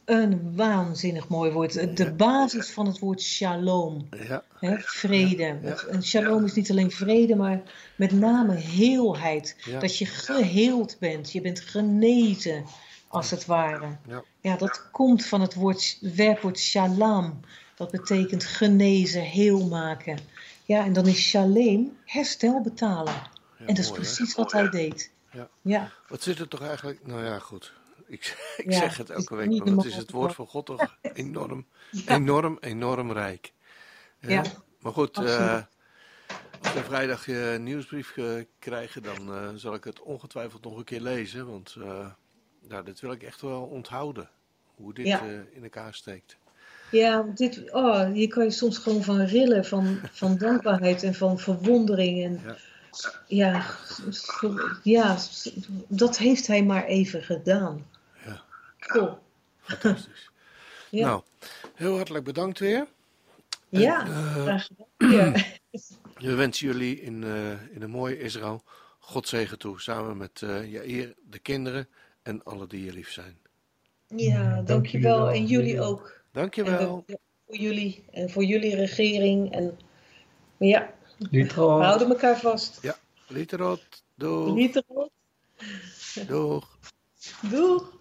een 0.07 0.55
waanzinnig 0.55 1.27
mooi 1.27 1.51
woord. 1.51 1.97
De 1.97 2.11
basis 2.13 2.69
van 2.69 2.85
het 2.85 2.99
woord 2.99 3.21
shalom. 3.21 4.07
Ja, 4.27 4.43
Hè? 4.59 4.77
Vrede. 4.79 5.59
Ja. 5.61 5.75
En 5.91 6.03
shalom 6.03 6.43
is 6.43 6.53
niet 6.53 6.71
alleen 6.71 6.91
vrede, 6.91 7.35
maar 7.35 7.61
met 7.95 8.11
name 8.11 8.55
heelheid. 8.55 9.55
Ja. 9.63 9.79
Dat 9.79 9.97
je 9.97 10.05
geheeld 10.05 10.95
bent. 10.99 11.31
Je 11.31 11.41
bent 11.41 11.59
genezen, 11.59 12.65
als 13.07 13.29
het 13.31 13.45
ware. 13.45 13.97
Ja. 14.07 14.23
Ja, 14.41 14.55
dat 14.57 14.89
komt 14.91 15.25
van 15.25 15.41
het 15.41 15.53
woord, 15.53 15.97
werkwoord 16.01 16.59
shalom. 16.59 17.39
Dat 17.75 17.91
betekent 17.91 18.43
genezen, 18.43 19.21
heel 19.21 19.67
maken. 19.67 20.19
Ja, 20.65 20.83
en 20.85 20.93
dan 20.93 21.05
is 21.07 21.29
shalem 21.29 21.97
herstel 22.05 22.61
betalen. 22.61 23.13
en 23.57 23.65
dat 23.65 23.77
is 23.77 23.87
hè? 23.87 23.93
precies 23.93 24.35
wat 24.35 24.51
hij 24.51 24.69
deed. 24.69 25.11
Ja. 25.31 25.49
Ja, 25.61 25.91
Wat 26.07 26.21
zit 26.21 26.39
er 26.39 26.47
toch 26.47 26.61
eigenlijk... 26.61 27.07
Nou 27.07 27.23
ja, 27.23 27.39
goed. 27.39 27.73
Ik, 28.07 28.37
ik 28.57 28.71
Ja, 28.71 28.77
zeg 28.79 28.97
het 28.97 29.07
het 29.07 29.17
elke 29.17 29.35
week, 29.35 29.59
maar 29.59 29.75
wat 29.75 29.85
is 29.85 29.95
het 29.95 30.11
woord 30.11 30.33
van 30.33 30.47
God 30.47 30.65
toch 30.65 30.97
enorm, 31.13 31.65
Ja. 31.89 32.15
enorm, 32.15 32.57
enorm 32.59 33.11
rijk. 33.11 33.53
Hè? 34.19 34.33
Ja, 34.33 34.43
Maar 34.79 34.93
goed, 34.93 35.17
eh, 35.17 35.63
als 36.61 36.73
we 36.73 36.83
vrijdag 36.83 37.25
je 37.25 37.57
nieuwsbrief 37.61 38.17
eh, 38.17 38.25
krijgen, 38.59 39.03
dan 39.03 39.33
eh, 39.33 39.49
zal 39.55 39.73
ik 39.73 39.83
het 39.83 40.01
ongetwijfeld 40.01 40.63
nog 40.63 40.77
een 40.77 40.83
keer 40.83 41.01
lezen. 41.01 41.47
Want 41.51 41.75
eh 41.79 42.07
nou, 42.67 42.83
dit 42.83 42.99
wil 42.99 43.11
ik 43.11 43.23
echt 43.23 43.41
wel 43.41 43.61
onthouden. 43.61 44.29
Hoe 44.75 44.93
dit 44.93 45.05
eh, 45.07 45.27
in 45.51 45.63
elkaar 45.63 45.93
steekt. 45.93 46.37
ja 46.91 47.21
dit, 47.35 47.71
oh, 47.71 48.11
hier 48.11 48.27
kan 48.27 48.43
je 48.43 48.51
soms 48.51 48.77
gewoon 48.77 49.03
van 49.03 49.21
rillen, 49.21 49.65
van, 49.65 49.99
van 50.11 50.37
dankbaarheid 50.47 51.03
en 51.03 51.13
van 51.13 51.39
verwondering. 51.39 52.23
En, 52.23 52.41
Ja. 53.27 53.65
ja, 54.83 55.17
dat 55.87 56.17
heeft 56.17 56.47
hij 56.47 56.63
maar 56.63 56.85
even 56.85 57.23
gedaan. 57.23 57.85
Ja. 58.87 58.93
Cool. 58.93 59.17
Fantastisch. 59.61 60.29
Ja. 60.89 61.05
Nou, 61.07 61.21
heel 61.73 61.95
hartelijk 61.95 62.23
bedankt 62.23 62.59
weer. 62.59 62.87
Ja, 63.69 64.05
eh, 64.07 64.35
graag 64.41 64.65
gedaan. 64.67 65.11
Ja. 65.11 65.43
We 66.27 66.35
wensen 66.35 66.67
jullie 66.67 67.01
in, 67.01 67.23
eh, 67.23 67.75
in 67.75 67.81
een 67.81 67.89
mooie 67.89 68.19
Israël 68.19 68.63
God 68.99 69.27
zegen 69.27 69.59
toe. 69.59 69.81
Samen 69.81 70.17
met 70.17 70.41
eh 70.41 70.71
Jair, 70.71 71.13
de 71.29 71.39
kinderen 71.39 71.87
en 72.23 72.43
alle 72.43 72.67
die 72.67 72.85
je 72.85 72.93
lief 72.93 73.11
zijn. 73.11 73.37
Ja, 74.07 74.53
dank 74.55 74.67
dankjewel. 74.67 75.29
En 75.31 75.45
jullie 75.45 75.81
ook. 75.81 76.21
Dankjewel. 76.31 77.03
we- 77.07 77.19
voor 77.45 77.55
jullie 77.57 78.03
en 78.11 78.29
voor 78.29 78.43
jullie 78.43 78.75
regering. 78.75 79.51
En 79.51 79.79
maar 80.57 80.67
ja, 80.67 80.93
we 81.17 81.27
Liedrood. 81.31 81.81
houden 81.83 82.09
elkaar 82.09 82.39
vast. 82.39 82.79
Literot. 83.27 84.03
Doeg. 84.15 84.55
Niet 84.55 84.75
erop. 84.75 85.11
Doeg. 86.27 86.77
Doeg. 87.41 87.96